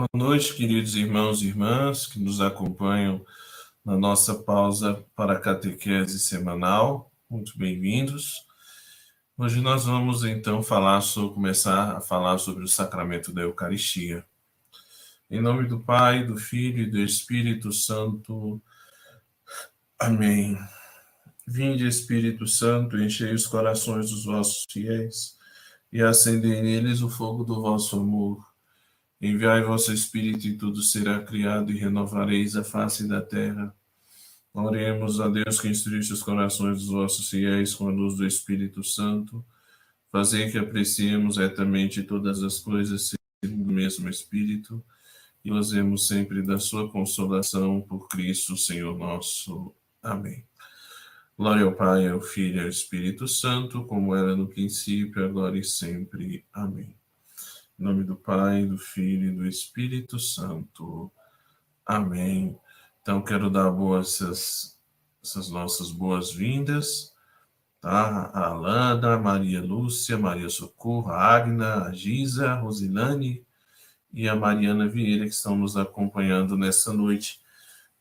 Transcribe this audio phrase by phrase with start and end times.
[0.00, 3.22] Boa noite, queridos irmãos e irmãs que nos acompanham
[3.84, 7.12] na nossa pausa para a catequese semanal.
[7.28, 8.46] Muito bem-vindos.
[9.36, 14.24] Hoje nós vamos então falar sobre, começar a falar sobre o sacramento da Eucaristia.
[15.30, 18.58] Em nome do Pai, do Filho e do Espírito Santo.
[19.98, 20.56] Amém.
[21.46, 25.36] Vinde, Espírito Santo, enchei os corações dos vossos fiéis
[25.92, 28.49] e acendei neles o fogo do vosso amor.
[29.20, 33.74] Enviai vosso Espírito e tudo será criado e renovareis a face da terra.
[34.52, 38.82] Oremos a Deus que instruísse os corações dos vossos fiéis com a luz do Espírito
[38.82, 39.44] Santo.
[40.10, 43.14] Fazei que apreciemos retamente todas as coisas
[43.44, 44.82] segundo o mesmo Espírito
[45.44, 49.74] e gozemos sempre da sua consolação por Cristo, Senhor nosso.
[50.02, 50.44] Amém.
[51.36, 55.64] Glória ao Pai, ao Filho e ao Espírito Santo, como era no princípio, agora e
[55.64, 56.44] sempre.
[56.52, 56.99] Amém.
[57.80, 61.10] Em nome do Pai, do Filho e do Espírito Santo.
[61.86, 62.54] Amém.
[63.00, 64.78] Então, quero dar boas essas,
[65.24, 67.14] essas nossas boas-vindas,
[67.80, 68.30] tá?
[68.34, 73.42] A Alana, Maria Lúcia, Maria Socorro, a Agna, a Giza, a Rosilane
[74.12, 77.40] e a Mariana Vieira, que estão nos acompanhando nessa noite,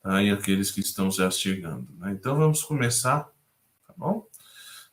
[0.04, 0.22] tá?
[0.22, 2.12] E aqueles que estão já chegando, né?
[2.12, 3.32] Então, vamos começar,
[3.88, 4.28] tá bom?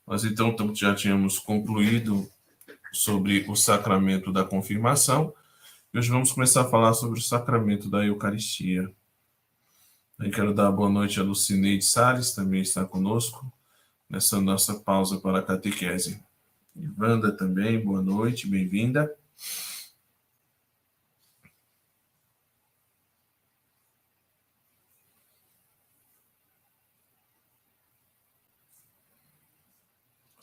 [0.07, 2.31] Nós, então, já tínhamos concluído
[2.93, 5.33] sobre o sacramento da confirmação.
[5.93, 8.91] E hoje vamos começar a falar sobre o sacramento da Eucaristia.
[10.19, 13.53] Eu quero dar boa noite a Lucineide Salles, também está conosco,
[14.09, 16.23] nessa nossa pausa para a catequese.
[16.99, 19.15] Wanda também, boa noite, bem-vinda.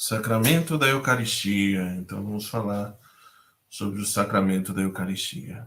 [0.05, 1.95] Sacramento da Eucaristia.
[1.95, 2.93] Então vamos falar
[3.69, 5.65] sobre o sacramento da Eucaristia.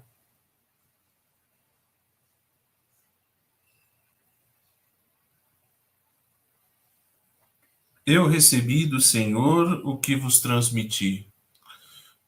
[8.05, 11.33] Eu recebi do Senhor o que vos transmiti.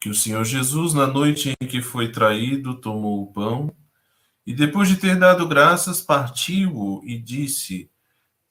[0.01, 3.71] Que o Senhor Jesus, na noite em que foi traído, tomou o pão
[4.47, 7.91] e, depois de ter dado graças, partiu-o e disse: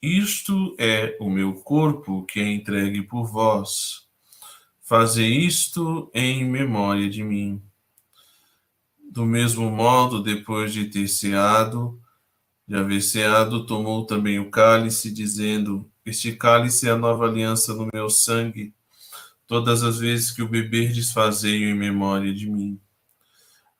[0.02, 4.06] isto é o meu corpo que é entregue por vós.
[4.80, 7.62] Faze isto em memória de mim.
[9.10, 12.00] Do mesmo modo, depois de ter ceado,
[12.66, 17.88] de haver ceado, tomou também o cálice, dizendo: Este cálice é a nova aliança no
[17.92, 18.74] meu sangue.
[19.46, 22.78] Todas as vezes que o beber, desfazei-o em memória de mim.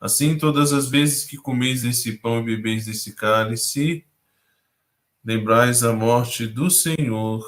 [0.01, 4.05] Assim, todas as vezes que comeis esse pão e bebeis desse cálice,
[5.29, 7.45] lembrais a morte do Senhor.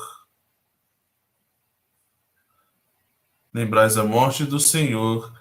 [3.54, 5.32] Lembrais a morte do Senhor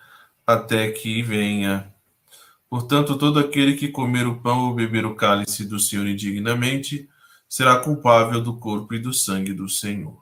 [0.48, 1.94] até que venha.
[2.70, 7.10] Portanto, todo aquele que comer o pão ou beber o cálice do Senhor indignamente
[7.50, 10.22] será culpável do corpo e do sangue do Senhor.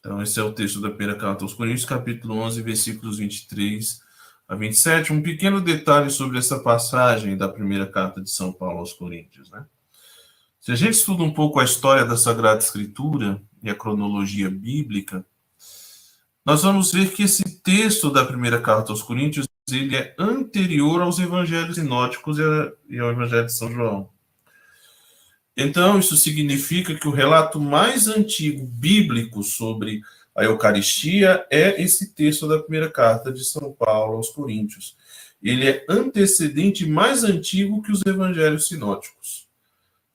[0.00, 4.00] Então, esse é o texto da primeira carta aos Coríntios, capítulo 11, versículos 23
[4.48, 5.12] a 27.
[5.12, 9.66] Um pequeno detalhe sobre essa passagem da primeira carta de São Paulo aos Coríntios, né?
[10.68, 15.24] Se a gente estuda um pouco a história da Sagrada Escritura e a cronologia bíblica,
[16.44, 21.18] nós vamos ver que esse texto da primeira carta aos Coríntios ele é anterior aos
[21.18, 22.36] evangelhos sinóticos
[22.86, 24.10] e ao evangelho de São João.
[25.56, 30.02] Então, isso significa que o relato mais antigo bíblico sobre
[30.36, 34.98] a Eucaristia é esse texto da primeira carta de São Paulo aos Coríntios.
[35.42, 39.47] Ele é antecedente mais antigo que os evangelhos sinóticos.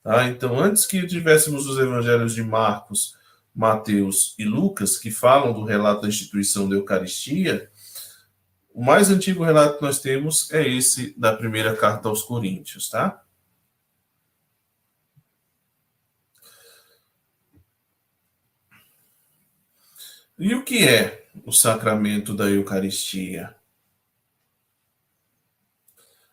[0.04, 0.28] Tá?
[0.28, 3.16] Então, antes que tivéssemos os evangelhos de Marcos,
[3.54, 7.70] Mateus e Lucas, que falam do relato da instituição da Eucaristia,
[8.74, 13.24] o mais antigo relato que nós temos é esse da primeira carta aos Coríntios, tá?
[20.38, 23.56] E o que é o sacramento da Eucaristia?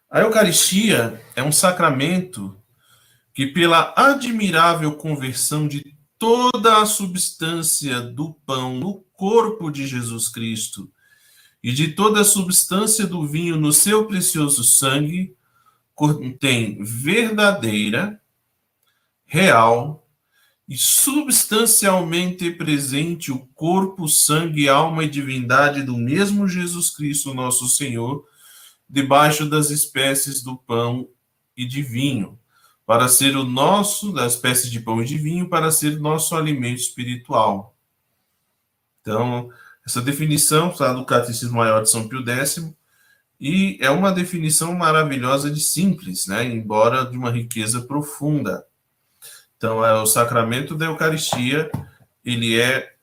[0.10, 2.61] A Eucaristia é um sacramento
[3.34, 10.92] que pela admirável conversão de toda a substância do pão no corpo de Jesus Cristo
[11.64, 15.36] e de toda a substância do vinho no seu precioso sangue,
[15.96, 18.22] contém verdadeira,
[19.26, 20.08] real
[20.68, 28.26] e substancialmente presente o corpo, sangue, alma e divindade do mesmo Jesus Cristo, nosso Senhor,
[28.90, 31.08] debaixo das espécies do pão
[31.56, 32.41] e de vinho
[32.86, 36.80] para ser o nosso, da espécie de pão e de vinho, para ser nosso alimento
[36.80, 37.76] espiritual.
[39.02, 39.50] Então,
[39.86, 42.74] essa definição está no Catecismo Maior de São Pio X,
[43.40, 46.44] E é uma definição maravilhosa de simples, né?
[46.44, 48.66] embora de uma riqueza profunda.
[49.58, 51.72] Então, é o sacramento da Eucaristia,
[52.24, 52.94] ele é,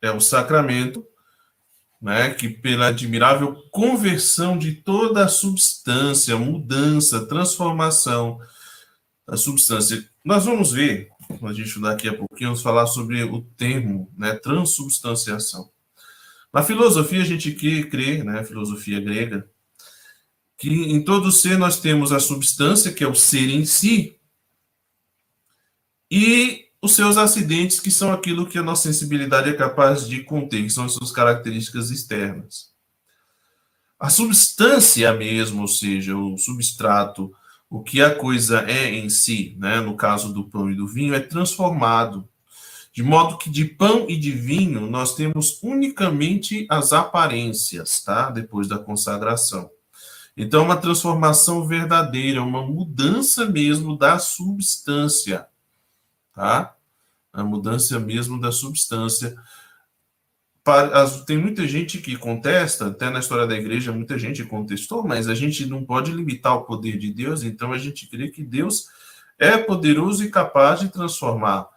[0.00, 1.06] é o sacramento
[2.00, 8.38] né, que pela admirável conversão de toda a substância, mudança, transformação
[9.26, 10.08] da substância.
[10.24, 11.10] Nós vamos ver,
[11.42, 15.70] a gente daqui a pouquinho, vamos falar sobre o termo, né, transubstanciação.
[16.52, 19.48] Na filosofia, a gente crê, né, filosofia grega,
[20.58, 24.18] que em todo ser nós temos a substância, que é o ser em si,
[26.10, 30.62] e os seus acidentes, que são aquilo que a nossa sensibilidade é capaz de conter,
[30.62, 32.70] que são as suas características externas.
[33.98, 37.32] A substância mesmo, ou seja, o substrato,
[37.68, 41.14] o que a coisa é em si, né, no caso do pão e do vinho,
[41.14, 42.28] é transformado.
[42.92, 48.30] De modo que de pão e de vinho nós temos unicamente as aparências, tá?
[48.30, 49.70] Depois da consagração.
[50.34, 55.46] Então, uma transformação verdadeira, uma mudança mesmo da substância,
[56.36, 56.76] tá?
[57.32, 59.34] A mudança mesmo da substância.
[61.26, 65.34] Tem muita gente que contesta, até na história da igreja, muita gente contestou, mas a
[65.34, 68.88] gente não pode limitar o poder de Deus, então a gente crê que Deus
[69.38, 71.68] é poderoso e capaz de transformar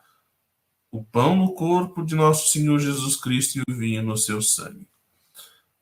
[0.91, 4.87] o pão no corpo de nosso Senhor Jesus Cristo e o vinho no seu sangue.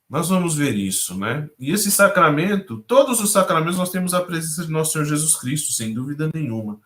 [0.10, 1.50] Nós vamos ver isso, né?
[1.58, 5.72] E esse sacramento, todos os sacramentos nós temos a presença de nosso Senhor Jesus Cristo,
[5.72, 6.80] sem dúvida nenhuma.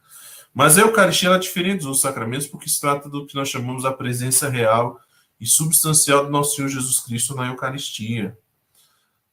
[0.54, 3.86] Mas a Eucaristia é diferente dos outros sacramentos porque se trata do que nós chamamos
[3.86, 5.00] a presença real
[5.40, 8.38] e substancial do nosso Senhor Jesus Cristo na Eucaristia.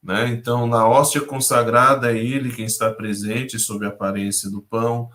[0.01, 0.29] Né?
[0.29, 5.11] Então, na hóstia consagrada é Ele quem está presente sob a aparência do pão,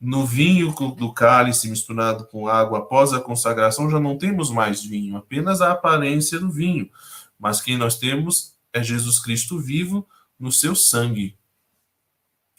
[0.00, 5.16] no vinho do cálice misturado com água após a consagração, já não temos mais vinho,
[5.16, 6.90] apenas a aparência do vinho.
[7.38, 10.06] Mas quem nós temos é Jesus Cristo vivo
[10.38, 11.36] no seu sangue,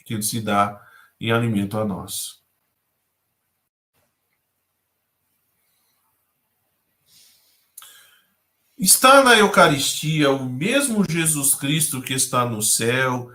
[0.03, 0.81] que ele se dá
[1.19, 2.44] em alimento a nós.
[8.77, 13.31] Está na Eucaristia o mesmo Jesus Cristo que está no céu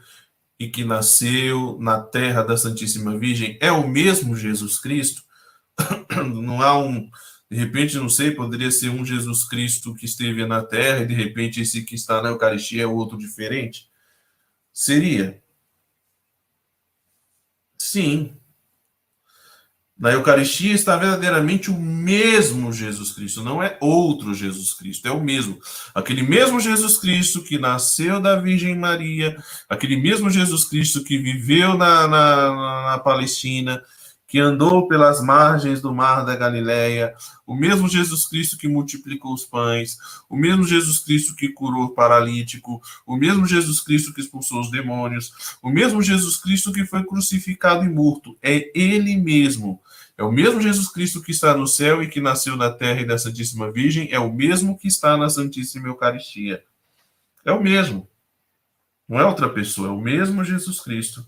[0.58, 5.22] e que nasceu na terra da Santíssima Virgem é o mesmo Jesus Cristo?
[6.26, 7.10] Não há um,
[7.50, 11.14] de repente, não sei, poderia ser um Jesus Cristo que esteve na terra e de
[11.14, 13.90] repente esse que está na Eucaristia é outro diferente?
[14.72, 15.42] Seria.
[17.78, 18.39] Sim,
[20.00, 25.22] na Eucaristia está verdadeiramente o mesmo Jesus Cristo, não é outro Jesus Cristo, é o
[25.22, 25.58] mesmo.
[25.94, 29.36] Aquele mesmo Jesus Cristo que nasceu da Virgem Maria,
[29.68, 33.82] aquele mesmo Jesus Cristo que viveu na, na, na Palestina,
[34.26, 37.12] que andou pelas margens do mar da Galileia,
[37.44, 39.98] o mesmo Jesus Cristo que multiplicou os pães,
[40.30, 44.70] o mesmo Jesus Cristo que curou o paralítico, o mesmo Jesus Cristo que expulsou os
[44.70, 48.34] demônios, o mesmo Jesus Cristo que foi crucificado e morto.
[48.40, 49.80] É ele mesmo.
[50.20, 53.06] É o mesmo Jesus Cristo que está no céu e que nasceu na terra e
[53.06, 56.62] da Santíssima Virgem, é o mesmo que está na Santíssima Eucaristia.
[57.42, 58.06] É o mesmo.
[59.08, 61.26] Não é outra pessoa, é o mesmo Jesus Cristo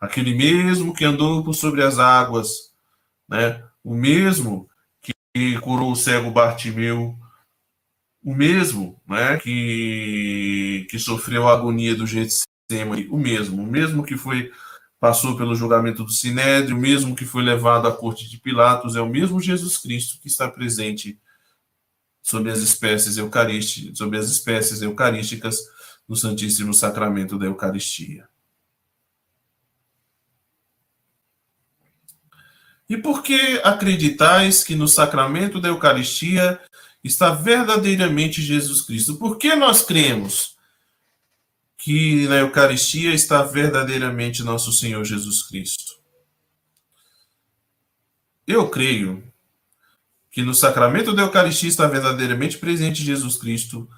[0.00, 2.72] aquele mesmo que andou por sobre as águas,
[3.28, 3.62] né?
[3.82, 4.68] o mesmo
[5.02, 7.18] que curou o cego Bartimeu,
[8.22, 9.36] o mesmo né?
[9.38, 14.50] que, que sofreu a agonia do Getsemane, o mesmo, o mesmo que foi
[15.06, 19.08] passou pelo julgamento do Sinédrio, mesmo que foi levado à corte de Pilatos, é o
[19.08, 21.16] mesmo Jesus Cristo que está presente
[22.20, 25.60] sobre as espécies eucarísticas, as espécies eucarísticas
[26.08, 28.28] no Santíssimo Sacramento da Eucaristia.
[32.88, 36.60] E por que acreditais que no sacramento da Eucaristia
[37.04, 39.14] está verdadeiramente Jesus Cristo?
[39.14, 40.55] Por que nós cremos
[41.86, 45.94] que na Eucaristia está verdadeiramente nosso Senhor Jesus Cristo?
[48.44, 49.32] Eu creio
[50.28, 53.88] que no sacramento da Eucaristia está verdadeiramente presente Jesus Cristo,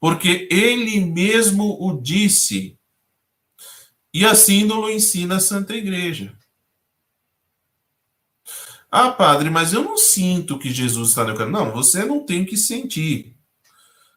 [0.00, 2.78] porque ele mesmo o disse.
[4.14, 6.34] E assim nos ensina a Santa Igreja.
[8.90, 11.60] Ah, padre, mas eu não sinto que Jesus está na Eucaristia.
[11.60, 13.36] Não, você não tem que sentir.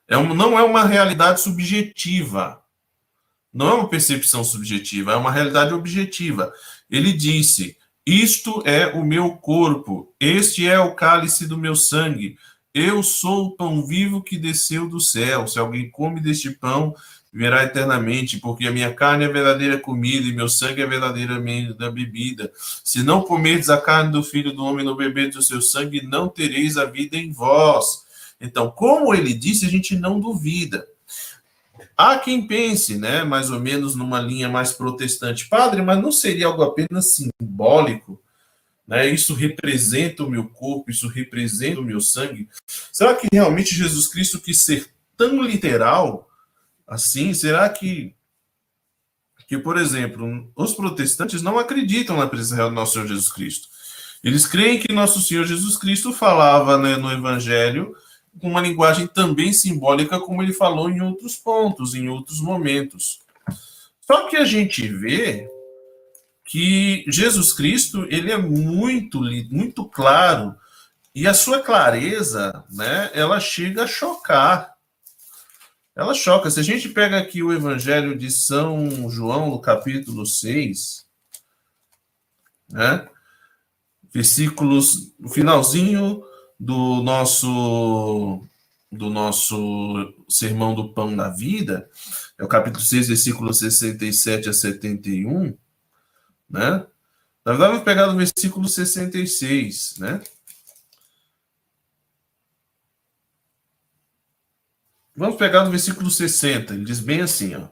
[0.07, 2.65] É um, não é uma realidade subjetiva.
[3.53, 6.51] Não é uma percepção subjetiva, é uma realidade objetiva.
[6.89, 12.37] Ele disse: Isto é o meu corpo, este é o cálice do meu sangue.
[12.73, 15.47] Eu sou o pão vivo que desceu do céu.
[15.47, 16.93] Se alguém come deste pão,
[17.33, 21.89] viverá eternamente, porque a minha carne é verdadeira comida e meu sangue é verdadeiramente da
[21.89, 22.51] bebida.
[22.83, 26.27] Se não comerdes a carne do filho do homem não beberdes o seu sangue, não
[26.27, 28.05] tereis a vida em vós.
[28.39, 30.87] Então, como ele disse, a gente não duvida.
[31.97, 36.45] Há quem pense, né, mais ou menos numa linha mais protestante, padre, mas não seria
[36.45, 38.21] algo apenas simbólico?
[38.87, 39.09] Né?
[39.09, 42.47] Isso representa o meu corpo, isso representa o meu sangue.
[42.91, 44.87] Será que realmente Jesus Cristo quis ser
[45.17, 46.29] tão literal
[46.87, 47.33] assim?
[47.33, 48.15] Será que,
[49.47, 53.67] que por exemplo, os protestantes não acreditam na presença real do nosso Senhor Jesus Cristo?
[54.23, 57.95] Eles creem que nosso Senhor Jesus Cristo falava né, no Evangelho
[58.39, 63.19] com uma linguagem também simbólica, como ele falou em outros pontos, em outros momentos.
[64.01, 65.49] Só que a gente vê
[66.45, 70.55] que Jesus Cristo ele é muito muito claro
[71.19, 74.75] e a sua clareza, né, ela chega a chocar.
[75.95, 76.51] Ela choca.
[76.51, 81.07] Se a gente pega aqui o Evangelho de São João, no capítulo 6,
[82.69, 83.09] né,
[84.13, 86.21] versículos, no finalzinho
[86.59, 88.41] do nosso
[88.91, 91.89] do nosso sermão do pão da vida,
[92.37, 95.57] é o capítulo 6, versículo 67 a 71,
[96.49, 96.85] né?
[97.45, 100.21] Na verdade, vamos pegar no versículo 66, né?
[105.15, 107.67] Vamos pegar no versículo 60, ele diz bem assim, ó.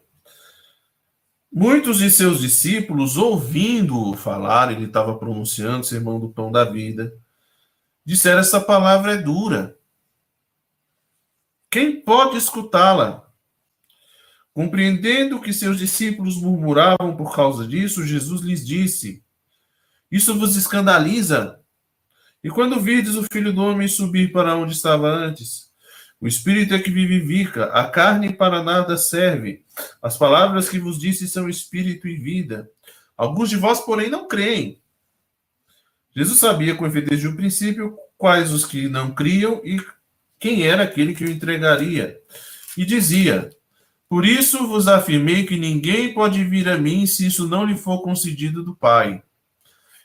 [1.52, 7.18] Muitos de seus discípulos, ouvindo-o falar, ele estava pronunciando o sermão do pão da vida,
[8.06, 9.78] disseram: essa palavra é dura.
[11.70, 13.26] Quem pode escutá-la?
[14.54, 19.22] Compreendendo que seus discípulos murmuravam por causa disso, Jesus lhes disse:
[20.10, 21.60] Isso vos escandaliza?
[22.42, 25.74] E quando virdes o filho do homem subir para onde estava antes?
[26.22, 29.66] O espírito é que vivifica, a carne para nada serve.
[30.02, 32.70] As palavras que vos disse são espírito e vida.
[33.18, 34.82] Alguns de vós, porém, não creem.
[36.16, 39.84] Jesus sabia com efeito desde o princípio quais os que não criam e
[40.40, 42.18] quem era aquele que o entregaria.
[42.78, 43.50] E dizia:
[44.08, 48.02] Por isso vos afirmei que ninguém pode vir a mim se isso não lhe for
[48.02, 49.22] concedido do Pai.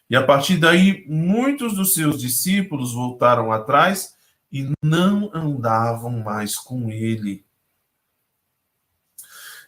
[0.09, 4.17] E a partir daí, muitos dos seus discípulos voltaram atrás
[4.51, 7.45] e não andavam mais com ele.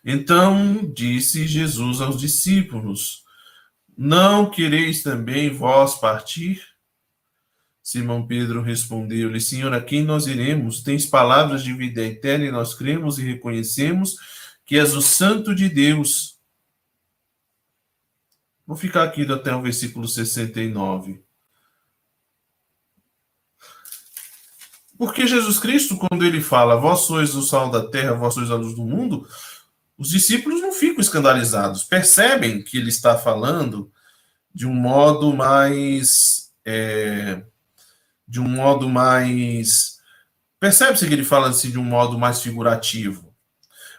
[0.04, 3.21] Então disse Jesus aos discípulos:
[3.96, 6.66] Não quereis também vós partir?
[7.82, 10.82] Simão Pedro respondeu-lhe: Senhor, a quem nós iremos?
[10.82, 14.16] Tens palavras de vida eterna e nós cremos e reconhecemos
[14.64, 16.40] que és o Santo de Deus.
[18.66, 21.22] Vou ficar aqui até o versículo 69.
[24.96, 28.54] Porque Jesus Cristo, quando ele fala, vós sois o sal da terra, vós sois a
[28.54, 29.28] luz do mundo,
[30.02, 33.88] os discípulos não ficam escandalizados, percebem que ele está falando
[34.52, 36.50] de um modo mais.
[36.64, 37.40] É,
[38.26, 39.98] de um modo mais.
[40.58, 43.32] Percebe-se que ele fala assim de um modo mais figurativo.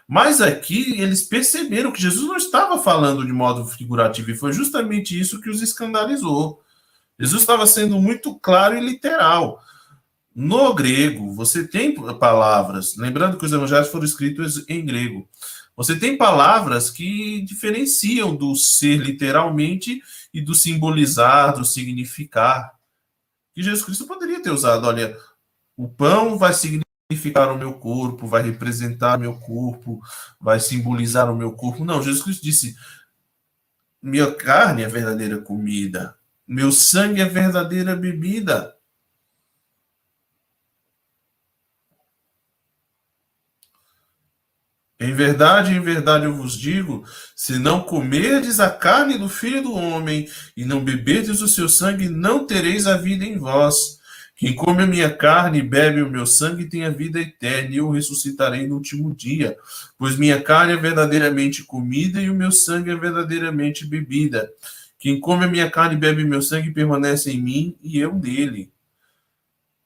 [0.06, 5.18] Mas aqui eles perceberam que Jesus não estava falando de modo figurativo, e foi justamente
[5.18, 6.62] isso que os escandalizou.
[7.18, 9.58] Jesus estava sendo muito claro e literal.
[10.34, 15.26] No grego, você tem palavras, lembrando que os evangelhos foram escritos em grego.
[15.76, 20.00] Você tem palavras que diferenciam do ser literalmente
[20.32, 22.74] e do simbolizar, do significar.
[23.56, 25.16] E Jesus Cristo poderia ter usado, olha,
[25.76, 30.00] o pão vai significar o meu corpo, vai representar o meu corpo,
[30.40, 31.84] vai simbolizar o meu corpo.
[31.84, 32.76] Não, Jesus Cristo disse:
[34.00, 36.16] minha carne é verdadeira comida,
[36.46, 38.76] meu sangue é verdadeira bebida.
[45.00, 49.74] Em verdade, em verdade eu vos digo: se não comerdes a carne do filho do
[49.74, 53.98] homem e não beberdes o seu sangue, não tereis a vida em vós.
[54.36, 57.76] Quem come a minha carne e bebe o meu sangue tem a vida eterna, e
[57.76, 59.56] eu ressuscitarei no último dia.
[59.96, 64.50] Pois minha carne é verdadeiramente comida e o meu sangue é verdadeiramente bebida.
[64.98, 68.14] Quem come a minha carne e bebe o meu sangue permanece em mim e eu
[68.14, 68.73] nele.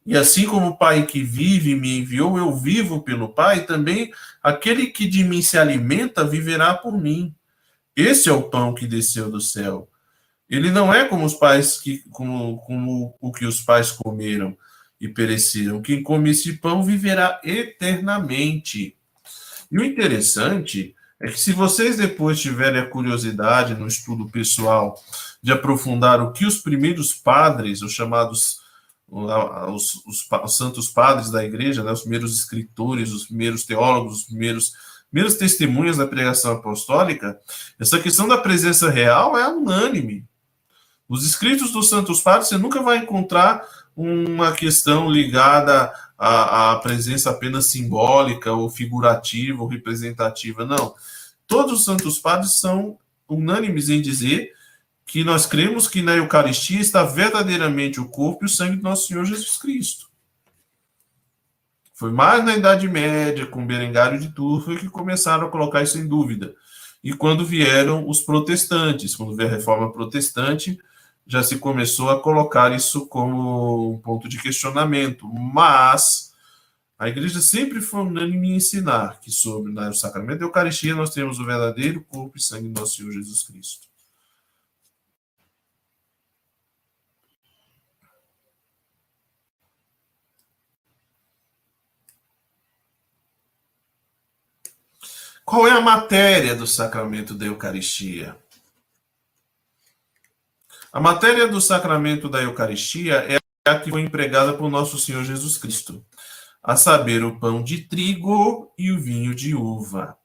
[0.08, 4.10] E assim como o Pai que vive me enviou, eu vivo pelo Pai, também
[4.42, 7.34] aquele que de mim se alimenta viverá por mim.
[7.94, 9.86] Esse é o pão que desceu do céu.
[10.48, 14.56] Ele não é como os pais que como, como o que os pais comeram
[14.98, 15.82] e pereceram.
[15.82, 18.96] Quem come esse pão viverá eternamente.
[19.70, 24.98] E o interessante é que se vocês depois tiverem a curiosidade no estudo pessoal
[25.42, 28.57] de aprofundar o que os primeiros padres, os chamados
[29.10, 34.24] os, os, os, santos padres da igreja, né, os primeiros escritores, os primeiros teólogos, os
[34.24, 34.72] primeiros,
[35.10, 37.38] primeiros testemunhas da pregação apostólica,
[37.80, 40.24] essa questão da presença real é unânime.
[41.08, 43.66] Os escritos dos santos padres, você nunca vai encontrar
[43.96, 50.66] uma questão ligada a, a presença apenas simbólica ou figurativa ou representativa.
[50.66, 50.94] Não.
[51.46, 54.52] Todos os santos padres são unânimes em dizer
[55.08, 59.06] que nós cremos que na Eucaristia está verdadeiramente o corpo e o sangue do nosso
[59.06, 60.06] Senhor Jesus Cristo.
[61.94, 66.06] Foi mais na Idade Média, com Berengário de Turfa, que começaram a colocar isso em
[66.06, 66.54] dúvida.
[67.02, 70.78] E quando vieram os protestantes, quando veio a reforma protestante,
[71.26, 75.26] já se começou a colocar isso como um ponto de questionamento.
[75.26, 76.34] Mas
[76.98, 81.38] a igreja sempre foi unânime em ensinar que sobre o sacramento da Eucaristia nós temos
[81.38, 83.87] o verdadeiro corpo e sangue do nosso Senhor Jesus Cristo.
[95.48, 98.36] Qual é a matéria do sacramento da Eucaristia?
[100.92, 105.56] A matéria do sacramento da Eucaristia é a que foi empregada por nosso Senhor Jesus
[105.56, 106.04] Cristo,
[106.62, 110.18] a saber, o pão de trigo e o vinho de uva.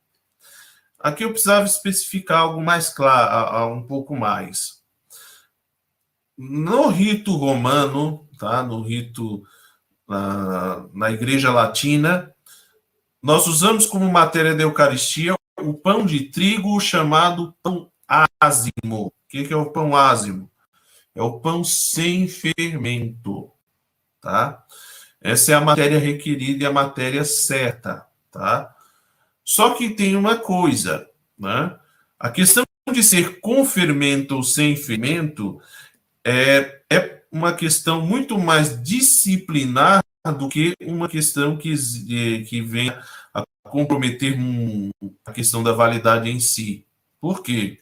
[1.00, 4.82] Aqui eu precisava especificar algo mais claro, um pouco mais.
[6.38, 8.62] No rito romano, tá?
[8.62, 9.42] no rito
[10.06, 12.33] na, na Igreja Latina,
[13.24, 19.08] nós usamos como matéria da Eucaristia o pão de trigo chamado pão ázimo.
[19.08, 20.52] O que é o pão ázimo?
[21.16, 23.50] É o pão sem fermento,
[24.20, 24.66] tá?
[25.22, 28.76] Essa é a matéria requerida e a matéria certa, tá?
[29.42, 31.08] Só que tem uma coisa,
[31.40, 31.78] né?
[32.20, 35.62] A questão de ser com fermento ou sem fermento
[36.26, 41.76] é, é uma questão muito mais disciplinar do que uma questão que,
[42.46, 43.02] que venha
[43.34, 44.38] a comprometer
[45.26, 46.86] a questão da validade em si.
[47.20, 47.80] Por quê?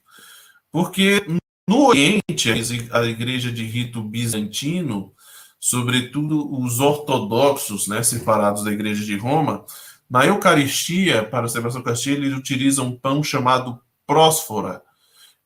[0.72, 1.26] Porque
[1.68, 2.52] no Oriente,
[2.92, 5.14] a igreja de rito bizantino,
[5.60, 9.66] sobretudo os ortodoxos, né, separados da igreja de Roma,
[10.10, 14.82] na Eucaristia, para a celebração Eucaristia, eles utilizam um pão chamado prósfora.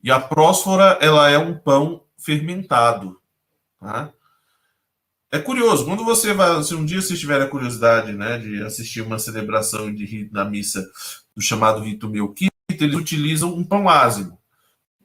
[0.01, 3.19] E a prósfora, ela é um pão fermentado.
[3.79, 4.11] Tá?
[5.35, 9.01] É curioso, quando você vai, se um dia você tiver a curiosidade, né, de assistir
[9.01, 10.89] uma celebração de rito na missa
[11.35, 14.39] do chamado rito melquita, eles utilizam um pão ázimo,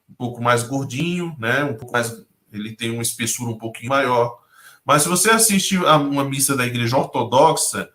[0.08, 4.38] um pouco mais gordinho, né, um pouco mais, ele tem uma espessura um pouquinho maior.
[4.84, 7.90] Mas se você assiste a uma missa da igreja ortodoxa,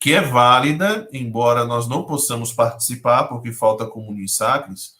[0.00, 4.94] que é válida, embora nós não possamos participar porque falta comunhão sacris,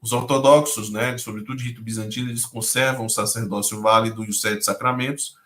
[0.00, 4.64] os ortodoxos, né, sobretudo de rito bizantino, eles conservam o sacerdócio válido e os sete
[4.64, 5.36] sacramentos,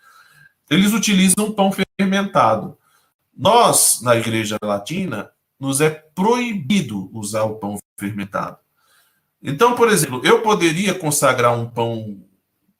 [0.71, 2.77] eles utilizam pão fermentado.
[3.37, 8.59] Nós, na Igreja Latina, nos é proibido usar o pão fermentado.
[9.43, 12.25] Então, por exemplo, eu poderia consagrar um pão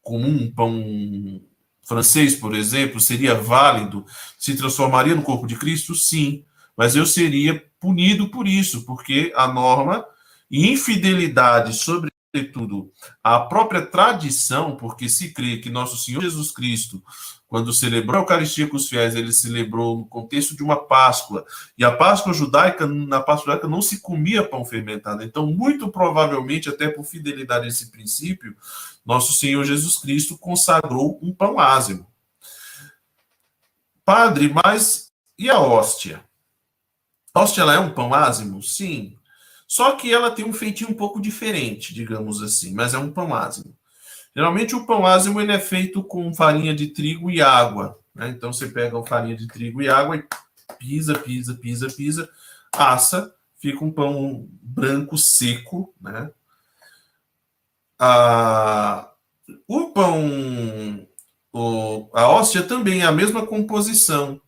[0.01, 1.43] comum, um pão
[1.85, 4.05] francês, por exemplo, seria válido?
[4.39, 5.95] Se transformaria no corpo de Cristo?
[5.95, 6.45] Sim.
[6.77, 10.05] Mas eu seria punido por isso, porque a norma
[10.51, 12.91] e infidelidade, sobretudo,
[13.23, 17.03] à própria tradição, porque se crê que nosso Senhor Jesus Cristo
[17.53, 21.45] quando celebrou a Eucaristia com os fiéis, ele celebrou no contexto de uma Páscoa.
[21.77, 25.23] E a Páscoa judaica, na Páscoa judaica, não se comia pão fermentado.
[25.23, 28.57] Então, muito provavelmente, até por fidelidade a esse princípio,
[29.05, 32.07] nosso Senhor Jesus Cristo consagrou um pão ázimo.
[34.03, 36.25] Padre, mas e a hóstia?
[37.35, 38.63] A hóstia ela é um pão ázimo?
[38.63, 39.19] Sim.
[39.69, 43.35] Só que ela tem um feitio um pouco diferente, digamos assim, mas é um pão
[43.35, 43.77] ázimo.
[44.35, 47.99] Geralmente o pão ázimo ele é feito com farinha de trigo e água.
[48.15, 48.29] Né?
[48.29, 50.25] Então você pega a farinha de trigo e água e
[50.79, 52.29] pisa, pisa, pisa, pisa,
[52.73, 55.95] assa, fica um pão branco seco.
[56.01, 56.31] Né?
[59.69, 61.07] O pão,
[61.53, 64.41] o, a hóstia também é a mesma composição,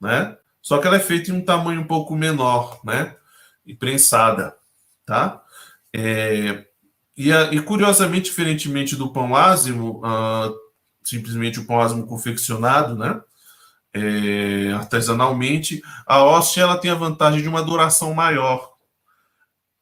[0.00, 0.36] né?
[0.62, 3.16] Só que ela é feita em um tamanho um pouco menor, né?
[3.66, 4.56] E prensada,
[5.04, 5.42] tá?
[5.92, 6.66] É,
[7.16, 10.54] e, e, curiosamente, diferentemente do pão ázimo, uh,
[11.04, 13.20] simplesmente o pão ázimo confeccionado, né?
[13.94, 18.72] É, artesanalmente, a hóstia ela tem a vantagem de uma duração maior.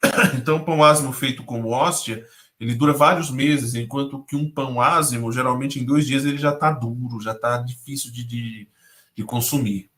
[0.35, 2.25] Então, o pão ázimo feito como hóstia,
[2.59, 6.51] ele dura vários meses, enquanto que um pão ázimo, geralmente em dois dias, ele já
[6.51, 8.67] está duro, já está difícil de, de,
[9.15, 9.89] de, consumir,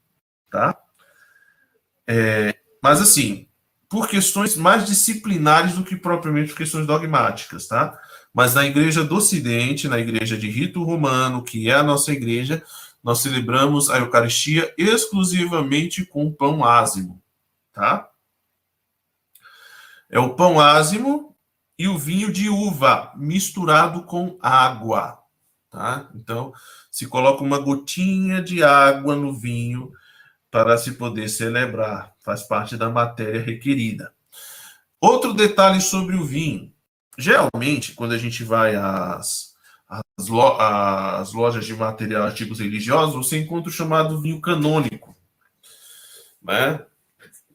[0.52, 0.78] tá?
[2.06, 3.48] É, mas assim,
[3.94, 7.96] por questões mais disciplinares do que propriamente questões dogmáticas, tá?
[8.34, 12.64] Mas na igreja do Ocidente, na igreja de rito romano, que é a nossa igreja,
[13.04, 17.22] nós celebramos a Eucaristia exclusivamente com pão ázimo,
[17.72, 18.10] tá?
[20.10, 21.38] É o pão ázimo
[21.78, 25.20] e o vinho de uva misturado com água,
[25.70, 26.10] tá?
[26.16, 26.52] Então,
[26.90, 29.94] se coloca uma gotinha de água no vinho,
[30.54, 34.14] para se poder celebrar, faz parte da matéria requerida.
[35.00, 36.72] Outro detalhe sobre o vinho.
[37.18, 39.54] Geralmente, quando a gente vai às,
[39.88, 45.16] às, lo, às lojas de material artigos religiosos, você encontra o chamado vinho canônico,
[46.42, 46.80] né?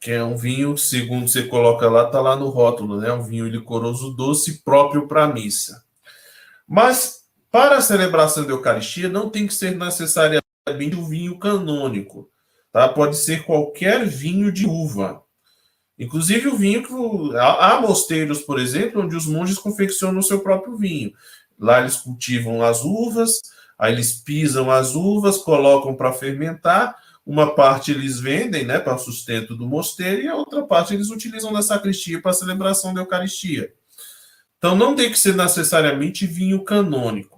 [0.00, 3.12] que é um vinho, segundo você coloca lá, está lá no rótulo, né?
[3.12, 5.85] Um vinho licoroso doce próprio para missa.
[6.66, 10.42] Mas para a celebração da Eucaristia não tem que ser necessariamente
[10.96, 12.31] o vinho canônico,
[12.79, 12.88] tá?
[12.88, 15.21] Pode ser qualquer vinho de uva.
[15.99, 20.77] Inclusive o vinho que há mosteiros, por exemplo, onde os monges confeccionam o seu próprio
[20.77, 21.12] vinho.
[21.59, 23.41] Lá eles cultivam as uvas,
[23.77, 26.95] aí eles pisam as uvas, colocam para fermentar
[27.27, 31.51] uma parte eles vendem né, para sustento do mosteiro e a outra parte eles utilizam
[31.51, 33.75] na sacristia para a celebração da Eucaristia.
[34.57, 37.38] Então não tem que ser necessariamente vinho canônico.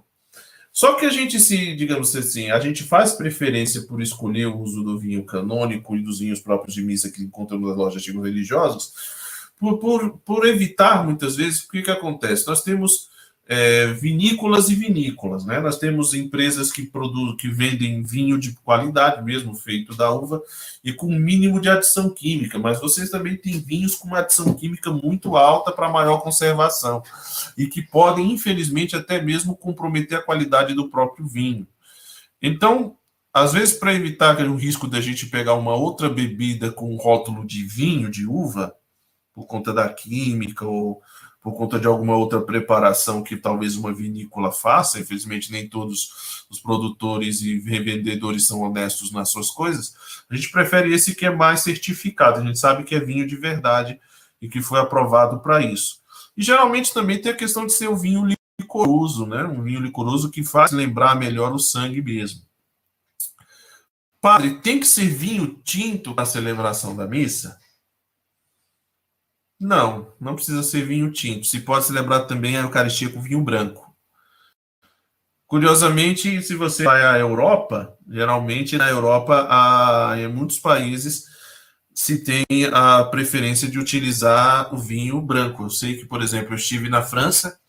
[0.73, 4.83] Só que a gente se, digamos assim, a gente faz preferência por escolher o uso
[4.83, 8.93] do vinho canônico e dos vinhos próprios de missa que encontramos nas lojas de religiosos,
[9.59, 12.47] por, por, por evitar muitas vezes, o que, que acontece?
[12.47, 13.10] Nós temos
[13.53, 15.59] é, vinícolas e vinícolas, né?
[15.59, 20.41] Nós temos empresas que produzem, que vendem vinho de qualidade mesmo, feito da uva,
[20.81, 24.89] e com mínimo de adição química, mas vocês também têm vinhos com uma adição química
[24.89, 27.03] muito alta para maior conservação,
[27.57, 31.67] e que podem, infelizmente, até mesmo comprometer a qualidade do próprio vinho.
[32.41, 32.95] Então,
[33.33, 37.65] às vezes, para evitar o risco da gente pegar uma outra bebida com rótulo de
[37.65, 38.73] vinho, de uva,
[39.33, 41.01] por conta da química ou
[41.41, 44.99] por conta de alguma outra preparação que talvez uma vinícola faça.
[44.99, 49.95] Infelizmente, nem todos os produtores e revendedores são honestos nas suas coisas.
[50.29, 52.39] A gente prefere esse que é mais certificado.
[52.39, 53.99] A gente sabe que é vinho de verdade
[54.39, 55.99] e que foi aprovado para isso.
[56.37, 58.27] E geralmente também tem a questão de ser um vinho
[58.59, 59.43] licoroso, né?
[59.43, 62.41] Um vinho licoroso que faz lembrar melhor o sangue mesmo.
[64.21, 67.59] Padre, tem que ser vinho tinto para a celebração da missa?
[69.61, 71.45] Não, não precisa ser vinho tinto.
[71.45, 73.95] Se pode celebrar também a Eucaristia com vinho branco.
[75.45, 81.25] Curiosamente, se você vai à Europa, geralmente na Europa, há, em muitos países,
[81.93, 82.43] se tem
[82.73, 85.63] a preferência de utilizar o vinho branco.
[85.63, 87.59] Eu sei que, por exemplo, eu estive na França,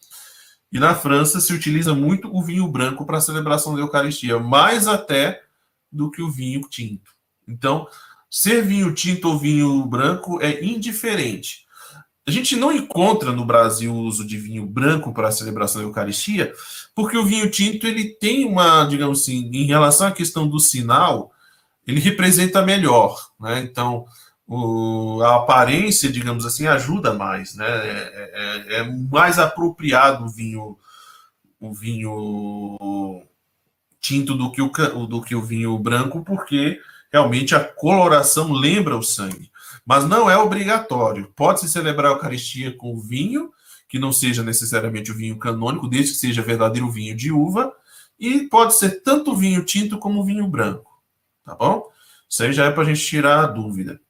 [0.73, 4.89] e na França se utiliza muito o vinho branco para a celebração da Eucaristia, mais
[4.89, 5.43] até
[5.91, 7.11] do que o vinho tinto.
[7.47, 7.87] Então,
[8.31, 11.62] ser vinho tinto ou vinho branco é indiferente.
[12.27, 15.89] A gente não encontra no Brasil o uso de vinho branco para a celebração da
[15.89, 16.53] Eucaristia,
[16.95, 21.33] porque o vinho tinto ele tem uma, digamos assim, em relação à questão do sinal,
[21.85, 23.61] ele representa melhor, né?
[23.63, 24.07] Então,
[24.47, 27.67] o, a aparência, digamos assim, ajuda mais, né?
[27.67, 30.79] É, é, é mais apropriado o vinho,
[31.61, 33.23] o vinho
[34.01, 34.69] tinto do que o,
[35.07, 36.81] do que o vinho branco, porque
[37.13, 39.52] realmente a coloração lembra o sangue
[39.85, 41.33] mas não é obrigatório.
[41.35, 43.53] Pode-se celebrar a Eucaristia com vinho,
[43.88, 47.73] que não seja necessariamente o vinho canônico, desde que seja verdadeiro vinho de uva,
[48.18, 51.03] e pode ser tanto vinho tinto como vinho branco,
[51.45, 51.90] tá bom?
[52.29, 54.01] Isso aí já é para a gente tirar a dúvida.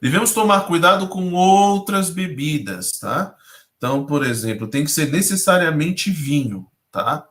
[0.00, 3.34] Devemos tomar cuidado com outras bebidas, tá?
[3.76, 7.24] Então, por exemplo, tem que ser necessariamente vinho, tá?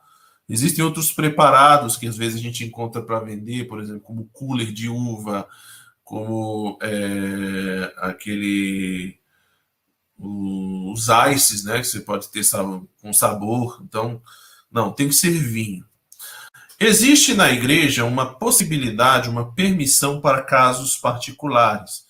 [0.50, 4.72] Existem outros preparados que às vezes a gente encontra para vender, por exemplo, como cooler
[4.72, 5.48] de uva,
[6.08, 9.20] como é, aquele
[10.18, 12.44] os ices, né, que você pode ter
[13.02, 13.82] com sabor.
[13.84, 14.22] Então,
[14.72, 15.86] não, tem que ser vinho.
[16.80, 22.06] Existe na igreja uma possibilidade, uma permissão para casos particulares,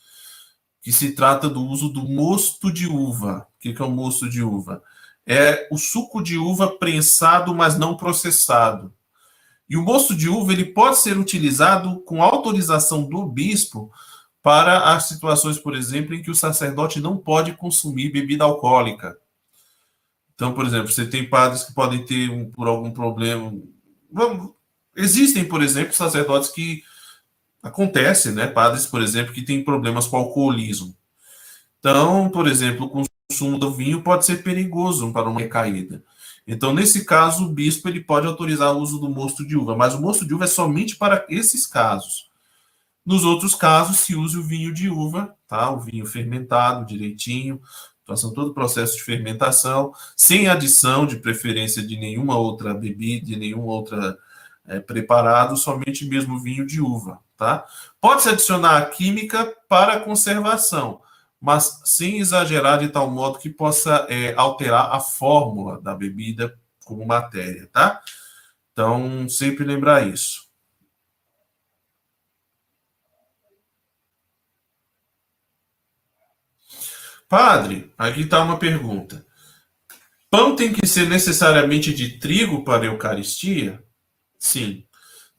[0.79, 3.47] que se trata do uso do mosto de uva.
[3.55, 4.83] O que é o mosto de uva?
[5.25, 8.93] É o suco de uva prensado, mas não processado.
[9.69, 13.91] E o mosto de uva ele pode ser utilizado com autorização do bispo
[14.41, 19.17] para as situações, por exemplo, em que o sacerdote não pode consumir bebida alcoólica.
[20.33, 23.51] Então, por exemplo, você tem padres que podem ter, um, por algum problema.
[24.09, 24.53] Vamos,
[24.95, 26.83] existem, por exemplo, sacerdotes que.
[27.61, 28.47] Acontece, né?
[28.47, 30.95] Padres, por exemplo, que têm problemas com alcoolismo.
[31.79, 36.03] Então, por exemplo, o consumo do vinho pode ser perigoso para uma recaída.
[36.47, 39.93] Então, nesse caso, o bispo ele pode autorizar o uso do mosto de uva, mas
[39.93, 42.29] o mosto de uva é somente para esses casos.
[43.05, 45.69] Nos outros casos, se usa o vinho de uva, tá?
[45.69, 47.61] O vinho fermentado direitinho,
[48.05, 53.35] façam todo o processo de fermentação, sem adição de preferência de nenhuma outra bebida, de
[53.35, 53.97] nenhum outro
[54.65, 57.65] é, preparado, somente mesmo vinho de uva, tá?
[57.99, 61.01] Pode-se adicionar a química para conservação,
[61.39, 67.05] mas sem exagerar de tal modo que possa é, alterar a fórmula da bebida como
[67.05, 68.01] matéria, tá?
[68.71, 70.47] Então, sempre lembrar isso.
[77.27, 79.25] Padre, aqui está uma pergunta.
[80.29, 83.83] Pão tem que ser necessariamente de trigo para a Eucaristia?
[84.39, 84.85] Sim,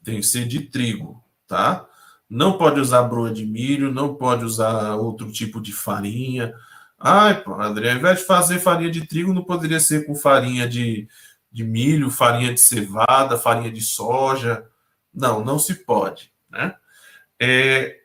[0.04, 1.87] tem que ser de trigo, tá?
[2.28, 6.54] Não pode usar broa de milho, não pode usar outro tipo de farinha.
[6.98, 11.08] Ai, padre, ao invés de fazer farinha de trigo, não poderia ser com farinha de,
[11.50, 14.64] de milho, farinha de cevada, farinha de soja.
[15.14, 16.74] Não, não se pode, né?
[17.40, 18.00] É,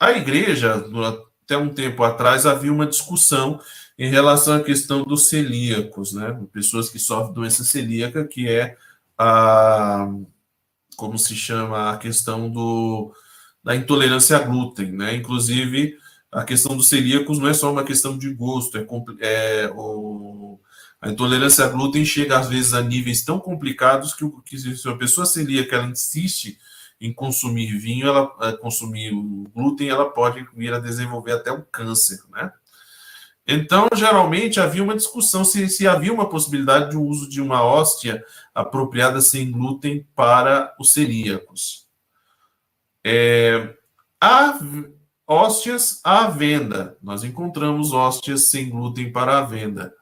[0.00, 0.84] a igreja,
[1.42, 3.60] até um tempo atrás, havia uma discussão
[3.98, 6.38] em relação à questão dos celíacos, né?
[6.52, 8.76] Pessoas que sofrem doença celíaca, que é
[9.18, 10.08] a
[10.96, 13.12] como se chama a questão do,
[13.66, 15.16] da intolerância a glúten, né?
[15.16, 15.98] Inclusive,
[16.30, 18.84] a questão dos celíacos não é só uma questão de gosto, é,
[19.64, 20.60] é o,
[21.00, 24.96] a intolerância a glúten chega às vezes a níveis tão complicados que, que se uma
[24.96, 26.58] pessoa celíaca ela insiste
[27.00, 31.64] em consumir vinho, ela eh, consumir o glúten, ela pode vir a desenvolver até um
[31.72, 32.52] câncer, né?
[33.44, 38.24] Então, geralmente, havia uma discussão se, se havia uma possibilidade de uso de uma hóstia
[38.54, 41.85] apropriada sem glúten para os celíacos.
[43.08, 43.72] É,
[44.20, 44.58] há
[45.24, 46.98] hóstias à venda.
[47.00, 49.94] Nós encontramos hóstias sem glúten para a venda.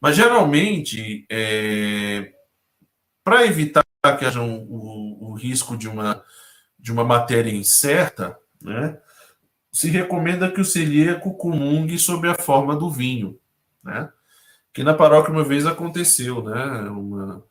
[0.00, 2.32] Mas, geralmente, é,
[3.22, 3.84] para evitar
[4.18, 6.24] que haja um, o, o risco de uma,
[6.76, 8.98] de uma matéria incerta, né?
[9.70, 13.38] se recomenda que o celíaco comungue sob a forma do vinho,
[13.84, 14.10] né?
[14.72, 16.64] Que na paróquia uma vez aconteceu, né?
[16.90, 17.44] Uma,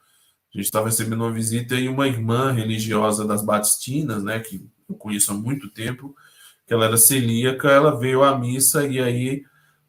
[0.54, 4.40] a gente estava recebendo uma visita e uma irmã religiosa das Batistinas, né?
[4.40, 6.16] Que eu conheço há muito tempo,
[6.66, 9.44] que ela era celíaca, ela veio à missa e aí,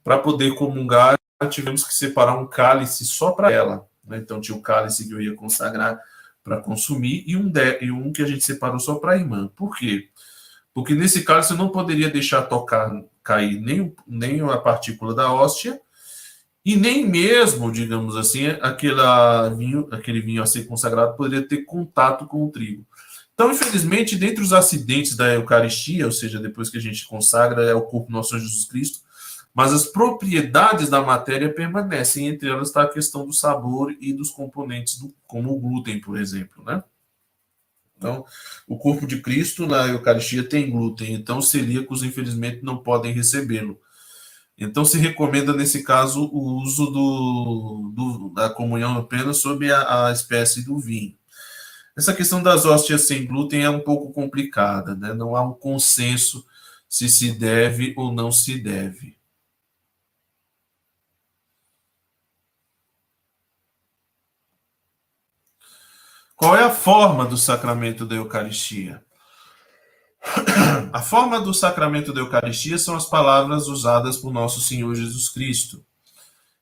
[0.04, 1.18] para poder comungar,
[1.50, 3.86] tivemos que separar um cálice só para ela.
[4.04, 4.18] Né?
[4.18, 5.98] Então tinha o cálice que eu ia consagrar
[6.44, 9.48] para consumir e um, de, e um que a gente separou só para a irmã.
[9.56, 10.08] Por quê?
[10.74, 12.90] Porque nesse caso você não poderia deixar tocar,
[13.22, 15.80] cair nem, nem a partícula da hóstia
[16.64, 22.26] e nem mesmo, digamos assim, aquela vinho, aquele vinho a ser consagrado poderia ter contato
[22.26, 22.86] com o trigo.
[23.32, 27.72] Então, infelizmente, dentre os acidentes da Eucaristia, ou seja, depois que a gente consagra é
[27.72, 29.00] o corpo nosso Senhor Jesus Cristo,
[29.54, 34.30] mas as propriedades da matéria permanecem, entre elas está a questão do sabor e dos
[34.30, 36.84] componentes, do, como o glúten, por exemplo, né?
[37.96, 38.24] Então,
[38.66, 43.78] o corpo de Cristo na Eucaristia tem glúten, então celíacos, infelizmente, não podem recebê-lo.
[44.60, 50.12] Então, se recomenda, nesse caso, o uso do, do da comunhão apenas sob a, a,
[50.12, 51.16] espécie do vinho.
[51.96, 55.14] Essa questão das hóstias sem glúten é um pouco complicada, né?
[55.14, 56.46] não há um consenso
[56.88, 59.18] se se deve ou não se deve.
[66.36, 69.04] Qual é a forma do sacramento da Eucaristia?
[70.92, 75.84] A forma do sacramento da Eucaristia são as palavras usadas por nosso Senhor Jesus Cristo.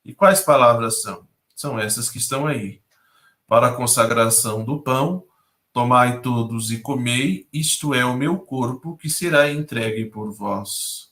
[0.04, 1.26] E quais palavras são?
[1.54, 2.80] São essas que estão aí.
[3.46, 5.24] Para a consagração do pão,
[5.72, 11.10] tomai todos e comei, isto é o meu corpo que será entregue por vós.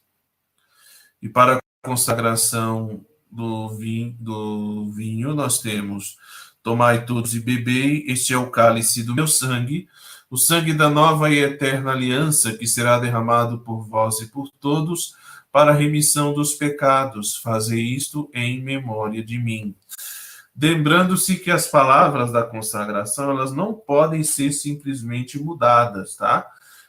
[1.21, 6.17] E para a consagração do vinho, do vinho nós temos
[6.67, 9.87] Tomai todos e bebei, este é o cálice do meu sangue,
[10.31, 15.15] o sangue da nova e eterna aliança, que será derramado por vós e por todos,
[15.53, 17.37] para a remissão dos pecados.
[17.37, 19.75] Fazei isto em memória de mim.
[20.59, 26.47] Lembrando-se que as palavras da consagração, elas não podem ser simplesmente mudadas, tá?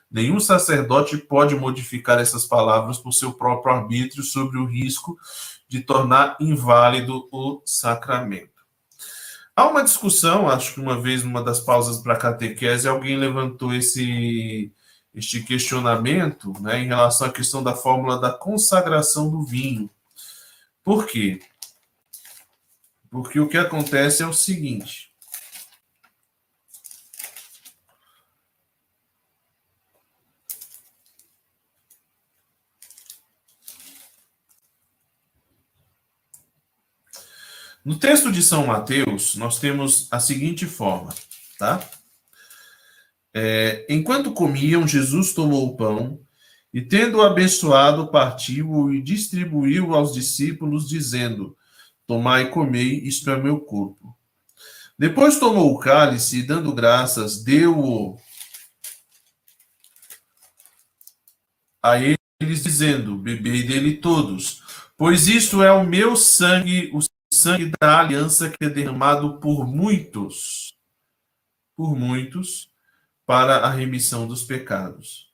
[0.10, 5.18] Nenhum sacerdote pode modificar essas palavras por seu próprio arbítrio sobre o risco
[5.68, 8.57] de tornar inválido o sacramento.
[9.58, 14.72] Há uma discussão, acho que uma vez, numa das pausas para catequese, alguém levantou esse,
[15.16, 19.90] este questionamento né, em relação à questão da fórmula da consagração do vinho.
[20.84, 21.40] Por quê?
[23.10, 25.07] Porque o que acontece é o seguinte:
[37.88, 41.16] No texto de São Mateus, nós temos a seguinte forma,
[41.58, 41.90] tá?
[43.34, 46.20] É, enquanto comiam, Jesus tomou o pão
[46.74, 51.56] e, tendo abençoado, partiu e distribuiu aos discípulos, dizendo:
[52.06, 54.14] Tomai e comei, isto é meu corpo.
[55.00, 58.20] Depois tomou o cálice e, dando graças, deu-o
[61.82, 62.18] a eles,
[62.64, 64.62] dizendo: Bebei dele todos,
[64.98, 67.00] pois isto é o meu sangue, o
[67.38, 70.76] sangue da aliança que é derramado por muitos,
[71.76, 72.70] por muitos,
[73.26, 75.32] para a remissão dos pecados.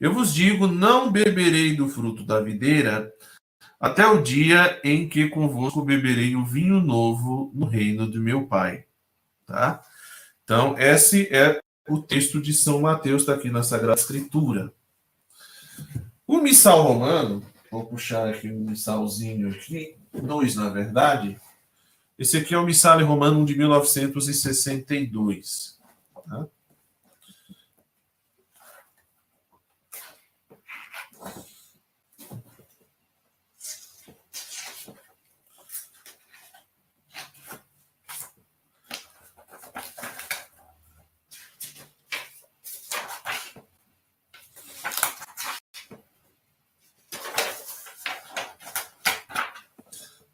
[0.00, 3.12] Eu vos digo: não beberei do fruto da videira
[3.78, 8.86] até o dia em que convosco beberei o vinho novo no reino do meu Pai.
[9.46, 9.84] Tá?
[10.42, 14.72] Então, esse é o texto de São Mateus, está aqui na Sagrada Escritura.
[16.26, 21.40] O missal romano, vou puxar aqui um missalzinho aqui, dois na verdade.
[22.18, 25.76] Esse aqui é o missal romano de 1962.
[26.28, 26.46] Tá?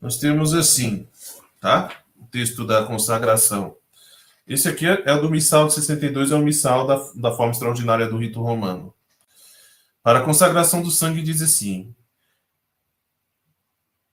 [0.05, 1.09] Nós temos assim,
[1.59, 2.05] tá?
[2.21, 3.75] O texto da consagração.
[4.47, 8.07] Esse aqui é, é do missal de 62, é o missal da, da forma extraordinária
[8.07, 8.95] do rito romano.
[10.03, 11.95] Para a consagração do sangue diz assim: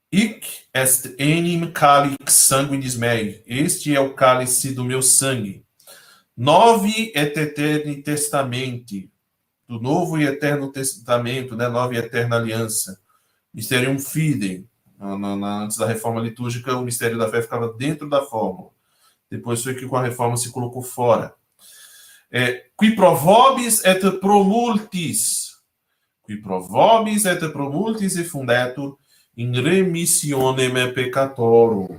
[0.10, 3.44] Ic est enim calix sanguinis mei.
[3.46, 5.66] Este é o cálice do meu sangue.
[6.38, 9.12] Novi et eterni testamente.
[9.68, 11.68] Do novo e eterno testamento, né?
[11.68, 12.98] Nova e eterna aliança.
[13.54, 14.71] Mysterium fidei
[15.02, 18.70] na, na, antes da reforma litúrgica, o mistério da fé ficava dentro da fórmula.
[19.30, 21.34] Depois foi que com a reforma se colocou fora.
[22.32, 25.58] É, qui provobis et promultis.
[26.26, 28.98] Qui provobis et promultis e fundetur
[29.36, 31.98] in remissionem peccatorum.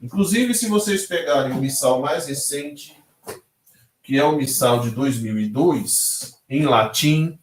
[0.00, 2.94] Inclusive, se vocês pegarem o missal mais recente,
[4.02, 7.38] que é o missal de 2002, em latim,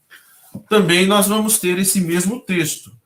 [0.70, 3.01] também nós vamos ter esse mesmo texto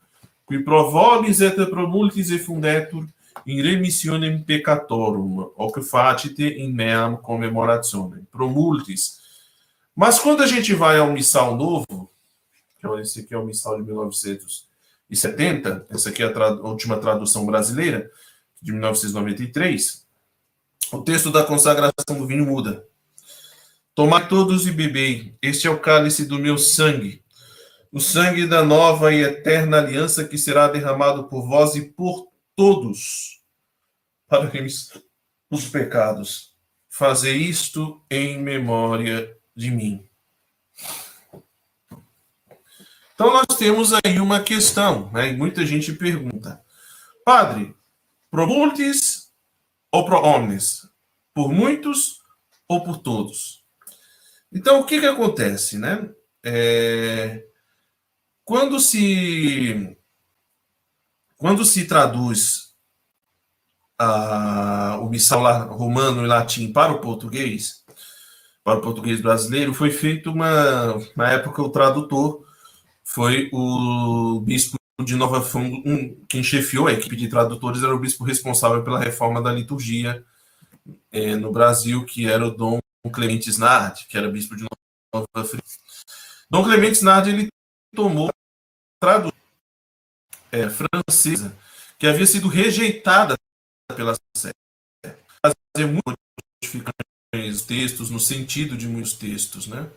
[0.45, 3.05] qui provobis et promultis e fundetur
[3.45, 8.25] in remissionem peccatorum, que facite in meam commemorationem.
[8.31, 9.19] Promultis.
[9.95, 12.09] Mas quando a gente vai ao missal novo,
[12.79, 16.97] que é esse aqui é o missal de 1970, essa aqui é a, tra última
[16.97, 18.09] tradução brasileira,
[18.61, 20.05] de 1993,
[20.91, 22.85] o texto da consagração do vinho muda.
[23.93, 27.21] Tomai todos e bebei, este é o cálice do meu sangue,
[27.95, 33.41] o sangue da nova e eterna aliança que será derramado por vós e por todos
[34.27, 35.01] para remissão
[35.49, 36.53] os pecados.
[36.89, 40.05] Fazer isto em memória de mim.
[43.13, 45.29] Então nós temos aí uma questão, né?
[45.29, 46.61] E muita gente pergunta:
[47.23, 47.73] Padre,
[48.29, 49.31] pro multis
[49.89, 50.85] ou pro omnes?
[51.33, 52.19] Por muitos
[52.67, 53.63] ou por todos?
[54.51, 56.09] Então o que que acontece, né?
[56.43, 57.45] É,
[58.45, 59.97] quando se
[61.35, 62.75] quando se traduz
[63.97, 67.83] a, o missal romano e latim para o português,
[68.63, 72.45] para o português brasileiro, foi feito uma na época o tradutor
[73.03, 77.99] foi o bispo de Nova Fundo, um, quem chefiou a equipe de tradutores era o
[77.99, 80.23] bispo responsável pela reforma da liturgia
[81.11, 82.79] é, no Brasil, que era o Dom
[83.11, 84.65] Clemente Snard, que era bispo de
[85.13, 85.63] Nova Fundo.
[86.49, 87.49] Dom Clemente Snard ele
[87.95, 88.29] tomou
[89.01, 89.33] tradução
[90.51, 91.57] é, francesa
[91.97, 93.35] que havia sido rejeitada
[93.95, 94.53] pela série.
[95.43, 99.89] Fazer muitos textos no sentido de muitos textos, né?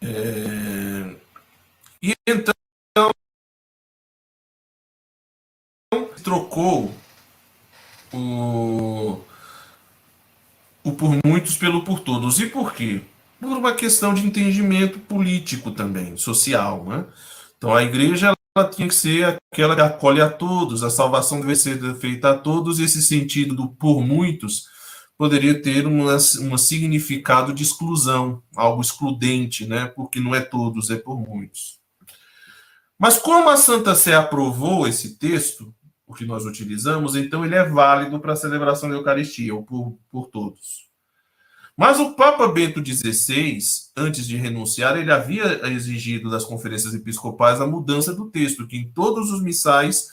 [0.00, 1.16] É...
[2.02, 2.52] E então
[6.22, 6.94] trocou
[8.12, 9.20] o,
[10.82, 12.40] o por muitos pelo por todos.
[12.40, 13.02] E por quê?
[13.42, 17.04] Por uma questão de entendimento político também, social, né?
[17.58, 21.56] Então a igreja ela tinha que ser aquela que acolhe a todos, a salvação deve
[21.56, 24.68] ser feita a todos, e esse sentido do por muitos
[25.18, 29.86] poderia ter um uma significado de exclusão, algo excludente, né?
[29.86, 31.80] Porque não é todos, é por muitos.
[32.96, 35.74] Mas como a Santa Sé aprovou esse texto,
[36.06, 39.98] o que nós utilizamos, então ele é válido para a celebração da Eucaristia, ou por,
[40.12, 40.91] por todos.
[41.76, 43.58] Mas o Papa Bento XVI,
[43.96, 48.90] antes de renunciar, ele havia exigido das conferências episcopais a mudança do texto, que em
[48.90, 50.08] todos os missais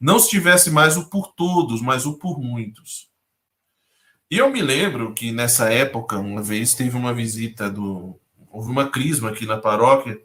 [0.00, 3.08] não se tivesse mais o por todos, mas o por muitos.
[4.30, 8.18] E eu me lembro que nessa época, uma vez teve uma visita do.
[8.50, 10.18] Houve uma crisma aqui na paróquia,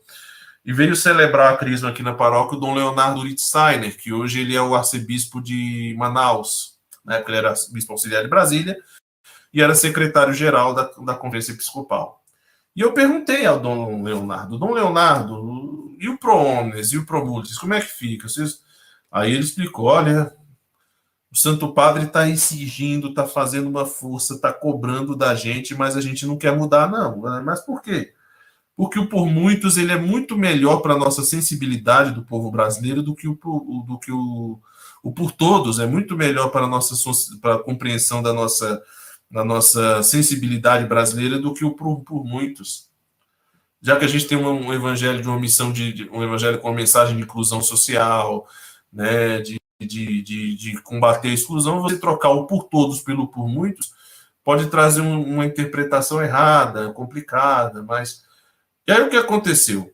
[0.65, 4.55] e veio celebrar a crisma aqui na paróquia o Dom Leonardo Litzsteiner, que hoje ele
[4.55, 6.77] é o arcebispo de Manaus.
[7.03, 8.77] Na época ele era bispo auxiliar de Brasília,
[9.53, 12.23] e era secretário-geral da, da Conferência Episcopal.
[12.75, 17.73] E eu perguntei ao Dom Leonardo, Dom Leonardo, e o Proomnes, e o Promultis, como
[17.73, 18.27] é que fica?
[18.27, 18.61] Vocês...
[19.11, 20.35] Aí ele explicou, olha,
[21.31, 26.01] o Santo Padre está exigindo, está fazendo uma força, está cobrando da gente, mas a
[26.01, 27.17] gente não quer mudar, não.
[27.43, 28.13] Mas por quê?
[28.79, 33.03] porque o por muitos ele é muito melhor para a nossa sensibilidade do povo brasileiro
[33.03, 33.33] do que o,
[33.85, 34.57] do que o,
[35.03, 36.95] o por todos, é muito melhor para a nossa
[37.41, 38.81] para a compreensão da nossa,
[39.29, 42.89] da nossa sensibilidade brasileira do que o por, por muitos.
[43.81, 46.59] Já que a gente tem um, um evangelho de uma missão de, de, um evangelho
[46.59, 48.47] com uma mensagem de inclusão social,
[48.91, 53.47] né, de, de, de, de combater a exclusão, você trocar o por todos pelo por
[53.47, 53.93] muitos
[54.43, 58.23] pode trazer um, uma interpretação errada, complicada, mas
[58.89, 59.93] e aí o que aconteceu?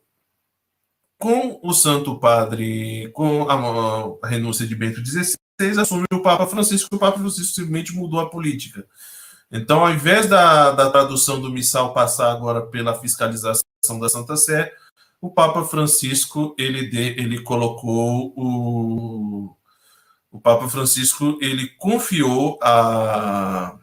[1.18, 5.36] Com o Santo Padre, com a, a renúncia de Bento XVI,
[5.78, 8.86] assumiu o Papa Francisco, o Papa Francisco simplesmente mudou a política.
[9.50, 13.64] Então, ao invés da, da tradução do missal passar agora pela fiscalização
[14.00, 14.72] da Santa Sé,
[15.20, 19.56] o Papa Francisco ele, de, ele colocou o,
[20.30, 23.78] o Papa Francisco ele confiou a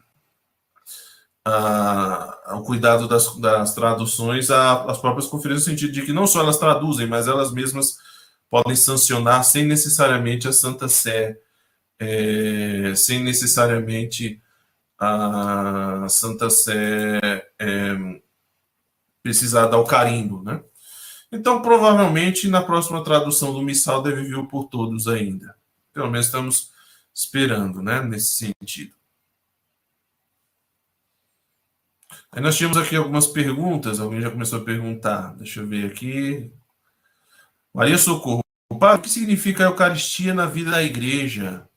[1.44, 6.40] a, ao cuidado das, das traduções às próprias conferências, no sentido de que não só
[6.40, 7.96] elas traduzem, mas elas mesmas
[8.48, 11.36] podem sancionar sem necessariamente a Santa Sé,
[11.98, 14.40] é, sem necessariamente
[15.04, 17.20] a Santa Sé
[17.58, 18.20] é,
[19.22, 20.62] precisar dar o carimbo, né?
[21.32, 25.56] Então, provavelmente, na próxima tradução do missal deve vir por todos ainda.
[25.92, 26.70] Pelo menos estamos
[27.12, 28.94] esperando, né, nesse sentido.
[32.30, 35.34] Aí nós tínhamos aqui algumas perguntas, alguém já começou a perguntar.
[35.36, 36.52] Deixa eu ver aqui.
[37.72, 38.42] Maria Socorro.
[38.70, 41.68] O que significa a Eucaristia na vida da igreja?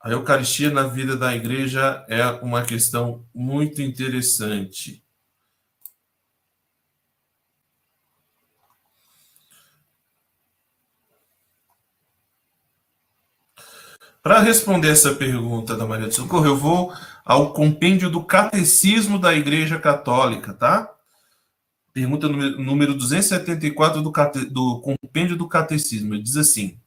[0.00, 5.04] A Eucaristia na vida da igreja é uma questão muito interessante.
[14.22, 16.92] Para responder essa pergunta da Maria de Socorro, eu vou
[17.24, 20.94] ao compêndio do Catecismo da Igreja Católica, tá?
[21.92, 24.12] Pergunta número 274 do,
[24.50, 26.14] do compêndio do Catecismo.
[26.14, 26.78] Ele diz assim: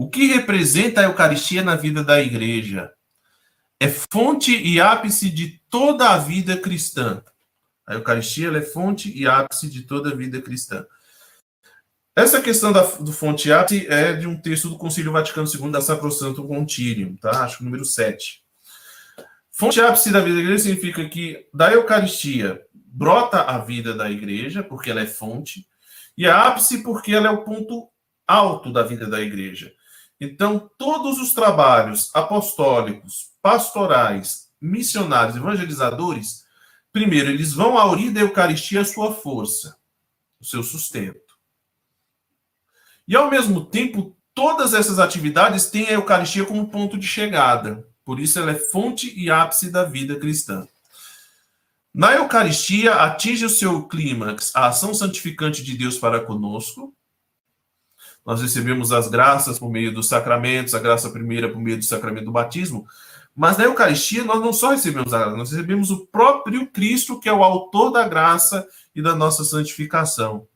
[0.00, 2.90] O que representa a Eucaristia na vida da Igreja?
[3.78, 7.22] É fonte e ápice de toda a vida cristã.
[7.86, 10.86] A Eucaristia é fonte e ápice de toda a vida cristã.
[12.16, 15.82] Essa questão da, do fonte ápice é de um texto do Concílio Vaticano II da
[15.82, 17.44] Sacrosanto Concilium, tá?
[17.44, 18.42] Acho que número 7.
[19.52, 24.62] Fonte ápice da vida da igreja significa que da Eucaristia brota a vida da igreja,
[24.62, 25.68] porque ela é fonte,
[26.16, 27.90] e a ápice porque ela é o ponto
[28.26, 29.70] alto da vida da igreja.
[30.20, 36.44] Então, todos os trabalhos apostólicos, pastorais, missionários, evangelizadores,
[36.92, 39.78] primeiro, eles vão aurir da Eucaristia a sua força,
[40.38, 41.38] o seu sustento.
[43.08, 47.88] E, ao mesmo tempo, todas essas atividades têm a Eucaristia como ponto de chegada.
[48.04, 50.68] Por isso ela é fonte e ápice da vida cristã.
[51.92, 56.94] Na Eucaristia, atinge o seu clímax a ação santificante de Deus para conosco.
[58.24, 62.26] Nós recebemos as graças por meio dos sacramentos, a graça primeira por meio do sacramento
[62.26, 62.86] do batismo.
[63.34, 67.28] Mas na Eucaristia, nós não só recebemos a graça, nós recebemos o próprio Cristo, que
[67.28, 70.46] é o autor da graça e da nossa santificação.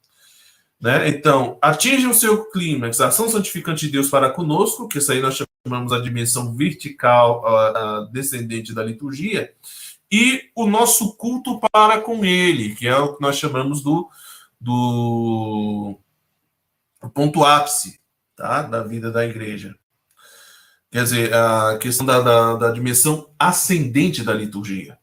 [0.80, 1.08] Né?
[1.08, 5.20] Então, atinge o seu clímax, a ação santificante de Deus para conosco, que isso aí
[5.20, 9.52] nós chamamos a dimensão vertical, a, a descendente da liturgia,
[10.12, 14.08] e o nosso culto para com ele, que é o que nós chamamos do,
[14.60, 15.98] do
[17.10, 18.00] ponto ápice
[18.36, 18.62] tá?
[18.62, 19.74] da vida da igreja.
[20.90, 24.96] Quer dizer, a questão da, da, da dimensão ascendente da liturgia.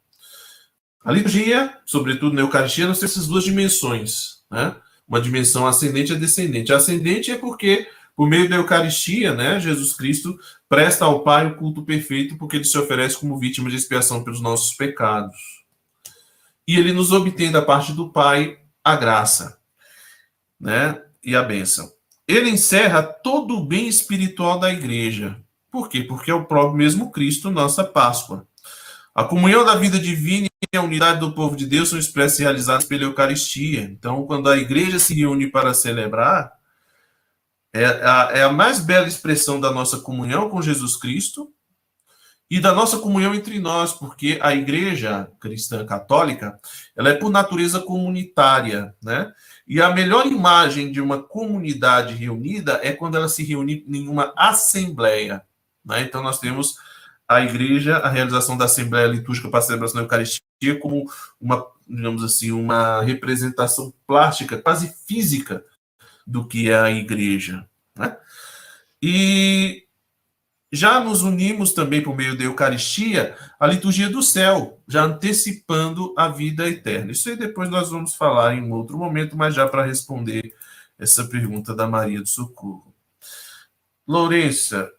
[1.03, 4.75] A liturgia, sobretudo na Eucaristia, nós temos essas duas dimensões, né?
[5.07, 6.71] uma dimensão ascendente e descendente.
[6.71, 10.39] Ascendente é porque, por meio da Eucaristia, né, Jesus Cristo
[10.69, 14.39] presta ao Pai o culto perfeito, porque ele se oferece como vítima de expiação pelos
[14.39, 15.65] nossos pecados.
[16.65, 19.59] E ele nos obtém da parte do Pai a graça,
[20.57, 21.91] né, e a bênção.
[22.27, 25.37] Ele encerra todo o bem espiritual da igreja.
[25.69, 26.03] Por quê?
[26.03, 28.47] Porque é o próprio mesmo Cristo, nossa Páscoa.
[29.13, 32.43] A comunhão da vida divina e a unidade do povo de Deus são expressas e
[32.43, 33.81] realizadas pela Eucaristia.
[33.81, 36.53] Então, quando a igreja se reúne para celebrar,
[37.73, 41.51] é a, é a mais bela expressão da nossa comunhão com Jesus Cristo
[42.49, 46.59] e da nossa comunhão entre nós, porque a igreja cristã católica,
[46.97, 49.31] ela é por natureza comunitária, né?
[49.67, 54.33] E a melhor imagem de uma comunidade reunida é quando ela se reúne em uma
[54.35, 55.43] assembleia,
[55.85, 56.01] né?
[56.01, 56.75] Então nós temos
[57.27, 61.09] a igreja a realização da Assembleia Litúrgica para a celebração da Eucaristia como
[61.39, 65.63] uma, digamos assim, uma representação plástica, quase física,
[66.27, 67.65] do que é a igreja.
[67.97, 68.17] Né?
[69.01, 69.85] E
[70.71, 76.29] já nos unimos também por meio da Eucaristia à liturgia do céu, já antecipando a
[76.29, 77.11] vida eterna.
[77.11, 80.53] Isso aí depois nós vamos falar em outro momento, mas já para responder
[80.97, 82.95] essa pergunta da Maria do Socorro.
[84.07, 84.89] Lourença,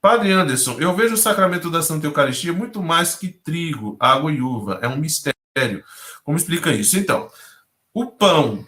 [0.00, 4.40] Padre Anderson, eu vejo o sacramento da Santa Eucaristia muito mais que trigo, água e
[4.40, 4.78] uva.
[4.80, 5.84] É um mistério.
[6.24, 6.96] Como explica isso?
[6.96, 7.30] Então,
[7.92, 8.66] o pão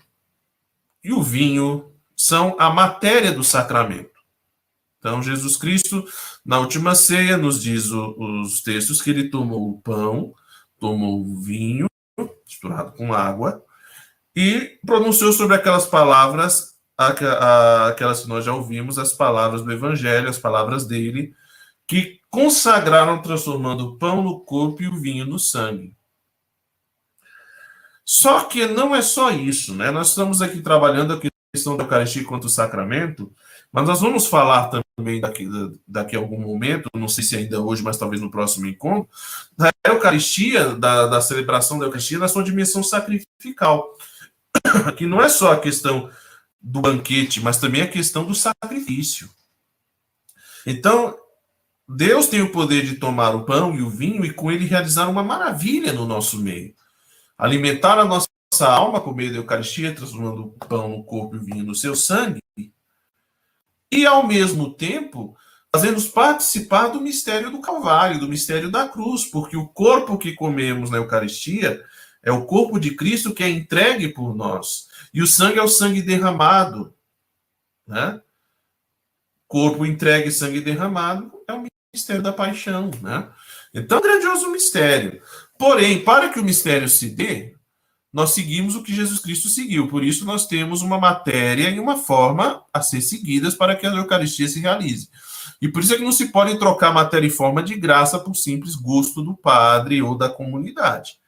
[1.02, 4.19] e o vinho são a matéria do sacramento.
[5.00, 6.04] Então, Jesus Cristo,
[6.44, 10.34] na última ceia, nos diz o, os textos que ele tomou o pão,
[10.78, 11.86] tomou o vinho,
[12.46, 13.64] misturado com água,
[14.36, 20.38] e pronunciou sobre aquelas palavras, aquelas que nós já ouvimos, as palavras do Evangelho, as
[20.38, 21.34] palavras dele,
[21.88, 25.96] que consagraram, transformando o pão no corpo e o vinho no sangue.
[28.04, 29.90] Só que não é só isso, né?
[29.90, 31.20] Nós estamos aqui trabalhando a
[31.54, 33.32] questão da Eucaristia quanto sacramento,
[33.72, 35.48] mas nós vamos falar também daqui,
[35.86, 39.08] daqui a algum momento, não sei se ainda hoje, mas talvez no próximo encontro,
[39.56, 43.96] da Eucaristia, da, da celebração da Eucaristia na sua dimensão sacrificial.
[44.96, 46.10] Que não é só a questão
[46.60, 49.30] do banquete, mas também a questão do sacrifício.
[50.66, 51.16] Então,
[51.88, 55.08] Deus tem o poder de tomar o pão e o vinho e com ele realizar
[55.08, 56.74] uma maravilha no nosso meio
[57.40, 58.28] alimentar a nossa
[58.60, 61.96] alma por meio da Eucaristia, transformando o pão no corpo e o vinho no seu
[61.96, 62.42] sangue,
[63.92, 65.36] e ao mesmo tempo
[65.72, 70.90] fazendo-nos participar do mistério do Calvário, do mistério da cruz, porque o corpo que comemos
[70.90, 71.84] na Eucaristia
[72.22, 75.68] é o corpo de Cristo que é entregue por nós, e o sangue é o
[75.68, 76.94] sangue derramado,
[77.86, 78.20] né?
[79.46, 81.64] Corpo entregue, sangue derramado é o
[81.94, 83.28] mistério da paixão, né?
[83.72, 85.22] Então, grandioso mistério.
[85.58, 87.54] Porém, para que o mistério se dê,
[88.12, 89.88] nós seguimos o que Jesus Cristo seguiu.
[89.88, 93.90] Por isso, nós temos uma matéria e uma forma a ser seguidas para que a
[93.90, 95.08] Eucaristia se realize.
[95.62, 98.34] E por isso é que não se pode trocar matéria e forma de graça por
[98.34, 101.18] simples gosto do padre ou da comunidade.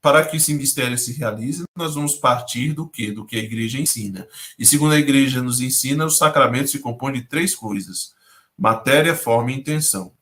[0.00, 3.10] Para que esse mistério se realize, nós vamos partir do que?
[3.10, 4.26] Do que a igreja ensina.
[4.58, 8.14] E segundo a igreja nos ensina, o sacramento se compõe de três coisas:
[8.56, 10.12] matéria, forma e intenção.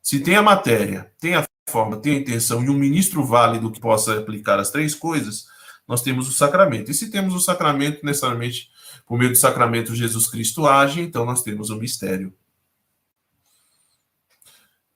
[0.00, 3.80] Se tem a matéria, tem a forma, tem a intenção e um ministro válido que
[3.80, 5.46] possa aplicar as três coisas,
[5.86, 6.90] nós temos o sacramento.
[6.90, 8.70] E se temos o sacramento, necessariamente,
[9.06, 12.34] por meio do sacramento, Jesus Cristo age, então nós temos o mistério.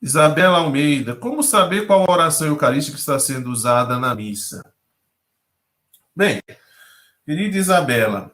[0.00, 4.62] Isabela Almeida, como saber qual oração eucarística está sendo usada na missa?
[6.14, 6.40] Bem,
[7.24, 8.32] querida Isabela,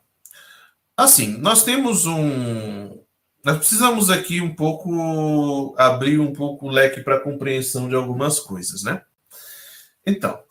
[0.97, 3.04] assim, nós temos um,
[3.45, 8.83] nós precisamos aqui um pouco abrir um pouco o leque para compreensão de algumas coisas,
[8.83, 9.03] né?
[10.07, 10.43] Então,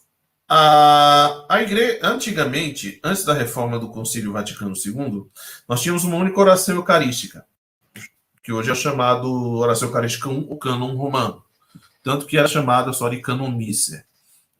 [0.47, 5.25] a, a igreja, antigamente, antes da reforma do Concílio Vaticano II,
[5.67, 7.43] nós tínhamos uma única oração eucarística,
[8.43, 9.27] que hoje é chamado
[9.57, 11.43] oração eucarística o cânon romano,
[12.03, 14.05] tanto que era chamada só de cânon missa,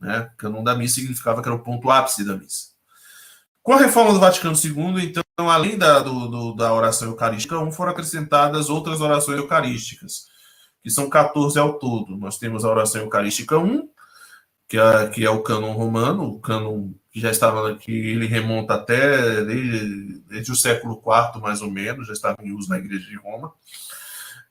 [0.02, 0.32] né?
[0.38, 2.73] Cânon da missa significava que era o ponto ápice da missa.
[3.64, 7.72] Com a reforma do Vaticano II, então, além da, do, do, da oração eucarística 1,
[7.72, 10.28] foram acrescentadas outras orações eucarísticas,
[10.84, 12.18] que são 14 ao todo.
[12.18, 13.88] Nós temos a oração eucarística 1,
[14.68, 18.74] que é, que é o cânon romano, o cânon que já estava que ele remonta
[18.74, 23.08] até desde, desde o século IV, mais ou menos, já estava em uso na Igreja
[23.08, 23.54] de Roma.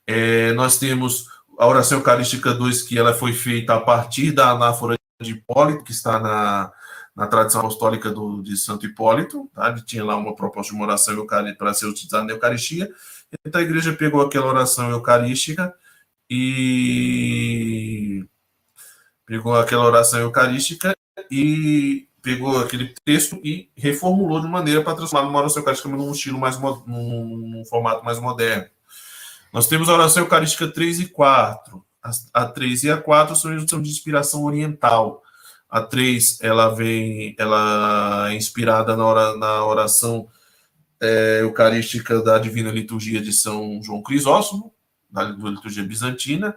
[0.06, 1.26] É, nós temos
[1.58, 5.92] a oração eucarística 2, que ela foi feita a partir da anáfora de Hipólito, que
[5.92, 6.72] está na,
[7.14, 9.68] na tradição apostólica do, de Santo Hipólito, tá?
[9.70, 11.26] ele tinha lá uma proposta de uma oração
[11.58, 12.90] para ser utilizada na Eucaristia,
[13.44, 15.74] então a igreja pegou aquela oração eucarística
[16.28, 18.24] e
[19.26, 20.96] pegou aquela oração eucarística
[21.30, 26.38] e pegou aquele texto e reformulou de maneira para transformar numa oração eucarística num estilo
[26.38, 28.66] mais num, num formato mais moderno.
[29.52, 31.84] Nós temos a oração eucarística 3 e 4.
[32.02, 32.10] A,
[32.42, 35.21] a 3 e a 4 são de inspiração oriental.
[35.72, 40.28] A 3, ela vem, ela é inspirada na, hora, na oração
[41.00, 44.74] é, eucarística da Divina Liturgia de São João Crisóstomo,
[45.10, 46.54] da liturgia bizantina.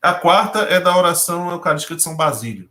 [0.00, 2.70] A quarta é da oração eucarística de São Basílio.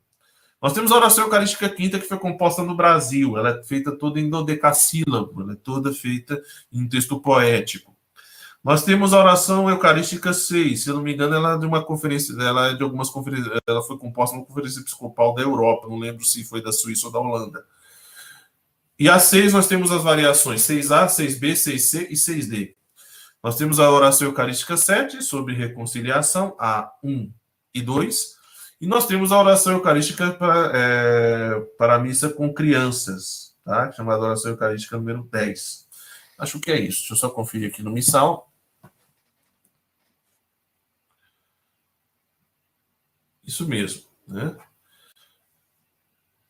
[0.62, 3.38] Nós temos a oração eucarística quinta, que foi composta no Brasil.
[3.38, 6.42] Ela é feita toda em dodecassílabo, ela é toda feita
[6.72, 7.94] em texto poético.
[8.68, 11.82] Nós temos a oração eucarística 6, se eu não me engano, ela é de uma
[11.86, 15.98] conferência, ela é de algumas conferências, ela foi composta numa conferência episcopal da Europa, não
[15.98, 17.64] lembro se foi da Suíça ou da Holanda.
[19.00, 22.76] E a 6 nós temos as variações 6A, 6B, 6C e 6D.
[23.42, 27.32] Nós temos a oração eucarística 7 sobre reconciliação, a 1
[27.74, 28.36] e 2.
[28.82, 33.94] E nós temos a oração eucarística para, é, para a missa com crianças, tá?
[33.94, 35.88] chamada oração eucarística número 10.
[36.38, 37.00] Acho que é isso.
[37.00, 38.47] Deixa eu só conferir aqui no missal.
[43.48, 44.56] Isso mesmo, né?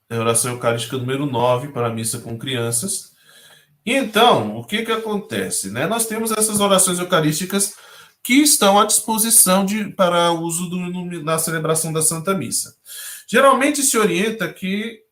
[0.10, 3.12] É a oração eucarística número 9 para a missa com crianças.
[3.86, 5.86] E então, o que que acontece, né?
[5.86, 7.76] Nós temos essas orações eucarísticas
[8.24, 10.78] que estão à disposição de, para uso do,
[11.24, 12.76] na celebração da Santa Missa.
[13.28, 15.04] Geralmente se orienta que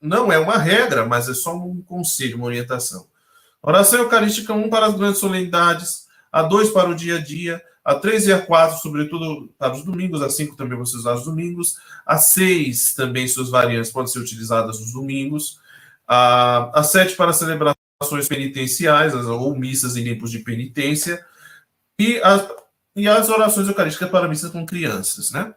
[0.00, 3.06] não é uma regra, mas é só um conselho, uma orientação.
[3.62, 7.94] Oração Eucarística 1 para as grandes solenidades, a 2 para o dia a dia, a
[7.94, 11.26] 3 e a 4, sobretudo para os domingos, a 5 também vão ser usadas os
[11.26, 11.76] domingos,
[12.06, 15.60] a 6 também suas variantes podem ser utilizadas nos domingos,
[16.06, 21.24] a, a 7 para celebrações penitenciais, ou missas em tempos de penitência,
[22.00, 22.48] e, a,
[22.96, 25.54] e as orações eucarísticas para missas com crianças, né?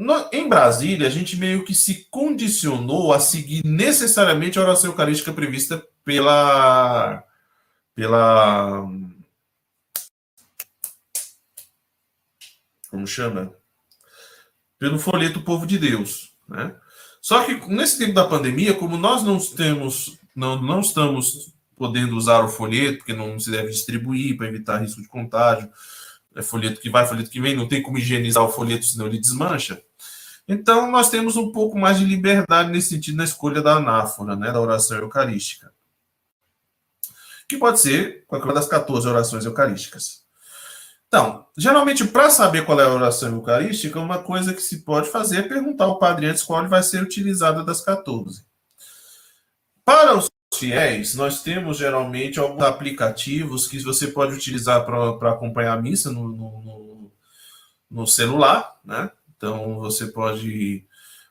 [0.00, 5.32] No, em Brasília, a gente meio que se condicionou a seguir necessariamente a oração eucarística
[5.32, 7.24] prevista pela.
[7.96, 8.88] pela.
[12.90, 13.52] Como chama?
[14.78, 16.32] Pelo folheto Povo de Deus.
[16.48, 16.74] Né?
[17.20, 22.44] Só que nesse tempo da pandemia, como nós não temos, não, não estamos podendo usar
[22.44, 25.70] o folheto, porque não se deve distribuir para evitar risco de contágio,
[26.34, 29.20] é folheto que vai, folheto que vem, não tem como higienizar o folheto, senão ele
[29.20, 29.80] desmancha.
[30.46, 34.50] Então, nós temos um pouco mais de liberdade nesse sentido na escolha da anáfora, né,
[34.50, 35.72] da oração eucarística.
[37.48, 40.22] Que pode ser qualquer uma das 14 orações eucarísticas.
[41.08, 45.38] Então, geralmente, para saber qual é a oração eucarística, uma coisa que se pode fazer
[45.38, 48.44] é perguntar ao padre antes qual vai ser utilizada das 14.
[49.84, 55.80] Para os fiéis, nós temos geralmente alguns aplicativos que você pode utilizar para acompanhar a
[55.80, 57.12] missa no, no,
[57.90, 59.10] no celular, né?
[59.34, 60.84] Então, você pode.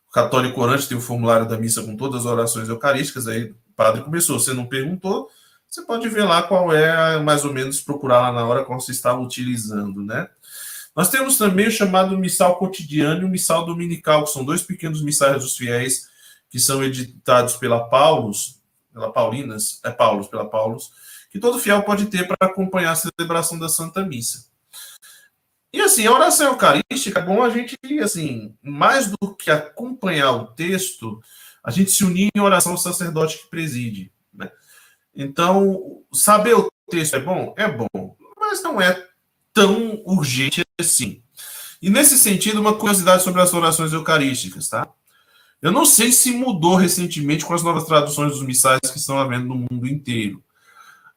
[0.10, 3.28] O Católico Orante tem o formulário da missa com todas as orações eucarísticas.
[3.28, 5.30] Aí, o padre começou, você não perguntou,
[5.70, 8.92] você pode ver lá qual é, mais ou menos, procurar lá na hora qual você
[8.92, 10.30] estava utilizando, né?
[10.96, 15.04] Nós temos também o chamado missal cotidiano e o missal dominical, que são dois pequenos
[15.04, 16.08] missais dos fiéis
[16.50, 18.62] que são editados pela Paulus,
[18.92, 20.92] pela Paulinas, é Paulus, pela Paulus,
[21.30, 24.48] que todo fiel pode ter para acompanhar a celebração da Santa Missa.
[25.72, 30.48] E assim, a oração eucarística é bom a gente, assim, mais do que acompanhar o
[30.48, 31.22] texto,
[31.64, 34.12] a gente se unir em oração ao sacerdote que preside.
[35.20, 37.56] Então, saber o texto é bom?
[37.58, 39.04] É bom, mas não é
[39.52, 41.24] tão urgente assim.
[41.82, 44.88] E nesse sentido, uma curiosidade sobre as orações eucarísticas, tá?
[45.60, 49.48] Eu não sei se mudou recentemente com as novas traduções dos missais que estão havendo
[49.48, 50.44] no mundo inteiro.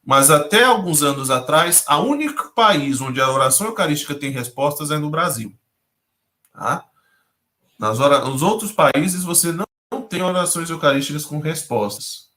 [0.02, 4.96] Mas até alguns anos atrás, a único país onde a oração eucarística tem respostas é
[4.96, 5.54] no Brasil.
[6.54, 6.86] Tá?
[7.78, 8.24] Nas ora...
[8.24, 12.30] Nos outros países, você não tem orações eucarísticas com respostas.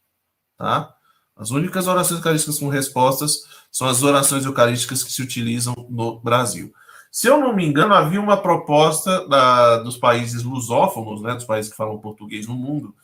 [0.57, 0.93] Tá?
[1.35, 6.73] As únicas orações eucarísticas com respostas são as orações eucarísticas que se utilizam no Brasil.
[7.11, 11.69] Se eu não me engano, havia uma proposta da, dos países lusófonos, né, dos países
[11.71, 12.95] que falam português no mundo,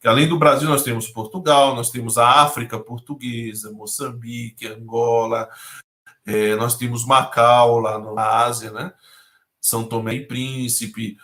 [0.00, 5.48] que além do Brasil, nós temos Portugal, nós temos a África portuguesa, Moçambique, Angola,
[6.26, 8.92] é, nós temos Macau, lá na Ásia, né?
[9.60, 11.16] São Tomé e Príncipe,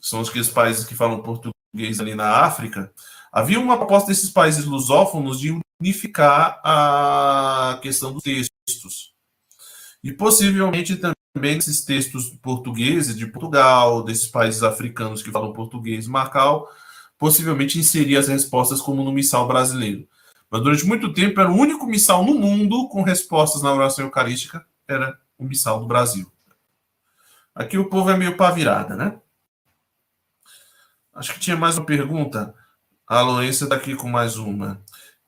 [0.00, 2.92] são aqueles países que falam português ali na África.
[3.32, 9.14] Havia uma proposta desses países lusófonos de unificar a questão dos textos.
[10.02, 16.70] E possivelmente também esses textos portugueses de Portugal, desses países africanos que falam português, Macau,
[17.18, 20.08] possivelmente inserir as respostas como no missal brasileiro.
[20.50, 24.64] Mas durante muito tempo era o único missal no mundo com respostas na oração eucarística,
[24.86, 26.30] era o missal do Brasil.
[27.54, 29.18] Aqui o povo é meio pá virada, né?
[31.12, 32.54] Acho que tinha mais uma pergunta.
[33.08, 34.80] A Aloência está aqui com mais uma.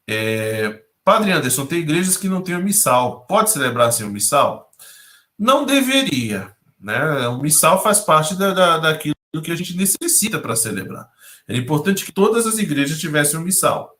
[0.09, 3.27] É, Padre Anderson, tem igrejas que não têm o missal.
[3.29, 4.73] Pode celebrar sem o missal?
[5.39, 6.51] Não deveria.
[6.81, 7.29] Né?
[7.29, 11.09] O missal faz parte da, da, daquilo que a gente necessita para celebrar.
[11.47, 13.95] Era importante que todas as igrejas tivessem um missal.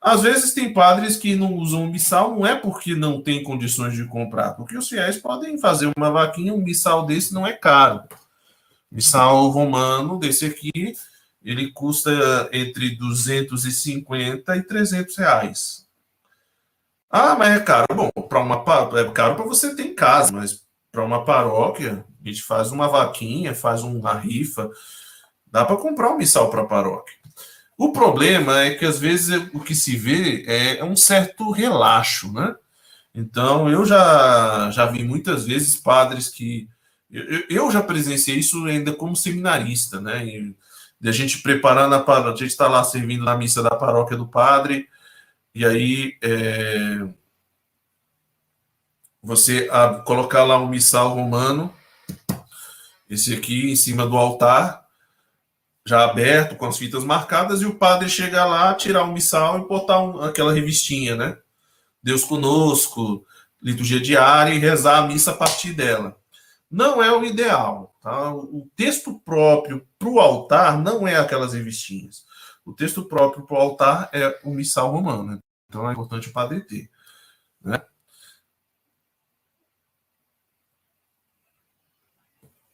[0.00, 3.94] Às vezes tem padres que não usam o missal, não é porque não tem condições
[3.94, 8.02] de comprar, porque os fiéis podem fazer uma vaquinha, um missal desse não é caro.
[8.90, 10.94] Missal romano desse aqui,
[11.42, 15.86] ele custa entre 250 e 300 reais.
[17.10, 17.86] Ah, mas é caro.
[17.94, 18.64] Bom, para uma
[18.98, 22.88] é caro para você ter em casa, mas para uma paróquia, a gente faz uma
[22.88, 24.70] vaquinha, faz uma rifa,
[25.50, 27.14] Dá para comprar um missal para a paróquia.
[27.76, 32.54] O problema é que às vezes o que se vê é um certo relaxo, né?
[33.14, 36.68] Então eu já, já vi muitas vezes padres que.
[37.10, 40.24] Eu, eu já presenciei isso ainda como seminarista, né?
[40.24, 40.54] E,
[41.00, 44.16] de a gente preparando a paróquia, a gente está lá servindo na missa da paróquia
[44.16, 44.88] do padre,
[45.54, 47.08] e aí é,
[49.22, 51.74] você a, colocar lá um missal romano
[53.08, 54.86] Esse aqui em cima do altar,
[55.84, 59.66] já aberto, com as fitas marcadas, e o padre chega lá, tirar um missal e
[59.66, 61.36] botar um, aquela revistinha, né?
[62.02, 63.26] Deus conosco,
[63.60, 66.16] liturgia diária e rezar a missa a partir dela.
[66.70, 67.89] Não é o ideal.
[68.00, 68.34] Tá?
[68.34, 72.24] O texto próprio para o altar não é aquelas revistinhas.
[72.64, 75.24] O texto próprio para o altar é o missal romano.
[75.24, 75.38] Né?
[75.68, 76.90] Então é importante o padre ter.
[77.62, 77.80] Né?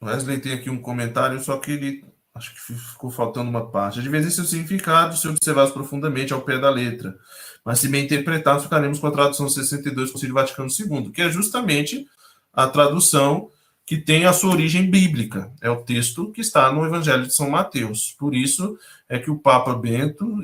[0.03, 2.05] Wesley tem aqui um comentário, só que ele
[2.35, 4.03] acho que ficou faltando uma parte.
[4.03, 7.19] De vez em seu significado, se observados profundamente ao pé da letra,
[7.65, 11.31] mas se bem interpretados, ficaremos com a tradução 62 do Concílio Vaticano II, que é
[11.31, 12.07] justamente
[12.53, 13.51] a tradução
[13.87, 15.53] que tem a sua origem bíblica.
[15.63, 18.15] É o texto que está no Evangelho de São Mateus.
[18.19, 18.77] Por isso
[19.09, 20.43] é que o Papa Bento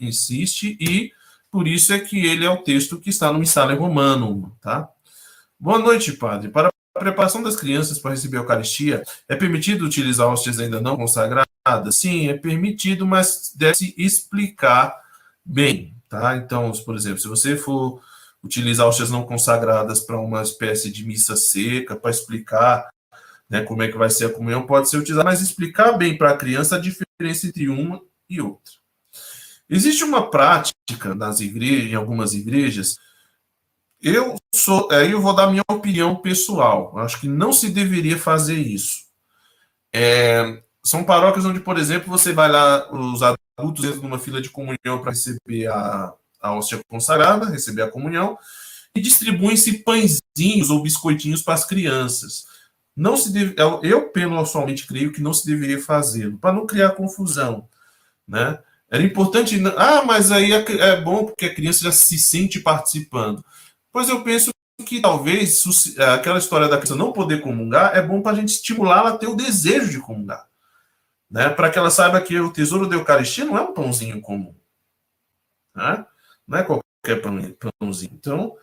[0.00, 1.12] insiste e
[1.50, 4.88] por isso é que ele é o texto que está no Missale Romano, tá?
[5.58, 6.50] Boa noite, padre.
[6.50, 10.96] Para a preparação das crianças para receber a Eucaristia, é permitido utilizar hóstias ainda não
[10.96, 11.46] consagradas?
[11.90, 14.98] Sim, é permitido, mas deve-se explicar
[15.44, 16.36] bem, tá?
[16.36, 18.00] Então, por exemplo, se você for
[18.42, 22.88] utilizar hóstias não consagradas para uma espécie de missa seca, para explicar
[23.48, 26.30] né, como é que vai ser a comunhão, pode ser utilizado, mas explicar bem para
[26.30, 28.72] a criança a diferença entre uma e outra.
[29.68, 32.96] Existe uma prática nas igrejas, em algumas igrejas,
[34.02, 36.98] eu sou, aí eu vou dar minha opinião pessoal.
[36.98, 39.04] Acho que não se deveria fazer isso.
[39.94, 44.50] É, são paróquias onde, por exemplo, você vai lá, os adultos entram numa fila de
[44.50, 46.12] comunhão para receber a,
[46.42, 48.36] a hóstia consagrada, receber a comunhão,
[48.94, 52.44] e distribuem-se pãezinhos ou biscoitinhos para as crianças.
[52.94, 57.68] Não se deve, eu, pessoalmente, creio que não se deveria fazê-lo, para não criar confusão.
[58.28, 58.58] Né?
[58.90, 59.58] Era importante.
[59.76, 63.42] Ah, mas aí é, é bom porque a criança já se sente participando.
[63.90, 64.50] Pois eu penso
[64.84, 65.62] que talvez
[66.14, 69.18] aquela história da criança não poder comungar é bom para a gente estimular ela a
[69.18, 70.46] ter o desejo de comungar.
[71.30, 71.48] Né?
[71.48, 74.54] Para que ela saiba que o tesouro da Eucaristia não é um pãozinho comum.
[75.74, 76.04] Né?
[76.46, 77.22] Não é qualquer
[77.78, 78.12] pãozinho.
[78.14, 78.54] Então,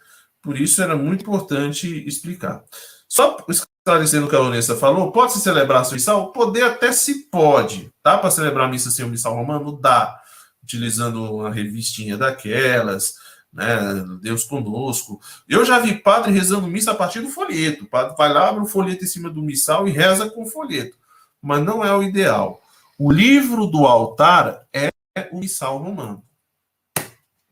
[0.41, 2.63] por isso era muito importante explicar.
[3.07, 6.31] Só esclarecendo o que a Lourença falou, pode se celebrar a missal?
[6.31, 7.91] Poder até se pode.
[8.03, 9.79] Dá para celebrar a missa sem o missal romano?
[9.79, 10.21] Dá.
[10.63, 13.15] Utilizando uma revistinha daquelas,
[13.51, 14.05] né?
[14.21, 15.19] Deus conosco.
[15.47, 17.85] Eu já vi padre rezando missa a partir do folheto.
[17.85, 20.49] O padre vai lá, abre o folheto em cima do missal e reza com o
[20.49, 20.95] folheto.
[21.41, 22.61] Mas não é o ideal.
[22.97, 24.91] O livro do altar é
[25.31, 26.23] o missal romano.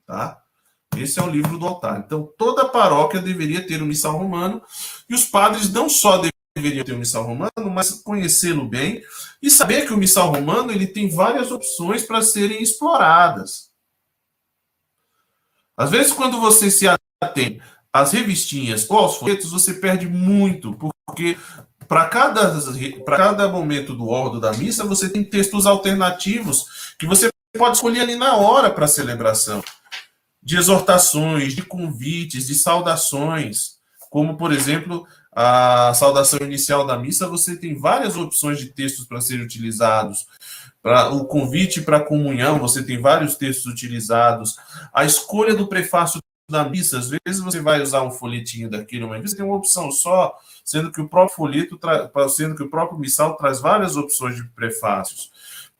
[0.07, 0.41] Tá?
[0.95, 1.99] Esse é o livro do altar.
[1.99, 4.61] Então, toda paróquia deveria ter o um missal romano,
[5.09, 6.21] e os padres não só
[6.55, 9.03] deveriam ter o um missal romano, mas conhecê-lo bem
[9.41, 13.69] e saber que o missal romano ele tem várias opções para serem exploradas.
[15.75, 16.87] Às vezes, quando você se
[17.21, 17.61] atém
[17.93, 20.73] às revistinhas ou aos folhetos, você perde muito,
[21.05, 21.37] porque
[21.87, 22.53] para cada,
[23.05, 28.15] cada momento do ordo da missa, você tem textos alternativos que você pode escolher ali
[28.15, 29.63] na hora para a celebração.
[30.47, 33.79] De exortações, de convites, de saudações,
[34.09, 39.19] como, por exemplo, a saudação inicial da missa, você tem várias opções de textos para
[39.19, 40.25] serem utilizados.
[40.81, 44.55] Para o convite para a comunhão, você tem vários textos utilizados.
[44.93, 49.21] A escolha do prefácio da missa, às vezes você vai usar um folhetinho daquilo, mas
[49.21, 50.33] você tem uma opção só,
[50.63, 51.77] sendo que o próprio folheto,
[52.29, 55.29] sendo que o próprio missal traz várias opções de prefácios.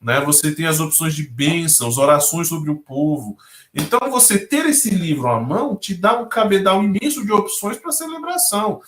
[0.01, 0.20] Né?
[0.22, 3.38] Você tem as opções de bênçãos, orações sobre o povo.
[3.80, 7.91] Então, você ter esse livro à mão te dá um cabedal imenso de opções para
[7.91, 8.82] celebração.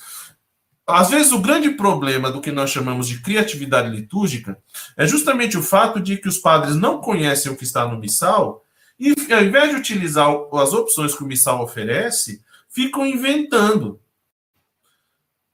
[0.88, 4.58] Às vezes, o grande problema do que nós chamamos de criatividade litúrgica
[4.98, 8.66] é justamente o fato de que os padres não conhecem o que está no missal
[9.00, 14.02] e, ao invés de utilizar as opções que o missal oferece, ficam inventando.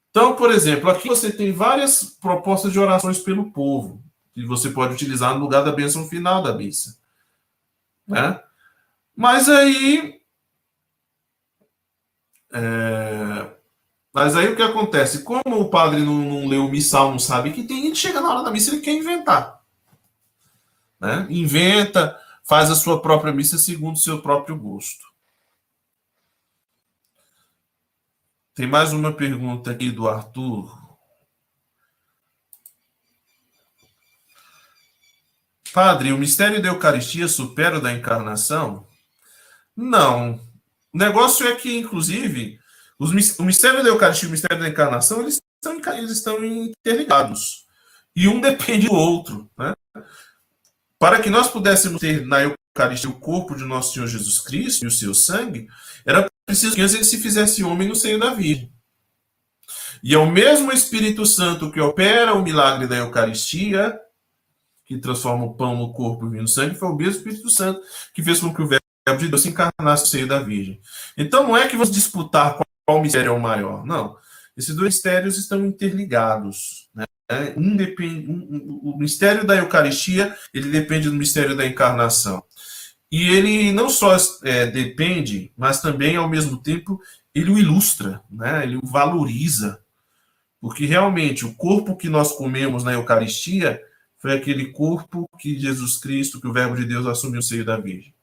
[0.10, 4.02] Então, por exemplo, aqui você tem várias propostas de orações pelo povo,
[4.34, 6.98] que você pode utilizar no lugar da bênção final da missa.
[8.08, 8.40] Né?
[9.16, 10.20] Mas aí.
[12.54, 13.56] É,
[14.14, 15.24] mas aí o que acontece?
[15.24, 18.30] Como o padre não, não leu o missal, não sabe que tem, ele chega na
[18.34, 19.62] hora da missa ele quer inventar.
[21.00, 21.28] Né?
[21.30, 25.06] Inventa, faz a sua própria missa segundo o seu próprio gosto.
[28.54, 30.82] Tem mais uma pergunta aqui do Arthur.
[35.74, 38.88] Padre, o mistério da Eucaristia supera o da encarnação?
[39.76, 40.40] Não.
[40.94, 42.60] O negócio é que, inclusive,
[42.98, 47.66] os, o mistério da Eucaristia e o mistério da encarnação, eles estão, eles estão interligados.
[48.16, 49.50] E um depende do outro.
[49.58, 49.74] Né?
[50.98, 54.88] Para que nós pudéssemos ter na Eucaristia o corpo de nosso Senhor Jesus Cristo e
[54.88, 55.68] o seu sangue,
[56.06, 58.72] era preciso que antes ele se fizesse homem no seio da Virgem.
[60.04, 64.00] E é o mesmo Espírito Santo que opera o milagre da Eucaristia,
[64.86, 67.82] que transforma o pão no corpo e no sangue, foi o mesmo Espírito Santo
[68.14, 70.80] que fez com que o Verbo de Deus se encarnasse no seio da Virgem.
[71.16, 74.18] Então não é que vamos disputar qual mistério é o maior, não.
[74.58, 76.90] Esses dois mistérios estão interligados.
[76.96, 77.06] Né?
[77.56, 82.44] Um depende, um, o mistério da Eucaristia ele depende do mistério da encarnação.
[83.12, 87.00] E ele não só é, depende, mas também, ao mesmo tempo,
[87.34, 88.64] ele o ilustra, né?
[88.64, 89.80] ele o valoriza.
[90.60, 93.80] Porque realmente o corpo que nós comemos na Eucaristia
[94.18, 97.78] foi aquele corpo que Jesus Cristo, que o Verbo de Deus assumiu o seio da
[97.78, 98.15] Virgem.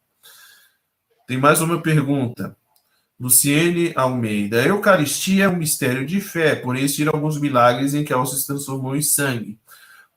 [1.27, 2.57] Tem mais uma pergunta.
[3.19, 4.61] Luciene Almeida.
[4.61, 8.45] A Eucaristia é um mistério de fé, porém existiram alguns milagres em que ela se
[8.47, 9.59] transformou em sangue.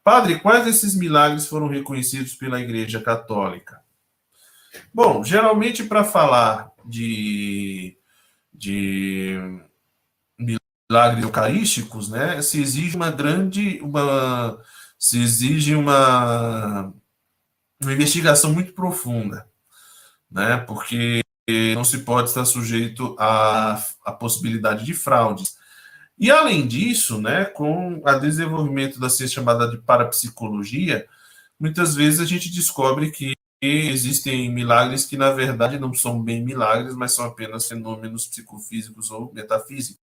[0.04, 3.80] Padre, quais desses milagres foram reconhecidos pela Igreja Católica?
[4.94, 7.96] Bom, geralmente para falar de,
[8.54, 9.60] de
[10.40, 14.60] milagres eucarísticos, né, se exige uma grande, uma,
[14.98, 16.92] se exige uma,
[17.82, 19.48] uma investigação muito profunda
[20.36, 20.58] né?
[20.58, 21.22] Porque
[21.74, 25.56] não se pode estar sujeito à, à possibilidade de fraudes.
[26.20, 31.08] E além disso, né, com o desenvolvimento da ciência chamada de parapsicologia,
[31.60, 36.96] muitas vezes a gente descobre que existem milagres que na verdade não são bem milagres,
[36.96, 40.02] mas são apenas fenômenos psicofísicos ou metafísicos.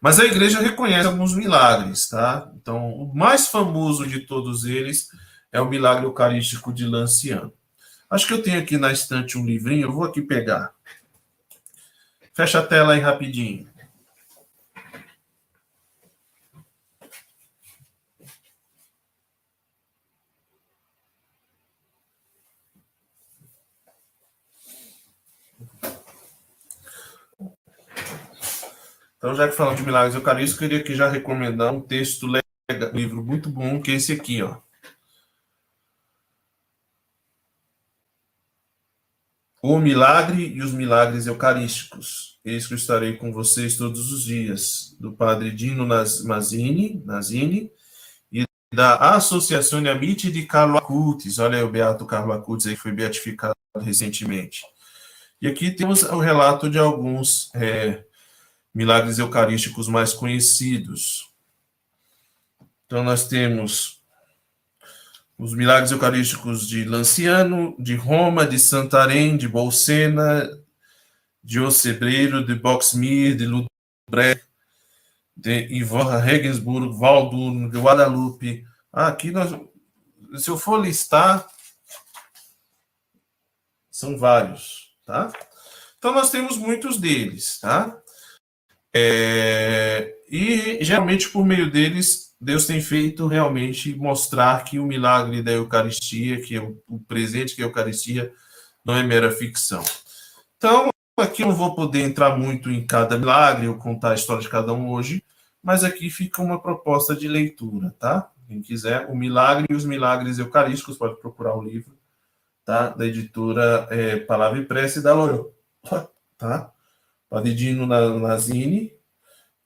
[0.00, 2.50] Mas a igreja reconhece alguns milagres, tá?
[2.56, 5.08] Então, o mais famoso de todos eles
[5.52, 7.52] é o milagre eucarístico de Lanciano.
[8.10, 10.74] Acho que eu tenho aqui na estante um livrinho, eu vou aqui pegar.
[12.34, 13.68] Fecha a tela aí rapidinho.
[29.16, 32.92] Então, já que falamos de milagres eucarísticos, eu queria aqui já recomendar um texto legal,
[32.92, 34.56] um livro muito bom, que é esse aqui, ó.
[39.62, 42.38] O milagre e os milagres eucarísticos.
[42.42, 47.70] Eis que eu estarei com vocês todos os dias, do padre Dino Nazini, Nazini
[48.32, 48.44] e
[48.74, 51.38] da Associação Amite de Carlo Acutis.
[51.38, 54.62] Olha aí o Beato Carlo Acutis aí que foi beatificado recentemente.
[55.42, 58.04] E aqui temos o relato de alguns é,
[58.74, 61.28] milagres eucarísticos mais conhecidos.
[62.86, 63.99] Então, nós temos
[65.40, 70.46] os milagres eucarísticos de Lanciano, de Roma, de Santarém, de Bolsena,
[71.42, 74.44] de Ocebreiro, de Boxmir, de Ludbrecht,
[75.34, 78.66] de Ivorra, Regensburg, Valdurno, de Guadalupe.
[78.92, 79.50] Ah, aqui nós,
[80.36, 81.48] se eu for listar,
[83.90, 85.32] são vários, tá?
[85.96, 87.98] Então nós temos muitos deles, tá?
[88.94, 95.52] É, e geralmente por meio deles Deus tem feito realmente mostrar que o milagre da
[95.52, 98.32] Eucaristia, que é o presente que é a Eucaristia,
[98.84, 99.84] não é mera ficção.
[100.56, 100.88] Então,
[101.18, 104.48] aqui eu não vou poder entrar muito em cada milagre ou contar a história de
[104.48, 105.22] cada um hoje,
[105.62, 108.30] mas aqui fica uma proposta de leitura, tá?
[108.48, 111.96] Quem quiser, o Milagre e os Milagres Eucarísticos, pode procurar o livro,
[112.64, 112.88] tá?
[112.88, 115.50] Da editora é, Palavra e Prece da Loyola,
[116.38, 116.72] tá?
[117.28, 118.92] Padre Dino Nazini,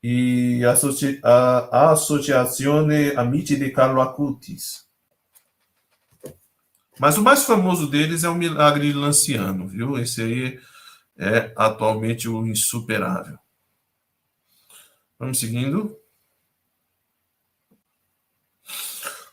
[0.07, 0.61] e
[1.23, 4.87] a, Associazione Amici di Carlo Acutis.
[6.99, 9.99] Mas o mais famoso deles é o Milagre Lanciano, viu?
[9.99, 10.61] Esse aí
[11.17, 13.39] é atualmente o insuperável.
[15.19, 15.99] Vamos seguindo.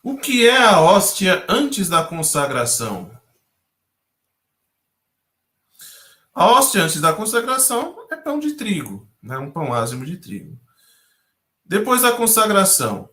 [0.01, 3.11] O que é a hóstia antes da consagração?
[6.33, 9.37] A hóstia antes da consagração é pão de trigo né?
[9.37, 10.59] um pão ázimo de trigo.
[11.65, 13.09] Depois da consagração,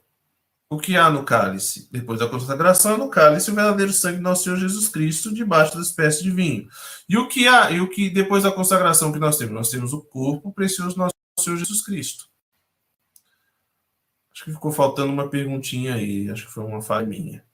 [0.70, 1.88] o que há no cálice?
[1.90, 5.80] Depois da consagração, no cálice, o verdadeiro sangue do nosso Senhor Jesus Cristo, debaixo da
[5.80, 6.68] espécie de vinho.
[7.09, 9.54] E o que há, e o que depois da consagração que nós temos?
[9.54, 12.28] Nós temos o corpo precioso do nosso Senhor Jesus Cristo.
[14.32, 17.44] Acho que ficou faltando uma perguntinha aí, acho que foi uma falha minha.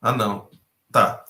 [0.00, 0.50] Ah, não.
[0.90, 1.24] Tá.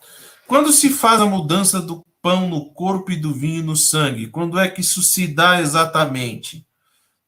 [0.46, 4.28] Quando se faz a mudança do pão no corpo e do vinho no sangue.
[4.28, 6.64] Quando é que isso se dá exatamente?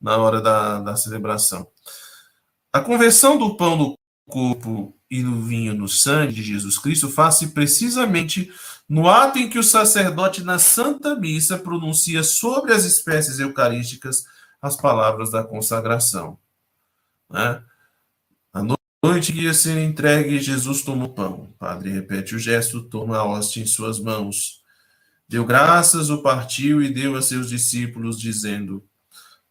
[0.00, 1.66] Na hora da, da celebração.
[2.72, 7.48] A conversão do pão no corpo e no vinho no sangue de Jesus Cristo faz-se
[7.48, 8.52] precisamente
[8.88, 14.24] no ato em que o sacerdote na Santa Missa pronuncia sobre as espécies eucarísticas
[14.64, 16.38] as palavras da consagração.
[17.30, 17.62] Né?
[18.52, 18.62] A
[19.02, 21.50] noite que ia ser entregue, Jesus toma o pão.
[21.50, 24.63] O padre repete o gesto, toma a hóstia em suas mãos.
[25.34, 28.88] Deu graças, o partiu e deu a seus discípulos, dizendo: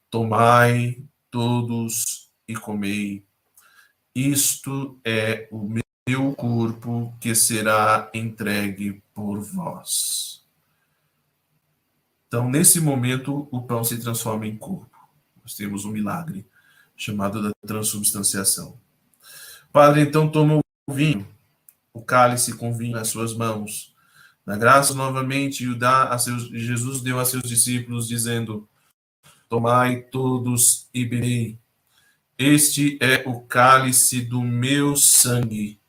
[0.09, 3.25] Tomai, todos e comei.
[4.15, 5.67] Isto é o
[6.07, 10.47] meu corpo que será entregue por vós.
[12.29, 14.97] Então, nesse momento, o pão se transforma em corpo.
[15.43, 16.47] Nós temos um milagre
[16.95, 18.79] chamado da transubstanciação.
[19.67, 21.27] O padre então toma o vinho,
[21.93, 23.93] o cálice com vinho nas suas mãos.
[24.46, 25.66] Na graça, novamente,
[26.20, 28.68] seus, Jesus deu a seus discípulos, dizendo:
[29.48, 31.60] Tomai todos e bebei.
[32.38, 35.80] Este é o cálice do meu sangue,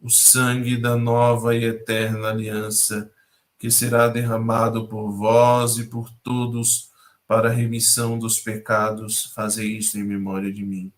[0.00, 3.12] o sangue da nova e eterna aliança,
[3.58, 6.90] que será derramado por vós e por todos
[7.26, 9.26] para a remissão dos pecados.
[9.26, 10.92] Fazei isso em memória de mim.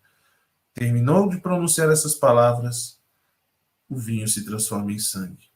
[0.73, 2.99] Terminou de pronunciar essas palavras,
[3.89, 5.48] o vinho se transforma em sangue.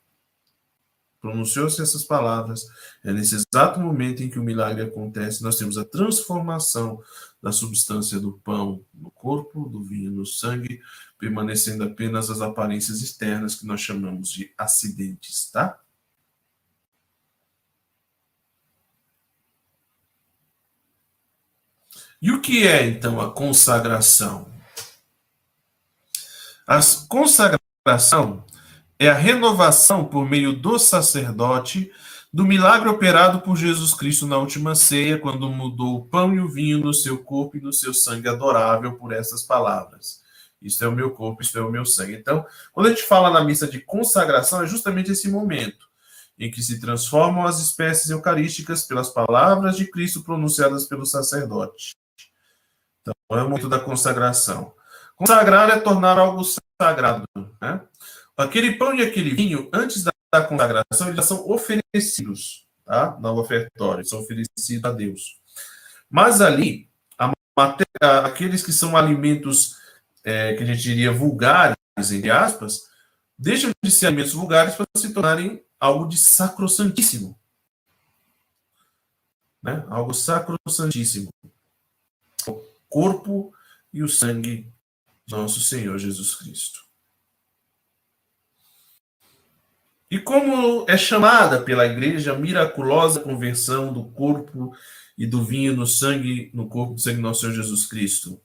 [1.24, 2.67] Pronunciou-se essas palavras,
[3.01, 7.01] é nesse exato momento em que o milagre acontece, nós temos a transformação
[7.41, 10.82] da substância do pão no corpo, do vinho no sangue,
[11.17, 15.80] permanecendo apenas as aparências externas que nós chamamos de acidentes, tá?
[22.21, 24.51] E o que é então a consagração?
[26.67, 28.43] A consagração
[29.06, 31.91] é a renovação por meio do sacerdote
[32.32, 36.49] do milagre operado por Jesus Cristo na última ceia, quando mudou o pão e o
[36.49, 40.24] vinho no seu corpo e no seu sangue adorável por essas palavras.
[40.62, 42.16] Isto é o meu corpo, isto é o meu sangue.
[42.16, 45.88] Então, quando a gente fala na missa de consagração, é justamente esse momento
[46.39, 51.95] em que se transformam as espécies eucarísticas pelas palavras de Cristo pronunciadas pelo sacerdote.
[53.01, 54.74] Então, é o momento da consagração.
[55.16, 56.41] Consagrar é tornar algo
[56.82, 57.26] sagrado.
[57.62, 57.82] Né?
[58.36, 60.14] Aquele pão e aquele vinho, antes da
[60.48, 63.18] consagração, eles já são oferecidos, tá?
[63.20, 65.40] No ofertório, são oferecidos a Deus.
[66.10, 66.90] Mas ali,
[68.02, 69.78] aqueles que são alimentos
[70.24, 71.78] é, que a gente diria vulgares,
[72.12, 72.90] entre aspas,
[73.38, 77.38] deixam de ser alimentos vulgares para se tornarem algo de sacrossantíssimo.
[79.62, 79.86] Né?
[79.90, 81.30] Algo sacrossantíssimo.
[82.48, 83.54] O corpo
[83.94, 84.72] e o sangue
[85.26, 86.83] de nosso Senhor Jesus Cristo.
[90.14, 94.72] E como é chamada pela igreja a miraculosa conversão do corpo
[95.18, 98.39] e do vinho no sangue, no corpo do sangue do nosso Senhor Jesus Cristo?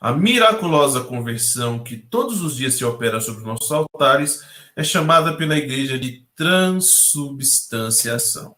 [0.00, 4.44] A miraculosa conversão que todos os dias se opera sobre os nossos altares
[4.74, 8.56] é chamada pela igreja de transubstanciação.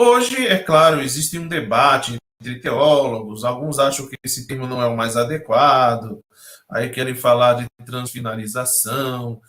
[0.00, 4.86] Hoje, é claro, existe um debate entre teólogos, alguns acham que esse termo não é
[4.86, 6.22] o mais adequado,
[6.70, 9.40] aí querem falar de transfinalização,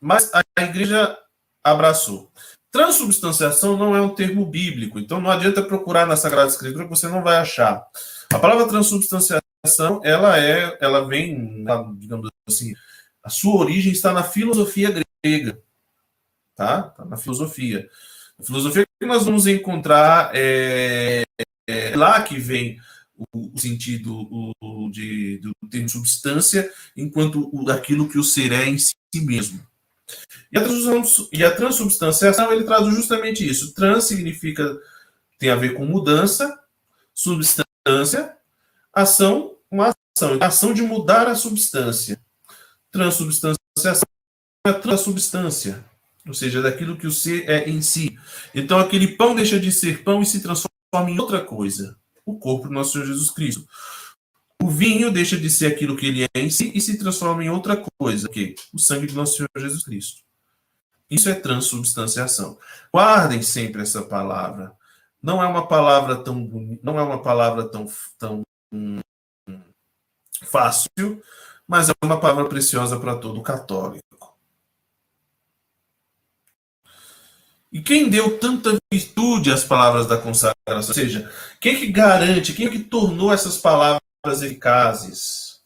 [0.00, 1.16] mas a igreja
[1.62, 2.32] abraçou.
[2.72, 7.06] Transubstanciação não é um termo bíblico, então não adianta procurar na Sagrada Escritura que você
[7.08, 7.86] não vai achar.
[8.32, 11.64] A palavra transubstanciação, ela é, ela vem,
[11.98, 12.74] digamos assim,
[13.22, 14.94] a sua origem está na filosofia
[15.24, 15.60] grega,
[16.54, 16.82] tá?
[16.82, 17.88] tá na filosofia.
[18.38, 21.24] A filosofia que nós vamos encontrar é,
[21.66, 22.78] é lá que vem
[23.32, 28.78] o, sentido o, de, do termo substância, enquanto o, aquilo que o ser é em
[28.78, 29.60] si mesmo.
[30.52, 30.62] E a,
[31.32, 33.74] e a transubstanciação ele traz justamente isso.
[33.74, 34.78] Trans significa
[35.38, 36.58] tem a ver com mudança,
[37.12, 38.36] substância,
[38.92, 42.20] ação, uma ação, ação de mudar a substância.
[42.90, 44.08] Transubstanciação
[44.66, 45.84] é a transubstância,
[46.26, 48.18] ou seja, daquilo que o ser é em si.
[48.54, 50.75] Então aquele pão deixa de ser pão e se transforma
[51.10, 53.64] em outra coisa o corpo do nosso Senhor Jesus Cristo.
[54.60, 57.50] O vinho deixa de ser aquilo que ele é em si e se transforma em
[57.50, 60.22] outra coisa, que o sangue de nosso Senhor Jesus Cristo.
[61.08, 62.58] Isso é transubstanciação.
[62.92, 64.72] Guardem sempre essa palavra.
[65.22, 66.36] Não é uma palavra tão
[66.82, 67.86] não é uma palavra tão
[68.18, 68.42] tão
[70.44, 71.22] fácil,
[71.66, 74.35] mas é uma palavra preciosa para todo católico.
[77.72, 80.88] E quem deu tanta virtude às palavras da consagração?
[80.88, 84.00] Ou seja, quem é que garante, quem é que tornou essas palavras
[84.42, 85.60] eficazes?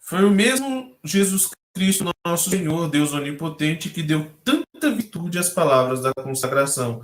[0.00, 6.02] Foi o mesmo Jesus Cristo, nosso Senhor, Deus Onipotente, que deu tanta virtude às palavras
[6.02, 7.02] da consagração.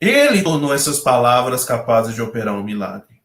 [0.00, 3.22] Ele tornou essas palavras capazes de operar um milagre.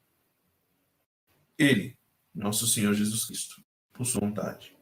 [1.58, 1.98] Ele,
[2.34, 3.56] nosso Senhor Jesus Cristo,
[3.94, 4.75] por sua vontade.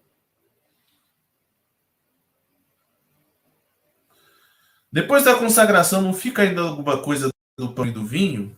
[4.93, 8.55] Depois da consagração, não fica ainda alguma coisa do pão e do vinho?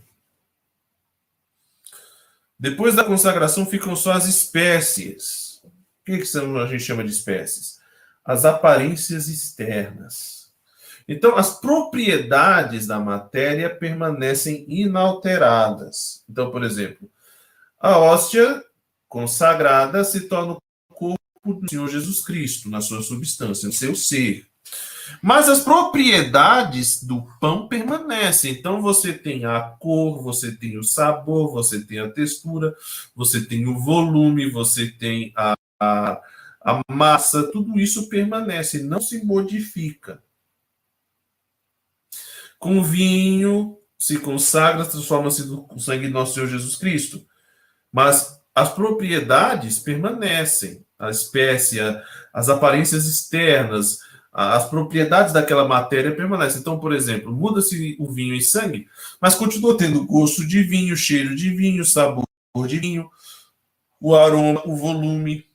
[2.59, 5.61] Depois da consagração ficam só as espécies.
[5.63, 5.71] O
[6.05, 7.79] que, que a gente chama de espécies?
[8.25, 10.51] As aparências externas.
[11.07, 16.25] Então, as propriedades da matéria permanecem inalteradas.
[16.29, 17.09] Então, por exemplo,
[17.79, 18.61] a hóstia
[19.07, 20.61] consagrada se torna o
[20.93, 24.45] corpo do Senhor Jesus Cristo, na sua substância, no seu ser.
[25.21, 28.51] Mas as propriedades do pão permanecem.
[28.51, 32.75] Então você tem a cor, você tem o sabor, você tem a textura,
[33.15, 36.21] você tem o volume, você tem a, a,
[36.61, 40.21] a massa, tudo isso permanece, não se modifica.
[42.57, 47.25] Com vinho se consagra, transforma-se no sangue do nosso Senhor Jesus Cristo.
[47.91, 51.79] Mas as propriedades permanecem, a espécie,
[52.33, 53.99] as aparências externas,
[54.37, 56.59] as propriedades daquela matéria permanecem.
[56.59, 58.85] Então, por exemplo, muda-se o vinho em sangue,
[59.21, 62.25] mas continua tendo gosto de vinho, cheiro de vinho, sabor
[62.67, 63.09] de vinho,
[63.97, 65.49] o aroma, o volume.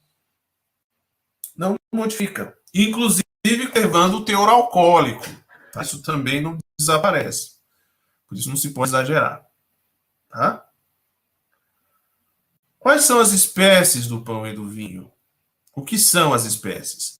[1.54, 2.56] Não modifica.
[2.72, 3.22] Inclusive,
[3.74, 5.26] levando o teor alcoólico.
[5.78, 7.56] Isso também não desaparece.
[8.26, 9.46] Por isso não se pode exagerar.
[10.30, 10.66] Tá?
[12.78, 15.12] Quais são as espécies do pão e do vinho?
[15.74, 17.19] O que são as espécies?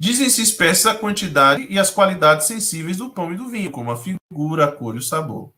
[0.00, 3.98] Dizem-se espécies a quantidade e as qualidades sensíveis do pão e do vinho, como a
[3.98, 5.52] figura, a cor e o sabor.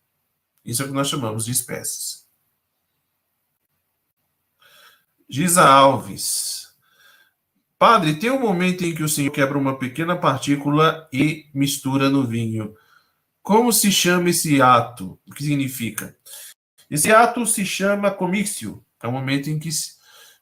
[0.64, 2.26] Isso é o que nós chamamos de espécies.
[5.30, 6.74] Giza Alves.
[7.78, 12.26] Padre, tem um momento em que o Senhor quebra uma pequena partícula e mistura no
[12.26, 12.74] vinho.
[13.44, 15.20] Como se chama esse ato?
[15.24, 16.16] O que significa?
[16.90, 18.84] Esse ato se chama comício.
[19.00, 19.68] É o momento em que,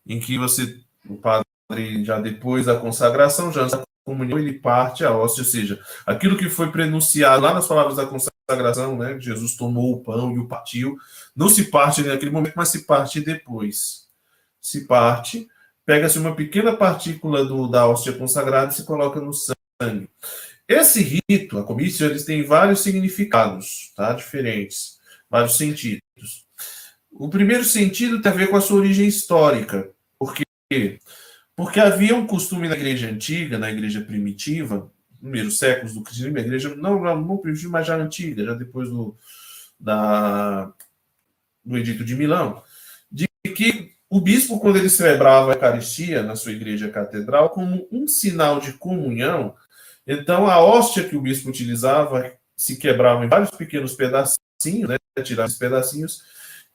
[0.06, 3.68] em que você, o padre, já depois da consagração, já
[4.04, 8.06] comunhão ele parte a hóstia, ou seja, aquilo que foi prenunciado lá nas palavras da
[8.06, 9.18] consagração, né?
[9.20, 10.96] Jesus tomou o pão e o partiu,
[11.34, 14.08] não se parte naquele momento, mas se parte depois.
[14.60, 15.48] Se parte,
[15.86, 20.08] pega-se uma pequena partícula do, da hóstia consagrada e se coloca no sangue.
[20.68, 24.12] Esse rito, a comício, eles têm vários significados, tá?
[24.12, 24.98] Diferentes,
[25.28, 26.46] vários sentidos.
[27.10, 30.44] O primeiro sentido tem a ver com a sua origem histórica, porque
[31.60, 36.40] porque havia um costume na igreja antiga, na igreja primitiva, primeiros séculos do cristianismo, a
[36.40, 39.14] igreja não, não, não primitiva, mas já antiga, já depois do,
[39.78, 40.72] da,
[41.62, 42.62] do Edito de Milão,
[43.12, 48.08] de que o bispo, quando ele celebrava a Eucaristia na sua igreja catedral, como um
[48.08, 49.54] sinal de comunhão,
[50.06, 55.48] então a hóstia que o bispo utilizava se quebrava em vários pequenos pedacinhos, né, tirava
[55.48, 56.22] esses pedacinhos,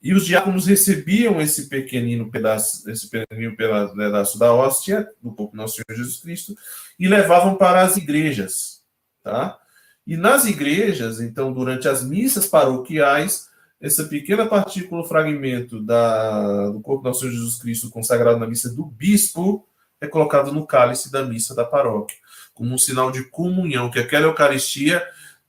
[0.01, 5.75] e os diáconos recebiam esse pequenino pedaço, esse pequenino pedaço da hóstia do corpo nosso
[5.75, 6.55] Senhor Jesus Cristo
[6.99, 8.83] e levavam para as igrejas,
[9.23, 9.57] tá?
[10.05, 13.47] E nas igrejas, então, durante as missas paroquiais,
[13.81, 18.85] essa pequena partícula, fragmento da, do corpo nosso Senhor Jesus Cristo consagrado na missa do
[18.85, 19.67] bispo
[19.99, 22.17] é colocado no cálice da missa da paróquia,
[22.53, 25.03] como um sinal de comunhão, que aquela Eucaristia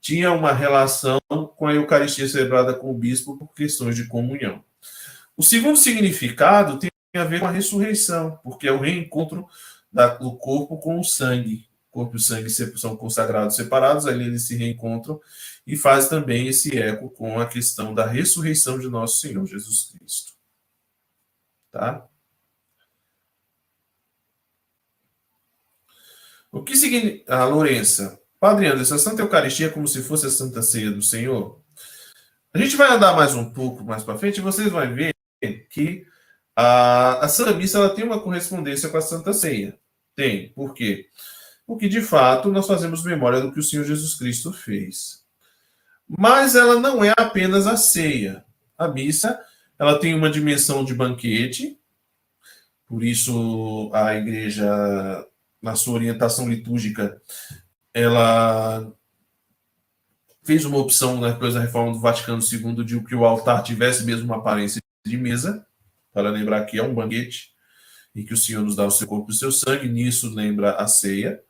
[0.07, 1.19] tinha uma relação
[1.57, 4.65] com a Eucaristia celebrada com o bispo por questões de comunhão.
[5.37, 9.49] O segundo significado tem a ver com a ressurreição, porque é o reencontro
[10.21, 11.69] do corpo com o sangue.
[11.91, 15.21] O corpo e o sangue são consagrados separados, ali eles se reencontram
[15.67, 20.35] e faz também esse eco com a questão da ressurreição de nosso Senhor Jesus Cristo.
[21.73, 22.07] Tá?
[26.53, 27.35] O que significa.
[27.35, 30.91] A ah, Lourença, Padre Anderson, a Santa Eucaristia é como se fosse a Santa Ceia
[30.91, 31.61] do Senhor?
[32.53, 35.15] A gente vai andar mais um pouco mais para frente e vocês vão ver
[35.71, 36.07] que
[36.55, 39.79] a, a Santa Missa ela tem uma correspondência com a Santa Ceia.
[40.15, 40.51] Tem.
[40.51, 41.09] Por quê?
[41.67, 45.25] Porque, de fato, nós fazemos memória do que o Senhor Jesus Cristo fez.
[46.09, 48.45] Mas ela não é apenas a ceia.
[48.79, 49.39] A missa
[49.79, 51.79] ela tem uma dimensão de banquete,
[52.87, 54.67] por isso a igreja,
[55.61, 57.21] na sua orientação litúrgica,
[57.97, 58.93] ela
[60.45, 64.05] fez uma opção né, depois da reforma do Vaticano II de que o altar tivesse
[64.05, 65.67] mesmo uma aparência de mesa,
[66.13, 67.55] para lembrar que é um banquete
[68.15, 70.73] e que o Senhor nos dá o seu corpo e o seu sangue, nisso lembra
[70.73, 71.43] a ceia,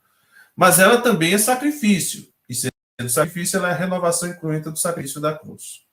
[0.54, 2.72] mas ela também é sacrifício, e sendo
[3.08, 5.84] sacrifício, ela é a renovação incluinte do sacrifício da cruz.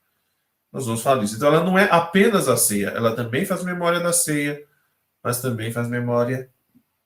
[0.72, 1.36] Nós vamos falar disso.
[1.36, 4.64] Então, ela não é apenas a ceia, ela também faz memória da ceia,
[5.24, 6.52] mas também faz memória,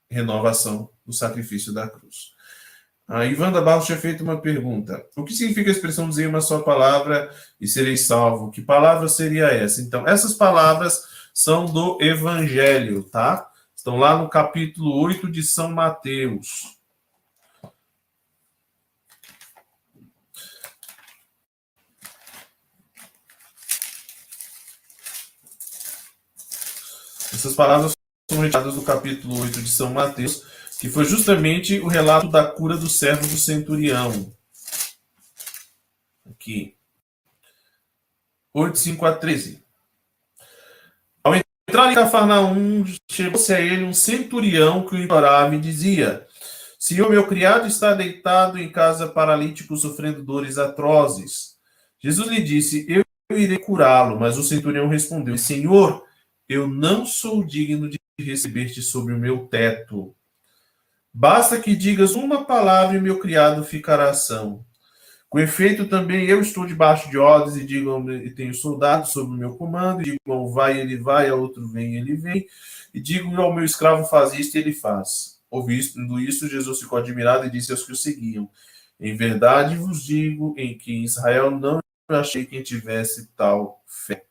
[0.10, 2.36] renovação do sacrifício da cruz.
[3.10, 5.06] A Ivanda Barros tinha feito uma pergunta.
[5.16, 8.52] O que significa a expressão dizer uma só palavra e serei salvo?
[8.52, 9.82] Que palavra seria essa?
[9.82, 11.04] Então, essas palavras
[11.34, 13.50] são do Evangelho, tá?
[13.74, 16.76] Estão lá no capítulo 8 de São Mateus.
[27.34, 27.94] Essas palavras
[28.30, 32.78] são retiradas do capítulo 8 de São Mateus que foi justamente o relato da cura
[32.78, 34.32] do servo do centurião.
[36.30, 36.76] aqui.
[38.54, 39.64] 8, 5 a 13.
[41.24, 46.26] Ao entrar em Cafarnaum, chegou-se a ele um centurião que o implorava e dizia:
[46.80, 51.58] Senhor, meu criado está deitado em casa paralítico, sofrendo dores atrozes.
[51.99, 53.04] Jesus lhe disse: Eu
[53.38, 54.20] irei curá-lo.
[54.20, 56.04] Mas o centurião respondeu: Senhor,
[56.48, 60.16] eu não sou digno de receber-te sobre o meu teto.
[61.19, 64.64] Basta que digas uma palavra e meu criado ficará são.
[65.27, 69.35] Com efeito, também eu estou debaixo de ordens e digo e tenho soldados sob o
[69.35, 72.45] meu comando, e digo ao vai, ele vai, ao outro vem, ele vem,
[72.94, 75.39] e digo ao meu escravo faz isto e ele faz.
[75.49, 78.48] Ouvindo isso, Jesus ficou admirado e disse aos que o seguiam:
[78.99, 84.23] Em verdade vos digo em que em Israel não achei quem tivesse tal fé.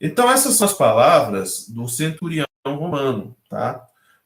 [0.00, 3.84] Então, essas são as palavras do centurião romano, tá?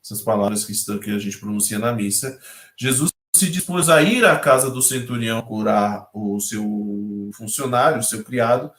[0.09, 2.41] Essas palavras que, estão, que a gente pronuncia na missa.
[2.79, 8.25] Jesus se dispôs a ir à casa do centurião curar o seu funcionário, o seu
[8.25, 8.73] criado,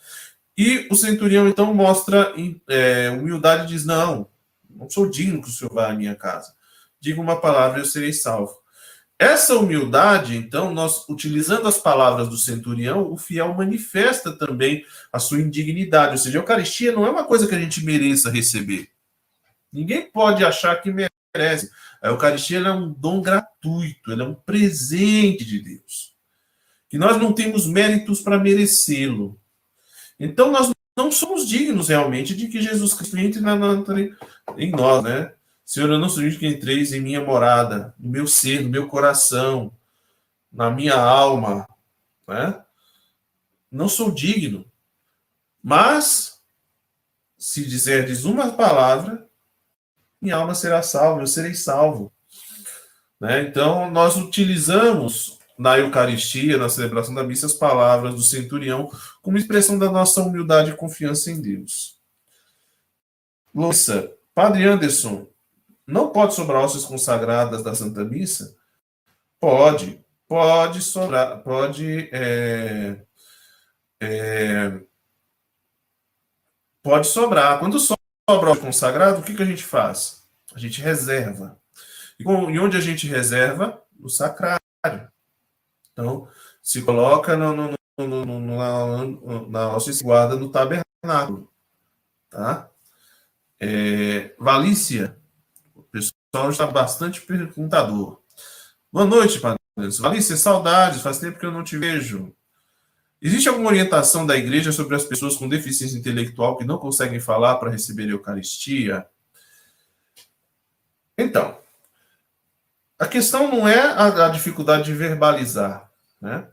[0.58, 2.34] e o centurião então mostra
[2.68, 4.28] é, humildade e diz: Não,
[4.68, 6.52] não sou digno que o senhor vá à minha casa.
[7.00, 8.58] Diga uma palavra e eu serei salvo.
[9.20, 14.84] Essa humildade, então, nós utilizando as palavras do centurião, o fiel manifesta também
[15.14, 16.14] a sua indignidade.
[16.14, 18.90] Ou seja, a Eucaristia não é uma coisa que a gente mereça receber.
[19.72, 21.19] Ninguém pode achar que merece.
[22.02, 26.16] A Eucaristia é um dom gratuito, ela é um presente de Deus.
[26.90, 29.40] Que nós não temos méritos para merecê-lo.
[30.20, 33.84] Então, nós não somos dignos realmente de que Jesus Cristo entre na, na,
[34.58, 35.34] em nós, né?
[35.64, 38.88] Senhor, eu não sou digno que entreis em minha morada, no meu ser, no meu
[38.88, 39.72] coração,
[40.52, 41.68] na minha alma,
[42.28, 42.60] né?
[43.72, 44.66] Não sou digno.
[45.62, 46.42] Mas,
[47.38, 49.29] se dizerdes uma palavra,
[50.22, 52.12] minha alma será salva, eu serei salvo.
[53.20, 53.42] Né?
[53.44, 58.90] Então, nós utilizamos na Eucaristia, na celebração da missa, as palavras do centurião
[59.22, 62.00] como expressão da nossa humildade e confiança em Deus.
[63.54, 65.28] Louça, Padre Anderson,
[65.86, 68.56] não pode sobrar hóstias consagradas da Santa Missa?
[69.40, 72.10] Pode, pode sobrar, pode.
[72.14, 73.02] É,
[74.00, 74.80] é,
[76.84, 77.60] pode sobrar.
[77.60, 77.99] Quando sobra
[78.34, 80.24] o consagrado, o que, que a gente faz?
[80.54, 81.58] A gente reserva.
[82.20, 83.82] E, onde a gente reserva?
[83.98, 84.60] No sacrário.
[85.92, 86.28] Então,
[86.62, 91.52] se coloca no, no, no, no na, se guarda no tabernáculo.
[92.30, 92.70] Tá?
[93.60, 95.20] É, Valícia,
[95.92, 98.22] pessoal está bastante perguntador.
[98.92, 99.60] Boa noite, Padre.
[100.04, 102.34] Alice, saudades, faz tempo que eu não te vejo.
[103.22, 107.56] Existe alguma orientação da igreja sobre as pessoas com deficiência intelectual que não conseguem falar
[107.58, 109.06] para receber a Eucaristia?
[111.18, 111.58] Então,
[112.98, 115.92] a questão não é a, a, dificuldade de verbalizar,
[116.22, 116.48] né?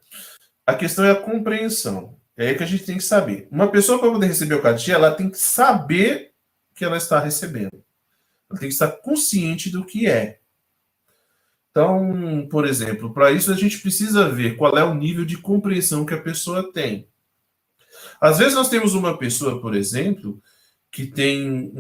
[0.67, 2.17] A questão é a compreensão.
[2.37, 3.47] É aí que a gente tem que saber.
[3.51, 6.33] Uma pessoa, para poder receber a Eucaristia, ela tem que saber
[6.75, 7.83] que ela está recebendo.
[8.51, 10.41] Ela tem que estar consciente do que é.
[11.77, 16.07] Então, por exemplo, para isso a gente precisa ver qual é o nível de compreensão
[16.07, 17.07] que a pessoa tem.
[18.19, 20.41] Às vezes nós temos uma pessoa, por exemplo,
[20.91, 21.75] que tem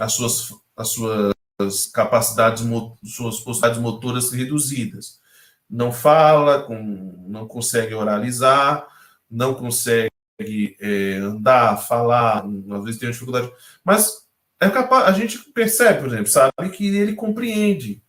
[0.00, 2.64] as, suas, as suas capacidades,
[3.04, 5.20] suas possibilidades motoras reduzidas.
[5.68, 8.88] Não fala, com, não consegue oralizar,
[9.30, 10.10] não consegue
[10.80, 13.52] é, andar, falar, às vezes tem dificuldade.
[13.84, 14.26] Mas
[14.58, 18.02] é capaz, a gente percebe, por exemplo, sabe que ele compreende.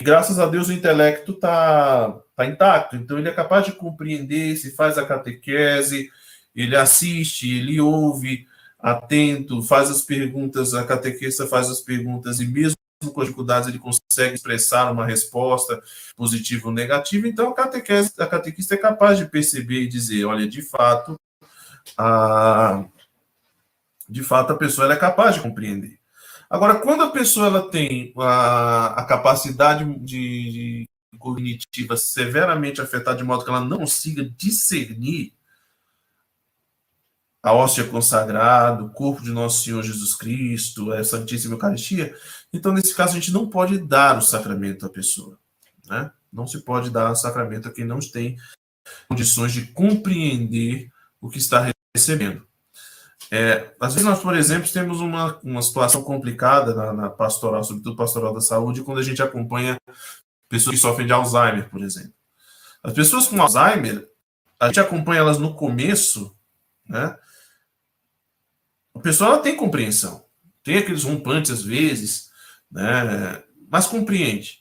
[0.00, 4.76] Graças a Deus o intelecto está tá intacto, então ele é capaz de compreender, se
[4.76, 6.10] faz a catequese,
[6.54, 8.46] ele assiste, ele ouve,
[8.78, 12.76] atento, faz as perguntas, a catequista faz as perguntas e mesmo
[13.12, 15.82] com dificuldades ele consegue expressar uma resposta
[16.14, 20.46] positiva ou negativa, então a, catequese, a catequista é capaz de perceber e dizer, olha,
[20.46, 21.18] de fato,
[21.96, 22.84] a,
[24.08, 25.95] de fato, a pessoa é capaz de compreender.
[26.48, 33.24] Agora, quando a pessoa ela tem a, a capacidade de, de cognitiva severamente afetada, de
[33.24, 35.32] modo que ela não consiga discernir
[37.42, 42.14] a hóstia consagrada, o corpo de nosso Senhor Jesus Cristo, a Santíssima Eucaristia,
[42.52, 45.38] então, nesse caso, a gente não pode dar o sacramento à pessoa.
[45.88, 46.10] Né?
[46.32, 48.36] Não se pode dar o sacramento a quem não tem
[49.08, 50.90] condições de compreender
[51.20, 52.45] o que está recebendo.
[53.30, 57.96] É, às vezes nós, por exemplo, temos uma, uma situação complicada na, na, pastoral, sobretudo
[57.96, 59.76] pastoral da saúde, quando a gente acompanha
[60.48, 62.12] pessoas que sofrem de Alzheimer, por exemplo.
[62.82, 64.08] As pessoas com Alzheimer,
[64.60, 66.34] a gente acompanha elas no começo,
[66.88, 67.16] né?
[68.94, 70.24] A pessoa tem compreensão,
[70.62, 72.30] tem aqueles rompantes às vezes,
[72.70, 73.42] né?
[73.68, 74.60] Mas compreende.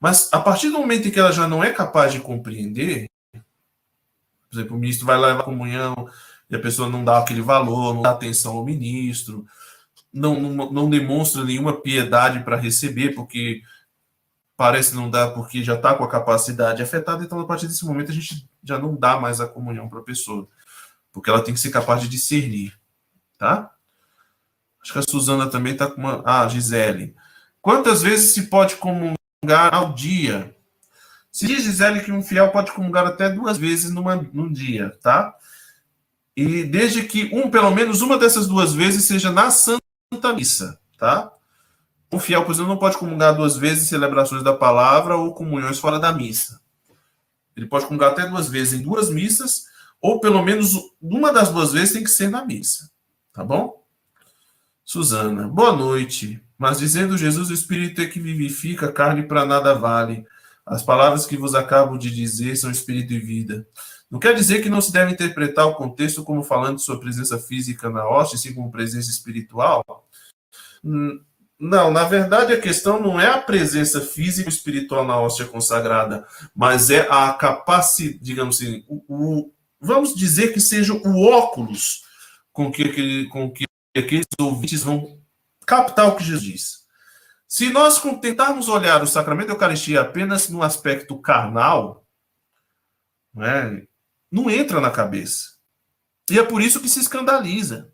[0.00, 4.58] Mas a partir do momento em que ela já não é capaz de compreender, Por
[4.58, 6.08] exemplo, o ministro vai levar a comunhão
[6.50, 9.46] e a pessoa não dá aquele valor, não dá atenção ao ministro,
[10.12, 13.62] não, não, não demonstra nenhuma piedade para receber, porque
[14.56, 18.10] parece não dar porque já está com a capacidade afetada, então a partir desse momento
[18.10, 20.48] a gente já não dá mais a comunhão para a pessoa,
[21.12, 22.78] porque ela tem que ser capaz de discernir,
[23.36, 23.74] tá?
[24.84, 26.22] Acho que a Suzana também está com uma.
[26.26, 27.16] Ah, Gisele.
[27.62, 30.54] Quantas vezes se pode comungar ao dia?
[31.32, 35.34] Se diz Gisele que um fiel pode comungar até duas vezes numa, num dia, tá?
[36.36, 41.32] E desde que um, pelo menos uma dessas duas vezes seja na Santa Missa, tá?
[42.12, 45.78] Um fiel, por exemplo, não pode comungar duas vezes em celebrações da palavra ou comunhões
[45.78, 46.60] fora da missa.
[47.56, 49.64] Ele pode comungar até duas vezes em duas missas,
[50.00, 52.90] ou pelo menos uma das duas vezes tem que ser na missa,
[53.32, 53.82] tá bom?
[54.84, 56.42] Suzana, boa noite.
[56.58, 60.24] Mas dizendo Jesus, o Espírito é que vivifica, carne para nada vale.
[60.64, 63.66] As palavras que vos acabo de dizer são Espírito e vida.
[64.14, 67.36] Não quer dizer que não se deve interpretar o contexto como falando de sua presença
[67.36, 69.84] física na hóstia, assim como presença espiritual?
[70.84, 71.20] Hum,
[71.58, 76.24] não, na verdade a questão não é a presença física ou espiritual na hóstia consagrada,
[76.54, 82.04] mas é a capacidade, digamos assim, o, o, vamos dizer que seja o óculos
[82.52, 83.64] com que, com que
[83.96, 85.18] aqueles ouvintes vão
[85.66, 86.84] captar o que Jesus diz.
[87.48, 92.06] Se nós tentarmos olhar o sacramento da Eucaristia apenas no aspecto carnal,
[93.34, 93.84] né,
[94.34, 95.54] não entra na cabeça.
[96.28, 97.92] E é por isso que se escandaliza.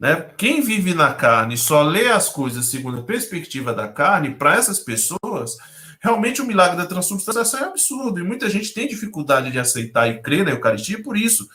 [0.00, 0.20] Né?
[0.36, 4.80] Quem vive na carne só lê as coisas segundo a perspectiva da carne, para essas
[4.80, 5.56] pessoas,
[6.00, 8.18] realmente o milagre da transubstanciação é absurdo.
[8.18, 11.48] E muita gente tem dificuldade de aceitar e crer na Eucaristia por isso.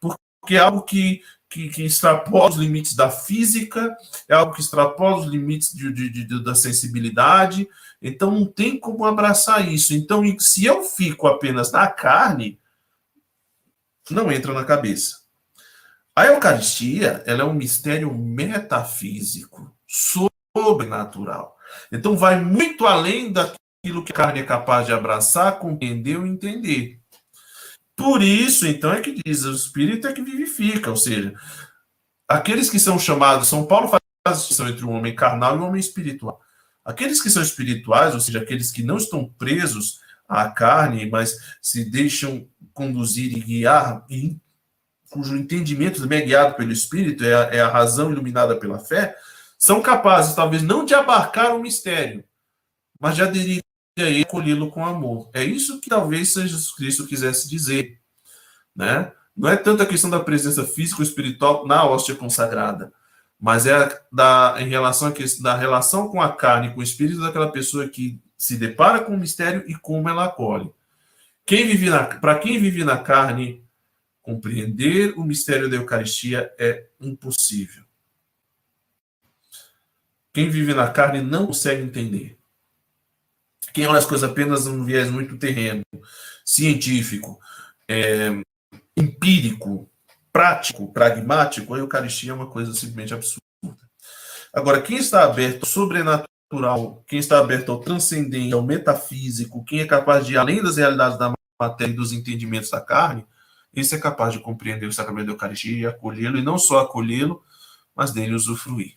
[0.00, 3.96] Porque é algo que que, que, extrapola os limites da física,
[4.28, 7.68] é algo que extrapola os limites de, de, de, da sensibilidade.
[8.02, 9.94] Então, não tem como abraçar isso.
[9.94, 12.58] Então, se eu fico apenas na carne,
[14.10, 15.16] não entra na cabeça.
[16.14, 21.56] A Eucaristia ela é um mistério metafísico, sobrenatural.
[21.92, 27.00] Então, vai muito além daquilo que a carne é capaz de abraçar, compreender ou entender.
[27.94, 31.34] Por isso, então, é que diz: o espírito é que vivifica, ou seja,
[32.28, 35.64] aqueles que são chamados, São Paulo faz a distinção entre o homem carnal e o
[35.64, 36.40] homem espiritual.
[36.84, 41.90] Aqueles que são espirituais, ou seja, aqueles que não estão presos à carne, mas se
[41.90, 44.36] deixam conduzir e guiar, e
[45.10, 49.16] cujo entendimento também é guiado pelo Espírito, é a, é a razão iluminada pela fé,
[49.58, 52.22] são capazes, talvez, não de abarcar o mistério,
[53.00, 53.62] mas de aderir
[53.96, 55.30] e acolhê-lo com amor.
[55.32, 57.98] É isso que talvez Jesus Cristo quisesse dizer,
[58.74, 59.10] né?
[59.34, 62.92] Não é tanto a questão da presença física ou espiritual na hóstia consagrada,
[63.40, 67.20] mas é da em relação a questão da relação com a carne, com o espírito
[67.20, 70.70] daquela pessoa que se depara com o mistério e como ela acolhe.
[71.46, 73.64] Quem vive na para quem vive na carne,
[74.20, 77.84] compreender o mistério da Eucaristia é impossível.
[80.34, 82.36] Quem vive na carne não consegue entender.
[83.72, 85.82] Quem olha as coisas apenas num viés muito terreno,
[86.44, 87.38] científico,
[87.88, 88.30] é,
[88.96, 89.88] empírico,
[90.32, 93.40] prático, pragmático, a Eucaristia é uma coisa simplesmente absurda.
[94.52, 96.26] Agora, quem está aberto ao sobrenatural,
[97.06, 101.18] quem está aberto ao transcendente, ao metafísico, quem é capaz de ir além das realidades
[101.18, 103.26] da matéria e dos entendimentos da carne,
[103.74, 107.44] esse é capaz de compreender o sacramento da Eucaristia e acolhê-lo, e não só acolhê-lo,
[107.94, 108.96] mas dele usufruir.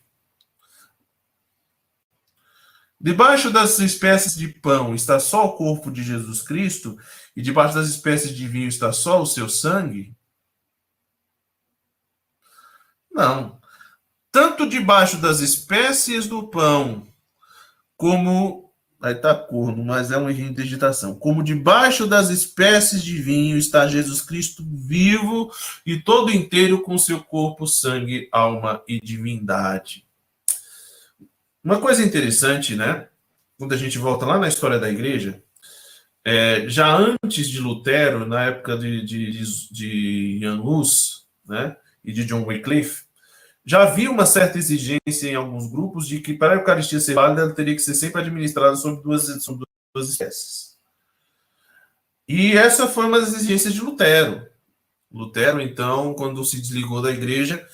[3.02, 6.98] Debaixo das espécies de pão está só o corpo de Jesus Cristo,
[7.36, 10.16] e debaixo das espécies de vinho está só o seu sangue?
[13.12, 13.60] Não.
[14.32, 17.09] Tanto debaixo das espécies do pão,
[18.00, 18.72] como.
[19.02, 21.16] Aí está corno, mas é uma digitação.
[21.16, 25.50] Como debaixo das espécies de vinho está Jesus Cristo vivo
[25.86, 30.06] e todo inteiro com seu corpo, sangue, alma e divindade.
[31.64, 33.08] Uma coisa interessante, né?
[33.58, 35.42] Quando a gente volta lá na história da igreja,
[36.26, 42.12] é, já antes de Lutero, na época de, de, de, de Jan Hus, né, e
[42.12, 43.04] de John Wycliffe,
[43.65, 47.41] já havia uma certa exigência em alguns grupos de que para a Eucaristia ser válida,
[47.41, 49.27] ela teria que ser sempre administrada sobre duas,
[49.94, 50.69] duas espécies.
[52.27, 54.48] E essa foi uma das exigências de Lutero.
[55.11, 57.65] Lutero, então, quando se desligou da igreja,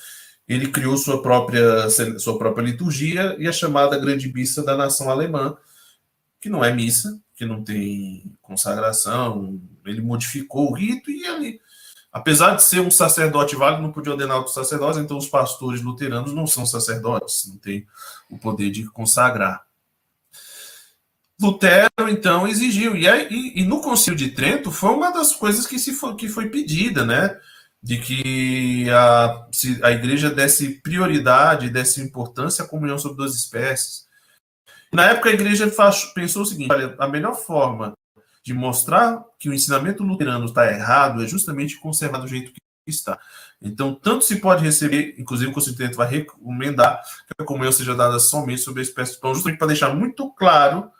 [0.47, 1.89] ele criou sua própria,
[2.19, 5.57] sua própria liturgia e a chamada Grande Missa da Nação Alemã,
[6.39, 11.59] que não é missa, que não tem consagração, ele modificou o rito e ele,
[12.15, 16.33] apesar de ser um sacerdote válido, não podia ordenar outros sacerdotes, então os pastores luteranos
[16.33, 17.85] não são sacerdotes, não têm
[18.29, 19.65] o poder de consagrar.
[21.41, 22.95] Lutero, então, exigiu.
[22.95, 26.29] E, e, e, no Concílio de Trento foi uma das coisas que, se foi, que
[26.29, 27.37] foi pedida, né?
[27.83, 29.47] De que a,
[29.83, 34.05] a igreja desse prioridade, desse importância à comunhão sobre duas espécies.
[34.89, 37.93] Na época, a igreja faz, pensou o seguinte: olha, a melhor forma
[38.45, 43.19] de mostrar que o ensinamento luterano está errado é justamente conservar do jeito que está.
[43.59, 48.19] Então, tanto se pode receber, inclusive o Trento vai recomendar que a comunhão seja dada
[48.19, 50.91] somente sobre a espécie de pão, justamente para deixar muito claro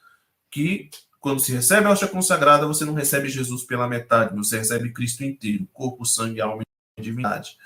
[0.50, 0.90] que
[1.20, 5.24] quando se recebe a hóstia consagrada, você não recebe Jesus pela metade, você recebe Cristo
[5.24, 6.64] inteiro, corpo, sangue, alma
[6.98, 7.58] e divindade.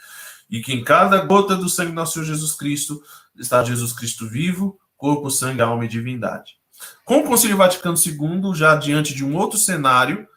[0.50, 3.02] E que em cada gota do sangue do nosso Senhor Jesus Cristo
[3.38, 6.59] está Jesus Cristo vivo, corpo, sangue, alma e divindade.
[7.04, 10.28] Com o Concílio Vaticano II, já diante de um outro cenário,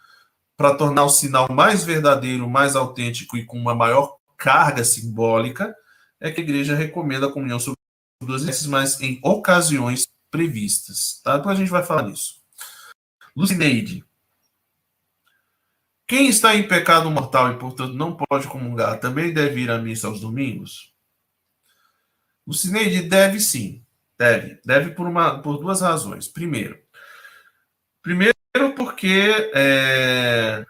[0.56, 5.74] para tornar o sinal mais verdadeiro, mais autêntico e com uma maior carga simbólica,
[6.20, 7.78] é que a igreja recomenda a comunhão sobre
[8.22, 11.20] duas vezes, mas em ocasiões previstas.
[11.22, 11.36] Tá?
[11.36, 12.40] Depois a gente vai falar nisso.
[13.36, 14.04] Lucineide.
[16.06, 20.08] Quem está em pecado mortal e, portanto, não pode comungar, também deve ir à missa
[20.08, 20.92] aos domingos?
[22.46, 23.81] Lucineide deve sim.
[24.22, 24.60] Deve.
[24.64, 26.28] Deve por, uma, por duas razões.
[26.28, 26.78] Primeiro,
[28.00, 28.36] primeiro
[28.76, 30.64] porque é,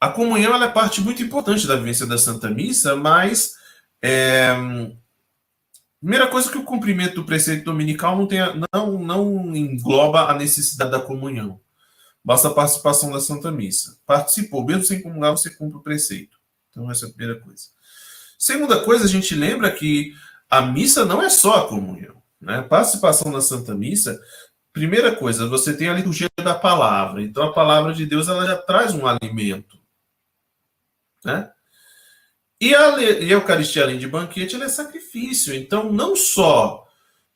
[0.00, 3.52] a comunhão é parte muito importante da vivência da Santa Missa, mas
[4.00, 4.54] é,
[6.00, 8.40] primeira coisa que o cumprimento do preceito dominical não, tem,
[8.72, 11.60] não, não engloba a necessidade da comunhão.
[12.24, 13.98] Basta a participação da Santa Missa.
[14.06, 16.38] Participou, mesmo sem comungar, você cumpre o preceito.
[16.70, 17.64] Então, essa é a primeira coisa.
[18.38, 20.14] Segunda coisa, a gente lembra que
[20.48, 22.23] a missa não é só a comunhão.
[22.40, 22.62] Né?
[22.62, 24.20] Participação na Santa Missa,
[24.72, 27.22] primeira coisa, você tem a liturgia da palavra.
[27.22, 29.78] Então, a palavra de Deus ela já traz um alimento.
[31.24, 31.50] Né?
[32.60, 35.54] E a, e a Eucaristia, além de banquete, ela é sacrifício.
[35.54, 36.86] Então, não só,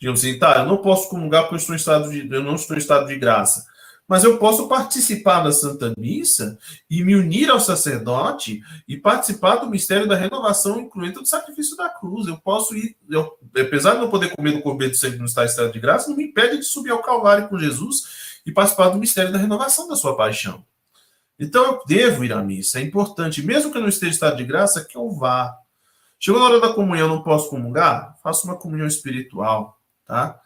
[0.00, 2.54] digamos assim, tá, eu não posso comungar porque eu, estou em estado de, eu não
[2.54, 3.66] estou em estado de graça
[4.08, 6.58] mas eu posso participar da Santa Missa
[6.88, 11.90] e me unir ao sacerdote e participar do mistério da renovação, incluindo o sacrifício da
[11.90, 12.26] cruz.
[12.26, 15.70] Eu posso ir, eu, apesar de não poder comer do corbeiro do sangue no estado
[15.70, 19.30] de graça, não me impede de subir ao Calvário com Jesus e participar do mistério
[19.30, 20.64] da renovação da sua paixão.
[21.38, 24.38] Então eu devo ir à missa, é importante, mesmo que eu não esteja em estado
[24.38, 25.54] de graça, que eu vá.
[26.18, 28.16] Chegou na hora da comunhão, não posso comungar?
[28.22, 30.40] Faço uma comunhão espiritual, tá?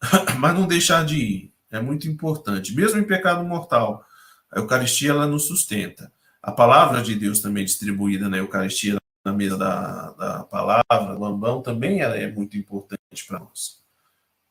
[0.38, 1.49] Mas não deixar de ir.
[1.70, 2.74] É muito importante.
[2.74, 4.04] Mesmo em pecado mortal,
[4.50, 6.12] a Eucaristia ela nos sustenta.
[6.42, 11.62] A palavra de Deus também distribuída na Eucaristia, na mesa da, da palavra, do ambão,
[11.62, 13.82] também ela é muito importante para nós.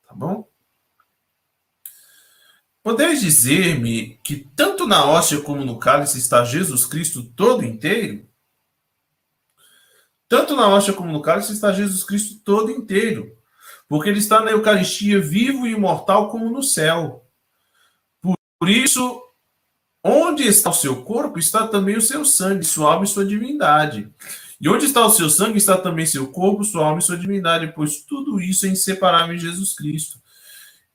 [0.07, 0.47] Tá bom?
[2.81, 8.27] Podeis dizer-me que tanto na hóstia como no cálice está Jesus Cristo todo inteiro?
[10.27, 13.38] Tanto na hóstia como no cálice está Jesus Cristo todo inteiro
[13.89, 17.25] porque ele está na Eucaristia vivo e imortal como no céu.
[18.59, 19.19] Por isso,
[20.03, 24.07] onde está o seu corpo, está também o seu sangue, sua alma e sua divindade.
[24.61, 27.73] E onde está o seu sangue, está também seu corpo, sua alma e sua divindade,
[27.75, 30.19] pois tudo isso é inseparável em Jesus Cristo.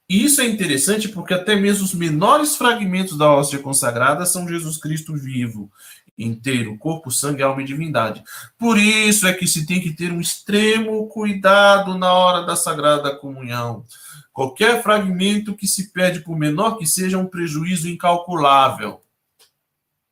[0.09, 4.77] E isso é interessante porque até mesmo os menores fragmentos da hóstia consagrada são Jesus
[4.77, 5.73] Cristo vivo
[6.17, 8.23] inteiro, corpo, sangue, alma e divindade.
[8.59, 13.15] Por isso é que se tem que ter um extremo cuidado na hora da sagrada
[13.17, 13.85] comunhão.
[14.33, 19.01] Qualquer fragmento que se perde, por menor que seja, é um prejuízo incalculável.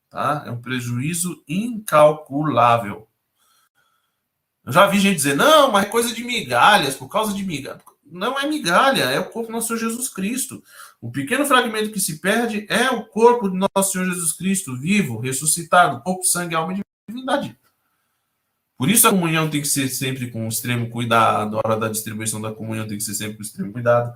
[0.08, 0.44] Tá?
[0.46, 3.08] É um prejuízo incalculável.
[4.64, 7.82] Eu já vi gente dizer, não, mas é coisa de migalhas, por causa de migalhas.
[8.04, 10.62] Não é migalha, é o corpo do nosso Jesus Cristo.
[11.02, 15.18] O pequeno fragmento que se perde é o corpo de nosso Senhor Jesus Cristo, vivo,
[15.18, 17.58] ressuscitado, corpo, sangue, alma e divindade.
[18.78, 22.40] Por isso a comunhão tem que ser sempre com extremo cuidado, a hora da distribuição
[22.40, 24.12] da comunhão tem que ser sempre com extremo cuidado.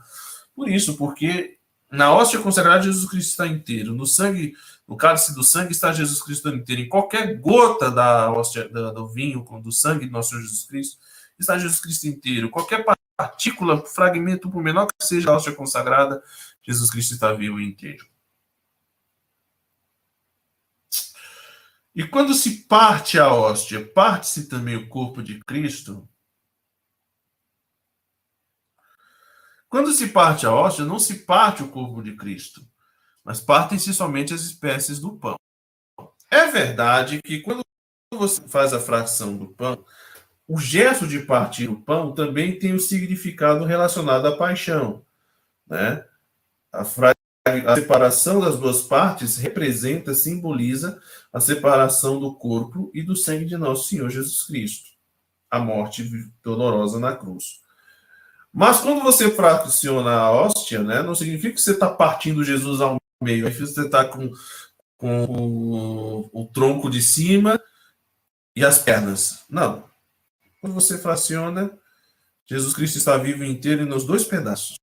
[0.54, 1.58] Por isso, porque
[1.90, 4.54] na hóstia consagrada Jesus Cristo está inteiro, no sangue,
[4.86, 9.44] no cálice do sangue está Jesus Cristo inteiro, em qualquer gota da hóstia, do vinho,
[9.60, 10.98] do sangue do nosso Senhor Jesus Cristo,
[11.36, 12.48] está Jesus Cristo inteiro.
[12.48, 12.84] Qualquer
[13.16, 16.22] partícula, fragmento, por menor que seja a hóstia consagrada,
[16.66, 18.06] Jesus Cristo está vivo inteiro.
[21.94, 26.06] E quando se parte a hóstia, parte-se também o corpo de Cristo?
[29.68, 32.60] Quando se parte a hóstia, não se parte o corpo de Cristo,
[33.24, 35.36] mas partem-se somente as espécies do pão.
[36.30, 37.62] É verdade que quando
[38.12, 39.84] você faz a fração do pão,
[40.47, 45.05] o gesto de partir o pão também tem o um significado relacionado à paixão,
[45.66, 46.06] né?
[46.77, 51.01] A, a separação das duas partes representa, simboliza
[51.32, 54.90] a separação do corpo e do sangue de nosso Senhor Jesus Cristo,
[55.51, 56.09] a morte
[56.43, 57.61] dolorosa na cruz.
[58.53, 62.97] Mas quando você fraciona a hóstia, né, não significa que você está partindo Jesus ao
[63.23, 63.47] meio.
[63.47, 64.31] Aí você está com,
[64.97, 67.61] com o, o tronco de cima
[68.57, 69.44] e as pernas.
[69.48, 69.85] Não.
[70.61, 71.70] Quando você fraciona,
[72.47, 74.78] Jesus Cristo está vivo inteiro nos dois pedaços.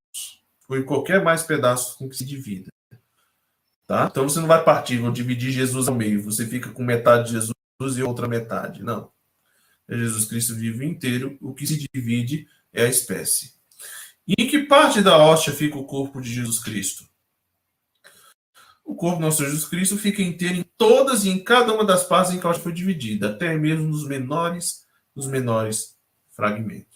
[0.76, 2.70] Em qualquer mais pedaço com que se divida.
[3.86, 4.08] Tá?
[4.10, 6.22] Então você não vai partir, vou dividir Jesus ao meio.
[6.22, 7.54] Você fica com metade de Jesus
[7.96, 8.82] e outra metade.
[8.82, 9.12] Não.
[9.88, 11.36] É Jesus Cristo vivo inteiro.
[11.40, 13.54] O que se divide é a espécie.
[14.26, 17.04] E em que parte da hóstia fica o corpo de Jesus Cristo?
[18.82, 22.04] O corpo do nosso Jesus Cristo fica inteiro em todas e em cada uma das
[22.04, 25.96] partes em que a hóstia foi dividida, até mesmo nos menores, nos menores
[26.30, 26.93] fragmentos.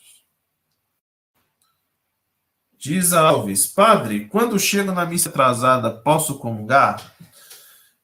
[2.79, 7.13] Diz Alves, padre, quando chego na missa atrasada, posso comungar?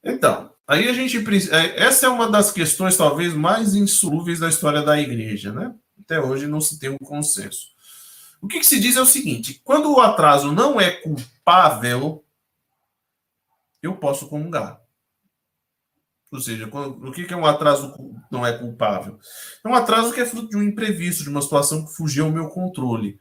[0.02, 1.16] Então, aí a gente
[1.52, 5.72] é, essa é uma das questões talvez mais insolúveis da história da igreja, né?
[6.00, 7.68] Até hoje não se tem um consenso.
[8.42, 12.24] O que, que se diz é o seguinte: quando o atraso não é culpável,
[13.80, 14.80] eu posso comungar.
[16.32, 17.94] Ou seja, o que é um atraso
[18.28, 19.20] não é culpável?
[19.64, 22.32] É um atraso que é fruto de um imprevisto, de uma situação que fugiu ao
[22.32, 23.20] meu controle.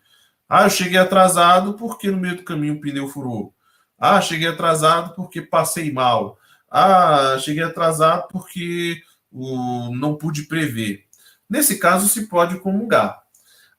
[0.55, 3.55] Ah, eu cheguei atrasado porque no meio do caminho o pneu furou.
[3.97, 6.37] Ah, cheguei atrasado porque passei mal.
[6.69, 9.01] Ah, cheguei atrasado porque
[9.31, 11.05] o, não pude prever.
[11.49, 13.23] Nesse caso, se pode comungar.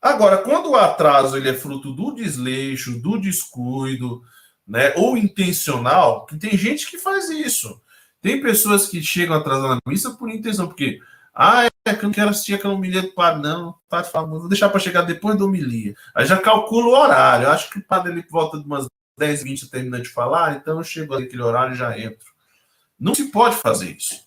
[0.03, 4.25] Agora, quando o atraso ele é fruto do desleixo, do descuido,
[4.67, 7.81] né, ou intencional, que tem gente que faz isso.
[8.21, 10.99] Tem pessoas que chegam atrasadas na missa por intenção, porque
[11.35, 13.75] ah, é que eu não quero assistir aquela homilia do padre, não.
[13.89, 15.95] Padre fala, vou deixar para chegar depois da homilia.
[16.15, 17.47] Aí já calculo o horário.
[17.47, 18.87] Eu acho que o padre ele volta de umas
[19.19, 22.33] 10, 20 termina de falar, então eu chego naquele horário e já entro.
[22.99, 24.25] Não se pode fazer isso.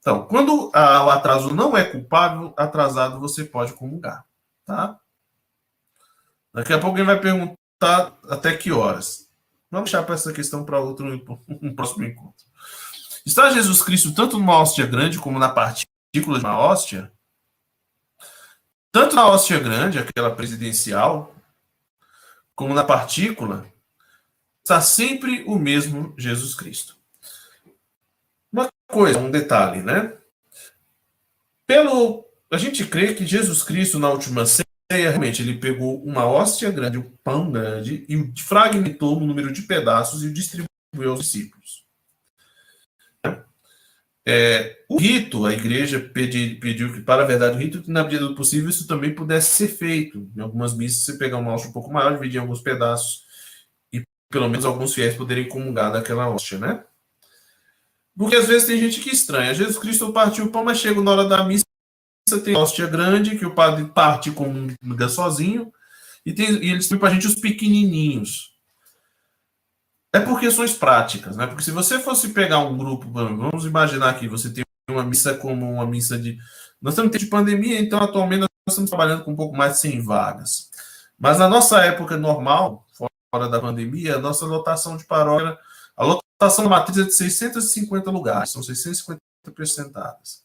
[0.00, 4.24] Então, quando a, o atraso não é culpável, atrasado você pode comungar,
[4.64, 4.98] tá?
[6.52, 9.28] Daqui a pouco alguém vai perguntar até que horas.
[9.70, 11.06] Vamos deixar para essa questão para outro
[11.62, 12.44] um próximo encontro.
[13.24, 15.48] Está Jesus Cristo tanto numa hóstia grande como na
[16.12, 17.12] partícula de uma hóstia?
[18.92, 21.34] Tanto na hóstia grande, aquela presidencial,
[22.56, 23.64] como na partícula,
[24.64, 26.96] está sempre o mesmo Jesus Cristo.
[28.52, 30.18] Uma coisa, um detalhe, né?
[31.66, 36.68] Pelo a gente crê que Jesus Cristo na última ceia realmente ele pegou uma hóstia
[36.68, 41.84] grande, um pão grande, e fragmentou o número de pedaços e o distribuiu aos discípulos.
[44.26, 48.04] É, o rito, a igreja pedi, pediu que, para a verdade, o rito, que na
[48.04, 50.30] medida do possível isso também pudesse ser feito.
[50.36, 53.22] Em algumas missas, você pegar uma hóstia um pouco maior, dividir em alguns pedaços,
[53.92, 56.84] e pelo menos alguns fiéis poderem comungar daquela hóstia, né?
[58.16, 59.54] Porque às vezes tem gente que estranha.
[59.54, 61.64] Jesus Cristo partiu o pão, mas chega na hora da missa
[62.44, 65.72] tem hóstia grande, que o padre parte comunga sozinho,
[66.24, 68.50] e, tem, e para a gente os pequenininhos.
[70.12, 71.46] É por questões práticas, né?
[71.46, 75.70] Porque se você fosse pegar um grupo, vamos imaginar aqui, você tem uma missa como
[75.72, 76.36] uma missa de.
[76.82, 80.00] Nós estamos de pandemia, então atualmente nós estamos trabalhando com um pouco mais de 100
[80.02, 80.70] vagas.
[81.18, 85.56] Mas na nossa época normal, fora da pandemia, a nossa lotação de paróquia,
[85.96, 89.20] a lotação da matriz é de 650 lugares, são 650
[89.54, 90.42] percentadas.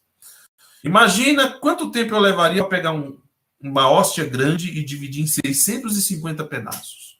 [0.84, 3.18] Imagina quanto tempo eu levaria para pegar um,
[3.60, 7.18] uma hóstia grande e dividir em 650 pedaços.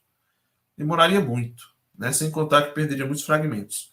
[0.77, 1.65] Demoraria muito,
[1.99, 2.13] né?
[2.13, 3.93] sem contar que perderia muitos fragmentos.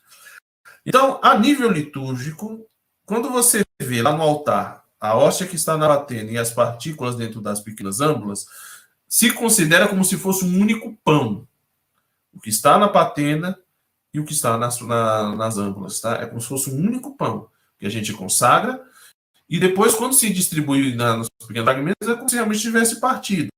[0.86, 2.68] Então, a nível litúrgico,
[3.06, 7.16] quando você vê lá no altar a hóstia que está na batena e as partículas
[7.16, 8.46] dentro das pequenas âmbulas,
[9.08, 11.48] se considera como se fosse um único pão.
[12.34, 13.60] O que está na patena
[14.14, 16.00] e o que está nas, na, nas âmbulas.
[16.00, 16.16] Tá?
[16.16, 18.82] É como se fosse um único pão que a gente consagra
[19.54, 23.50] e depois, quando se distribui nos pequenos fragmentos, é como se realmente tivesse partido.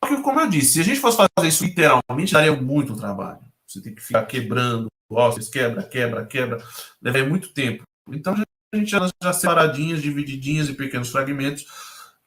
[0.00, 3.40] Porque, como eu disse, se a gente fosse fazer isso literalmente, daria muito trabalho.
[3.68, 6.64] Você tem que ficar quebrando ossos, quebra, quebra, quebra,
[7.02, 7.82] levaria muito tempo.
[8.10, 11.66] Então, a gente já, já separadinhas, divididinhas em pequenos fragmentos,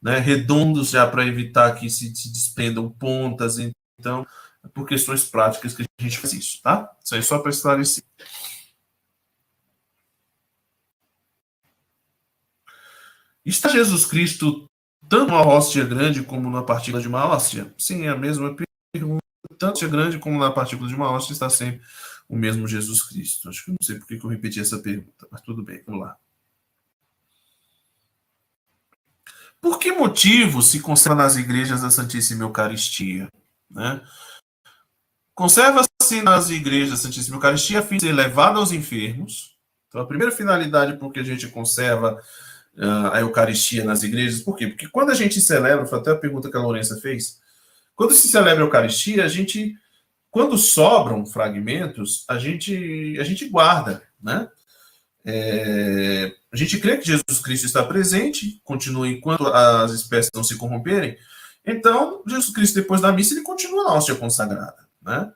[0.01, 3.57] né, redondos já para evitar que se, se desprendam pontas.
[3.99, 4.26] Então,
[4.63, 6.91] é por questões práticas que a gente faz isso, tá?
[7.03, 8.03] Isso aí só para esclarecer.
[13.43, 14.69] Está Jesus Cristo
[15.09, 17.39] tanto na hóstia grande como na partícula de uma?
[17.39, 18.55] Sim, é a mesma
[18.93, 19.22] pergunta.
[19.61, 21.85] Tanto na grande como na partícula de uma hóstia está sempre
[22.27, 23.47] o mesmo Jesus Cristo.
[23.47, 26.17] Acho que não sei por que eu repeti essa pergunta, mas tudo bem, vamos lá.
[29.61, 33.31] Por que motivo se conserva nas igrejas a Santíssima Eucaristia?
[33.69, 34.01] Né?
[35.35, 39.55] Conserva-se nas igrejas a Santíssima Eucaristia a fim de ser levada aos enfermos.
[39.88, 42.19] Então, a primeira finalidade por que a gente conserva
[43.13, 44.41] a Eucaristia nas igrejas.
[44.41, 44.69] Por quê?
[44.69, 47.40] Porque quando a gente celebra, foi até a pergunta que a Lourença fez,
[48.02, 49.76] Quando se celebra a Eucaristia, a gente,
[50.32, 54.49] quando sobram fragmentos, a gente, a gente guarda, né?
[55.23, 60.57] É, a gente crê que Jesus Cristo está presente, continua enquanto as espécies não se
[60.57, 61.15] corromperem.
[61.64, 65.32] Então, Jesus Cristo, depois da missa, ele continua na hóstia consagrada, né?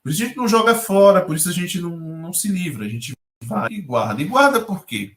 [0.00, 2.84] Por isso a gente não joga fora, por isso a gente não, não se livra,
[2.84, 3.12] a gente
[3.42, 4.22] vai e guarda.
[4.22, 5.16] E guarda por quê?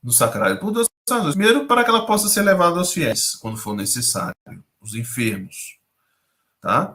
[0.00, 0.60] No sacrário?
[0.60, 1.34] Por duas razões.
[1.34, 4.36] Primeiro, para que ela possa ser levada aos fiéis, quando for necessário,
[4.80, 5.77] os enfermos.
[6.60, 6.94] Tá?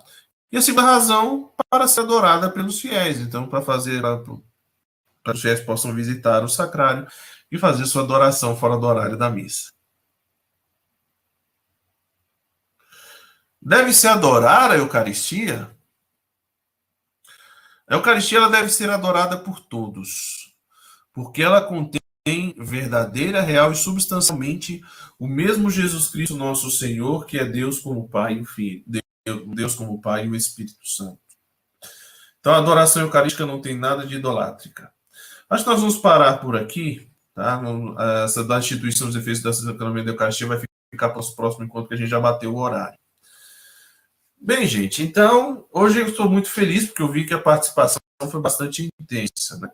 [0.52, 3.20] E a segunda razão, para ser adorada pelos fiéis.
[3.20, 4.02] Então, para fazer
[5.24, 7.08] para os fiéis possam visitar o sacrário
[7.52, 9.72] e fazer sua adoração fora do horário da missa.
[13.62, 15.74] Deve-se adorar a Eucaristia?
[17.88, 20.54] A Eucaristia ela deve ser adorada por todos,
[21.14, 22.02] porque ela contém
[22.58, 24.82] verdadeira, real e substancialmente
[25.18, 28.84] o mesmo Jesus Cristo, nosso Senhor, que é Deus como Pai e Filho,
[29.56, 31.20] Deus como Pai e o Espírito Santo.
[32.40, 34.92] Então a adoração eucarística não tem nada de idolátrica.
[35.50, 37.62] Acho que nós vamos parar por aqui, tá?
[38.26, 41.88] Essa da instituição dos efeitos da sacramento da Eucaristia vai ficar para o próximo encontro
[41.88, 42.98] que a gente já bateu o horário.
[44.40, 48.42] Bem, gente, então, hoje eu estou muito feliz porque eu vi que a participação foi
[48.42, 49.70] bastante intensa, né?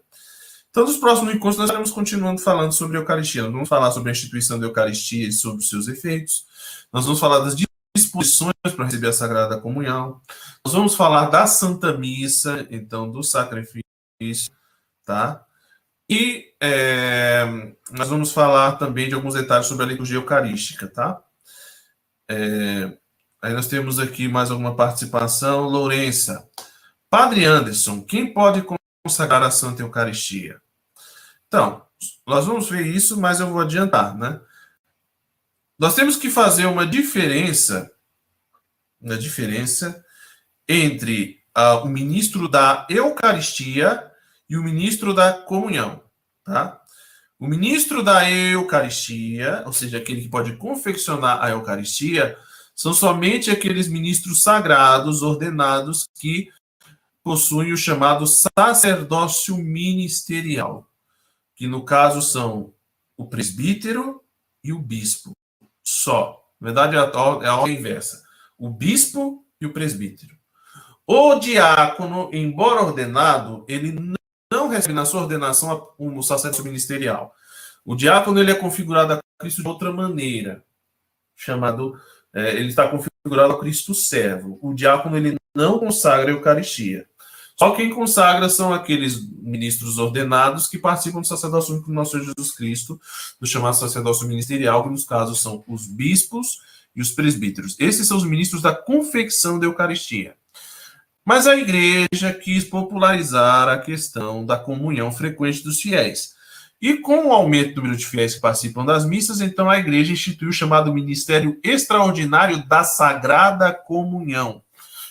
[0.70, 3.42] Então, nos próximos encontros, nós estaremos continuando falando sobre a Eucaristia.
[3.42, 6.46] Nós vamos falar sobre a instituição da Eucaristia e sobre os seus efeitos.
[6.94, 7.56] Nós vamos falar das
[7.96, 10.22] disposições para receber a Sagrada Comunhão.
[10.66, 13.84] Nós vamos falar da Santa Missa, então, do sacrifício,
[15.06, 15.46] tá?
[16.10, 17.46] E é,
[17.92, 21.22] nós vamos falar também de alguns detalhes sobre a liturgia eucarística, tá?
[22.30, 22.98] É,
[23.42, 25.62] Aí nós temos aqui mais alguma participação.
[25.62, 26.48] Lourença.
[27.10, 28.64] Padre Anderson, quem pode
[29.06, 30.62] consagrar a Santa Eucaristia?
[31.48, 31.84] Então,
[32.28, 34.40] nós vamos ver isso, mas eu vou adiantar, né?
[35.80, 37.90] Nós temos que fazer uma diferença,
[39.00, 40.04] uma diferença
[40.68, 44.12] entre uh, o ministro da Eucaristia
[44.50, 46.04] e o ministro da comunhão,
[46.44, 46.82] tá?
[47.40, 52.38] O ministro da Eucaristia, ou seja, aquele que pode confeccionar a Eucaristia,
[52.76, 56.52] são somente aqueles ministros sagrados ordenados que
[57.24, 60.86] possuem o chamado sacerdócio ministerial,
[61.56, 62.74] que no caso são
[63.16, 64.22] o presbítero
[64.62, 65.39] e o bispo.
[65.90, 66.46] Só.
[66.62, 68.22] Na verdade, é a ordem inversa.
[68.58, 70.38] O bispo e o presbítero.
[71.08, 74.14] O diácono, embora ordenado, ele
[74.54, 77.34] não recebe na sua ordenação o sacerdócio ministerial.
[77.84, 80.64] O diácono ele é configurado a Cristo de outra maneira,
[81.36, 82.00] chamado
[82.32, 84.60] é, ele está configurado a Cristo servo.
[84.62, 87.09] O diácono ele não consagra a Eucaristia.
[87.60, 92.24] Só quem consagra são aqueles ministros ordenados que participam do sacerdócio único do nosso Senhor
[92.24, 93.02] Jesus Cristo,
[93.38, 96.60] do chamado sacerdócio ministerial, que nos casos são os bispos
[96.96, 97.76] e os presbíteros.
[97.78, 100.36] Esses são os ministros da confecção da Eucaristia.
[101.26, 106.34] Mas a igreja quis popularizar a questão da comunhão frequente dos fiéis.
[106.82, 110.14] E com o aumento do número de fiéis que participam das missas, então a igreja
[110.14, 114.64] instituiu o chamado Ministério Extraordinário da Sagrada Comunhão,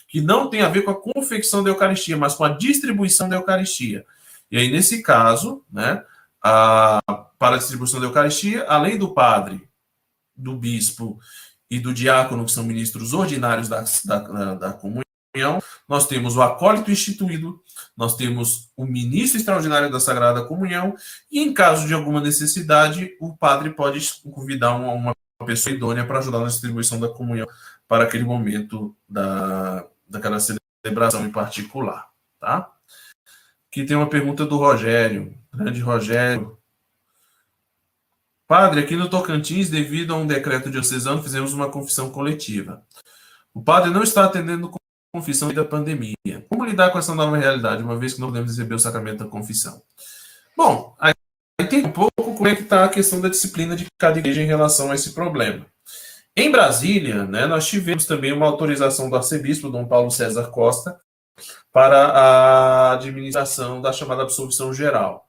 [0.09, 3.37] que não tem a ver com a confecção da Eucaristia, mas com a distribuição da
[3.37, 4.05] Eucaristia.
[4.51, 6.03] E aí, nesse caso, né,
[6.43, 7.01] a,
[7.39, 9.69] para a distribuição da Eucaristia, além do padre,
[10.35, 11.21] do bispo
[11.71, 15.05] e do diácono, que são ministros ordinários da, da, da comunhão,
[15.87, 17.63] nós temos o acólito instituído,
[17.95, 20.97] nós temos o ministro extraordinário da Sagrada Comunhão,
[21.31, 24.01] e em caso de alguma necessidade, o padre pode
[24.33, 25.15] convidar uma, uma
[25.47, 27.47] pessoa idônea para ajudar na distribuição da comunhão
[27.87, 32.09] para aquele momento da, daquela celebração em particular.
[32.41, 32.73] Tá?
[33.71, 36.59] Aqui tem uma pergunta do Rogério, grande Rogério.
[38.47, 42.83] Padre, aqui no Tocantins, devido a um decreto diocesano, fizemos uma confissão coletiva.
[43.53, 44.73] O padre não está atendendo
[45.13, 46.15] confissão da pandemia.
[46.49, 49.31] Como lidar com essa nova realidade, uma vez que não podemos receber o sacramento da
[49.31, 49.83] confissão?
[50.57, 51.15] Bom, aí
[51.69, 54.47] tem um pouco como é que está a questão da disciplina de cada igreja em
[54.47, 55.67] relação a esse problema.
[56.41, 61.01] Em Brasília, né, nós tivemos também uma autorização do arcebispo Dom Paulo César Costa
[61.73, 65.27] para a administração da chamada absolvição geral.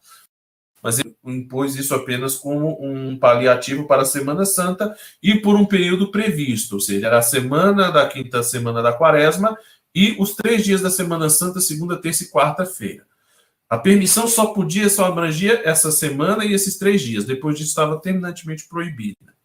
[0.84, 5.66] Mas ele impôs isso apenas como um paliativo para a Semana Santa e por um
[5.66, 9.58] período previsto, ou seja, era a semana da quinta semana da quaresma
[9.96, 13.04] e os três dias da Semana Santa, segunda, terça e quarta-feira.
[13.68, 17.26] A permissão só podia, só abrangia essa semana e esses três dias.
[17.26, 19.39] Depois disso, estava terminantemente proibida.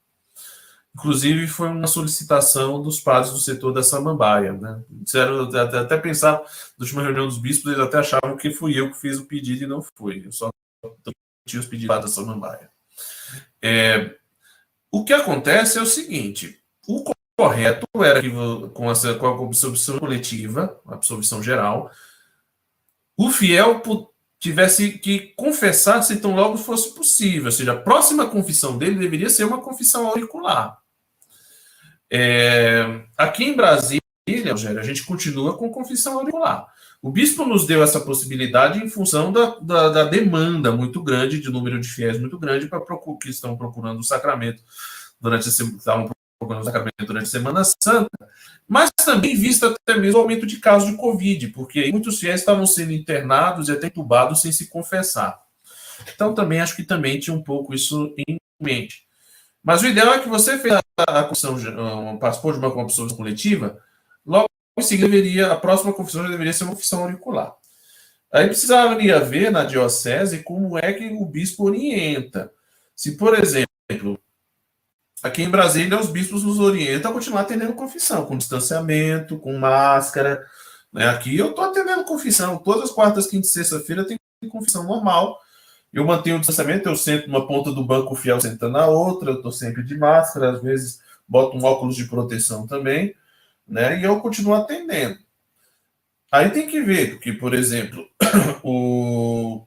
[0.94, 4.52] Inclusive, foi uma solicitação dos padres do setor da Samambaia.
[4.52, 4.82] Né?
[4.88, 8.90] Disseram, até, até pensar, na última reunião dos bispos, eles até achavam que fui eu
[8.90, 10.22] que fiz o pedido e não foi.
[10.24, 10.50] Eu só
[11.46, 12.70] tinha os pedidos da Samambaia.
[13.60, 14.14] É,
[14.90, 17.02] o que acontece é o seguinte: o
[17.36, 18.30] correto era que
[18.72, 21.90] com, essa, com a absorção coletiva, a absorção geral,
[23.18, 23.82] o fiel
[24.38, 27.46] tivesse que confessar se tão logo fosse possível.
[27.46, 30.83] Ou seja, a próxima confissão dele deveria ser uma confissão auricular.
[32.10, 34.00] É, aqui em Brasília,
[34.50, 36.66] Rogério, a gente continua com confissão auricular.
[37.02, 41.50] O bispo nos deu essa possibilidade em função da, da, da demanda muito grande, de
[41.50, 42.80] número de fiéis muito grande, para
[43.20, 44.62] que estão procurando o sacramento
[45.20, 45.48] durante
[46.38, 48.08] procurando o sacramento durante a Semana Santa,
[48.68, 52.66] mas também visto até mesmo o aumento de casos de Covid, porque muitos fiéis estavam
[52.66, 55.42] sendo internados e até entubados sem se confessar.
[56.14, 59.04] Então também acho que também tinha um pouco isso em mente.
[59.64, 63.80] Mas o ideal é que você fez a, confissão, participou de uma confissão coletiva,
[64.24, 64.46] logo
[64.78, 67.54] em seguida deveria, a próxima confissão já deveria ser uma confissão auricular.
[68.30, 72.52] Aí precisaria ver na diocese como é que o bispo orienta.
[72.94, 74.18] Se, por exemplo,
[75.22, 80.44] aqui em Brasília, os bispos nos orientam a continuar atendendo confissão, com distanciamento, com máscara.
[80.92, 81.08] Né?
[81.08, 82.58] Aqui eu estou atendendo confissão.
[82.58, 84.18] Todas as quartas, quinta e sexta-feira tem
[84.50, 85.38] confissão normal.
[85.94, 89.30] Eu mantenho o distanciamento, eu sento numa ponta do banco, o fiel senta na outra,
[89.30, 93.14] eu estou sempre de máscara, às vezes boto um óculos de proteção também,
[93.66, 94.00] né?
[94.00, 95.16] E eu continuo atendendo.
[96.32, 98.04] Aí tem que ver que, por exemplo,
[98.64, 99.64] o...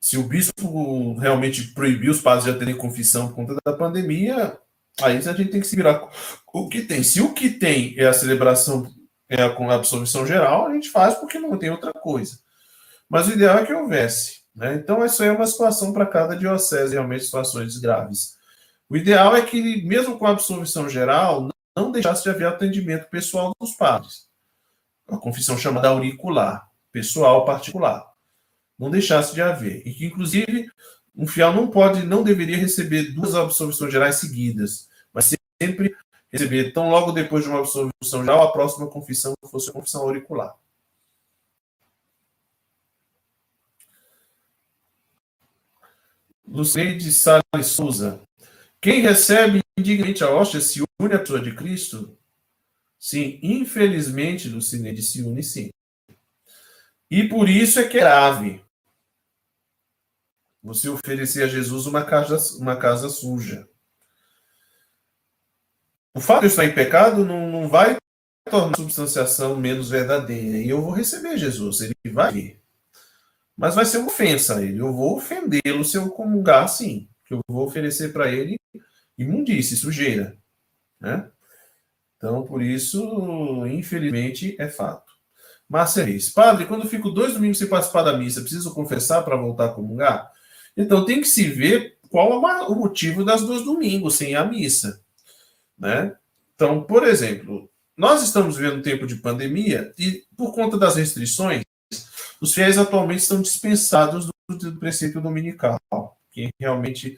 [0.00, 4.56] se o bispo realmente proibiu os padres de atenderem confissão por conta da pandemia,
[5.02, 6.08] aí a gente tem que se virar
[6.54, 7.02] o que tem.
[7.02, 8.88] Se o que tem é a celebração
[9.28, 12.38] é com a absolvição geral, a gente faz porque não tem outra coisa.
[13.08, 14.45] Mas o ideal é que houvesse.
[14.56, 14.74] Né?
[14.74, 18.36] Então, isso aí é uma situação para cada diocese, realmente, situações graves.
[18.88, 23.52] O ideal é que, mesmo com a absolvição geral, não deixasse de haver atendimento pessoal
[23.60, 24.26] dos padres.
[25.08, 28.10] A confissão chamada auricular, pessoal particular.
[28.78, 29.86] Não deixasse de haver.
[29.86, 30.70] E que, inclusive,
[31.14, 35.94] um fiel não pode, não deveria receber duas absolvições gerais seguidas, mas sempre
[36.32, 40.54] receber, tão logo depois de uma absolvição geral, a próxima confissão fosse a confissão auricular.
[46.48, 48.20] Luceide Salles Souza.
[48.80, 52.16] Quem recebe indignamente a hóstia se une à pessoa de Cristo?
[52.98, 55.70] Sim, infelizmente, Lucineide se une sim.
[57.10, 58.64] E por isso é que é grave
[60.62, 63.68] você oferecer a Jesus uma casa, uma casa suja.
[66.12, 67.96] O fato de eu estar em pecado não, não vai
[68.50, 70.58] tornar a substanciação menos verdadeira.
[70.58, 72.65] E eu vou receber Jesus, ele vai vir.
[73.56, 74.80] Mas vai ser uma ofensa a ele.
[74.80, 77.08] Eu vou ofendê-lo se eu comungar assim.
[77.24, 78.58] Que eu vou oferecer para ele
[79.16, 80.36] imundície, sujeira.
[81.00, 81.28] Né?
[82.16, 85.12] Então, por isso, infelizmente, é fato.
[85.68, 86.30] Márcia Reis.
[86.30, 90.30] Padre, quando fico dois domingos sem participar da missa, preciso confessar para voltar a comungar?
[90.76, 95.00] Então, tem que se ver qual é o motivo das dois domingos sem a missa.
[95.78, 96.14] Né?
[96.54, 101.62] Então, por exemplo, nós estamos vivendo um tempo de pandemia e, por conta das restrições,
[102.40, 105.78] os fiéis atualmente estão dispensados do, do princípio dominical,
[106.30, 107.16] que realmente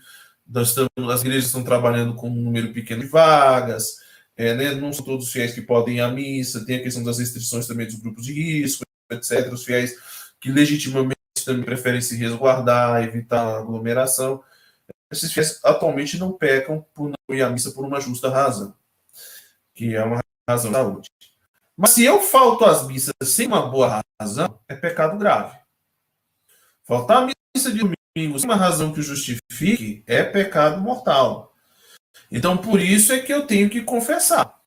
[0.57, 3.97] estamos, as igrejas estão trabalhando com um número pequeno de vagas,
[4.37, 7.03] é, né, não são todos os fiéis que podem ir à missa, tem a questão
[7.03, 9.53] das restrições também dos grupos de risco, etc.
[9.53, 9.97] Os fiéis
[10.41, 14.43] que legitimamente também preferem se resguardar, evitar aglomeração.
[15.11, 18.75] Esses fiéis atualmente não pecam por não ir à missa por uma justa razão,
[19.75, 21.11] que é uma razão de saúde.
[21.79, 25.57] Mas se eu falto às missas sem uma boa razão, é pecado grave.
[26.83, 31.55] Faltar a missa de domingo sem uma razão que o justifique é pecado mortal.
[32.33, 34.59] Então, por isso é que eu tenho que confessar.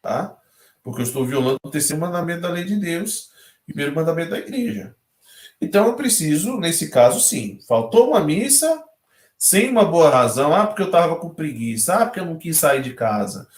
[0.00, 0.38] Tá?
[0.80, 3.32] Porque eu estou violando o terceiro mandamento da lei de Deus
[3.66, 4.94] e o primeiro mandamento da igreja.
[5.60, 7.58] Então, eu preciso, nesse caso, sim.
[7.66, 8.80] Faltou uma missa
[9.36, 10.54] sem uma boa razão.
[10.54, 11.96] Ah, porque eu estava com preguiça.
[11.96, 13.48] Ah, porque eu não quis sair de casa.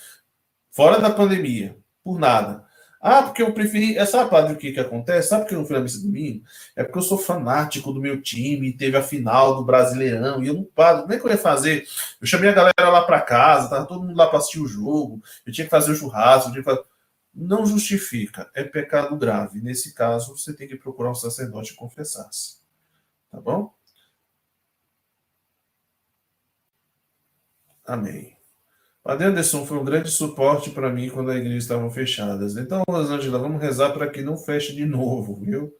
[0.70, 1.76] Fora da pandemia
[2.08, 2.64] por nada.
[3.00, 3.98] Ah, porque eu preferi.
[3.98, 5.28] É, sabe, padre, o que, que acontece?
[5.28, 6.42] Sabe por que eu não fui na missa domingo?
[6.74, 10.54] É porque eu sou fanático do meu time, teve a final do Brasileirão, e eu
[10.54, 11.86] não padre, como é que eu ia fazer?
[12.20, 15.22] Eu chamei a galera lá para casa, tava todo mundo lá para assistir o jogo,
[15.46, 16.82] eu tinha que fazer o churrasco, eu fazer...
[17.34, 19.60] Não justifica, é pecado grave.
[19.60, 22.58] Nesse caso, você tem que procurar um sacerdote e confessar-se.
[23.30, 23.72] Tá bom?
[27.86, 28.37] Amém.
[29.08, 32.44] Padre Anderson foi um grande suporte para mim quando a igreja estava fechada.
[32.60, 35.72] Então, Rosângela, vamos rezar para que não feche de novo, viu?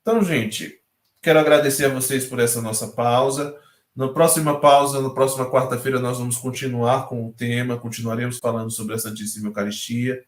[0.00, 0.80] Então, gente,
[1.20, 3.56] quero agradecer a vocês por essa nossa pausa.
[3.92, 8.94] Na próxima pausa, na próxima quarta-feira, nós vamos continuar com o tema, continuaremos falando sobre
[8.94, 10.22] a Santíssima Eucaristia,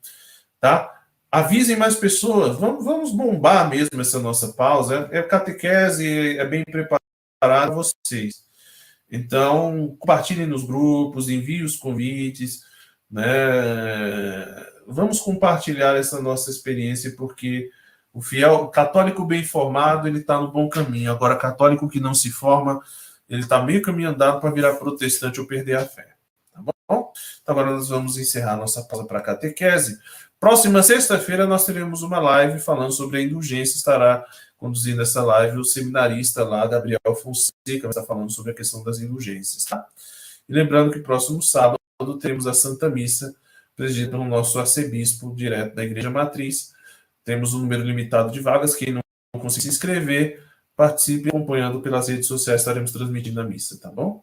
[0.58, 0.92] tá?
[1.30, 5.08] Avisem mais pessoas, vamos, vamos bombar mesmo essa nossa pausa.
[5.12, 7.04] É, é catequese, é bem preparado
[7.38, 8.49] para vocês.
[9.10, 12.62] Então, compartilhem nos grupos, enviem os convites,
[13.10, 13.24] né?
[14.86, 17.70] Vamos compartilhar essa nossa experiência, porque
[18.12, 21.10] o fiel católico bem formado, ele está no bom caminho.
[21.10, 22.80] Agora, católico que não se forma,
[23.28, 26.08] ele está meio caminho andado para virar protestante ou perder a fé.
[26.52, 26.72] Tá bom?
[27.42, 29.98] Então, agora nós vamos encerrar nossa pausa para a catequese.
[30.38, 33.76] Próxima sexta-feira nós teremos uma live falando sobre a indulgência.
[33.76, 34.24] Estará
[34.60, 39.64] conduzindo essa live o seminarista lá, Gabriel Fonseca, está falando sobre a questão das indulgências,
[39.64, 39.84] tá?
[40.46, 41.80] E lembrando que próximo sábado
[42.20, 43.34] teremos a Santa Missa,
[43.74, 46.74] presidida pelo nosso arcebispo, direto da Igreja Matriz.
[47.24, 48.74] Temos um número limitado de vagas.
[48.74, 50.44] Quem não conseguir se inscrever,
[50.76, 54.22] participe acompanhando pelas redes sociais, estaremos transmitindo a missa, tá bom?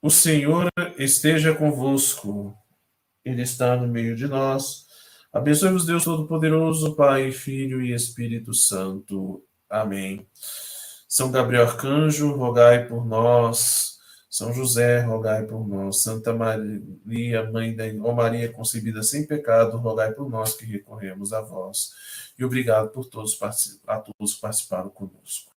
[0.00, 2.56] O Senhor esteja convosco.
[3.24, 4.86] Ele está no meio de nós.
[5.32, 9.42] Abençoe-vos, Deus Todo-Poderoso, Pai, Filho e Espírito Santo.
[9.68, 10.26] Amém.
[11.08, 13.98] São Gabriel Arcanjo, rogai por nós.
[14.28, 16.02] São José, rogai por nós.
[16.02, 21.40] Santa Maria, Mãe da oh Maria, concebida sem pecado, rogai por nós que recorremos a
[21.40, 21.92] vós.
[22.38, 23.38] E obrigado por todos,
[23.86, 25.50] a todos que participaram conosco.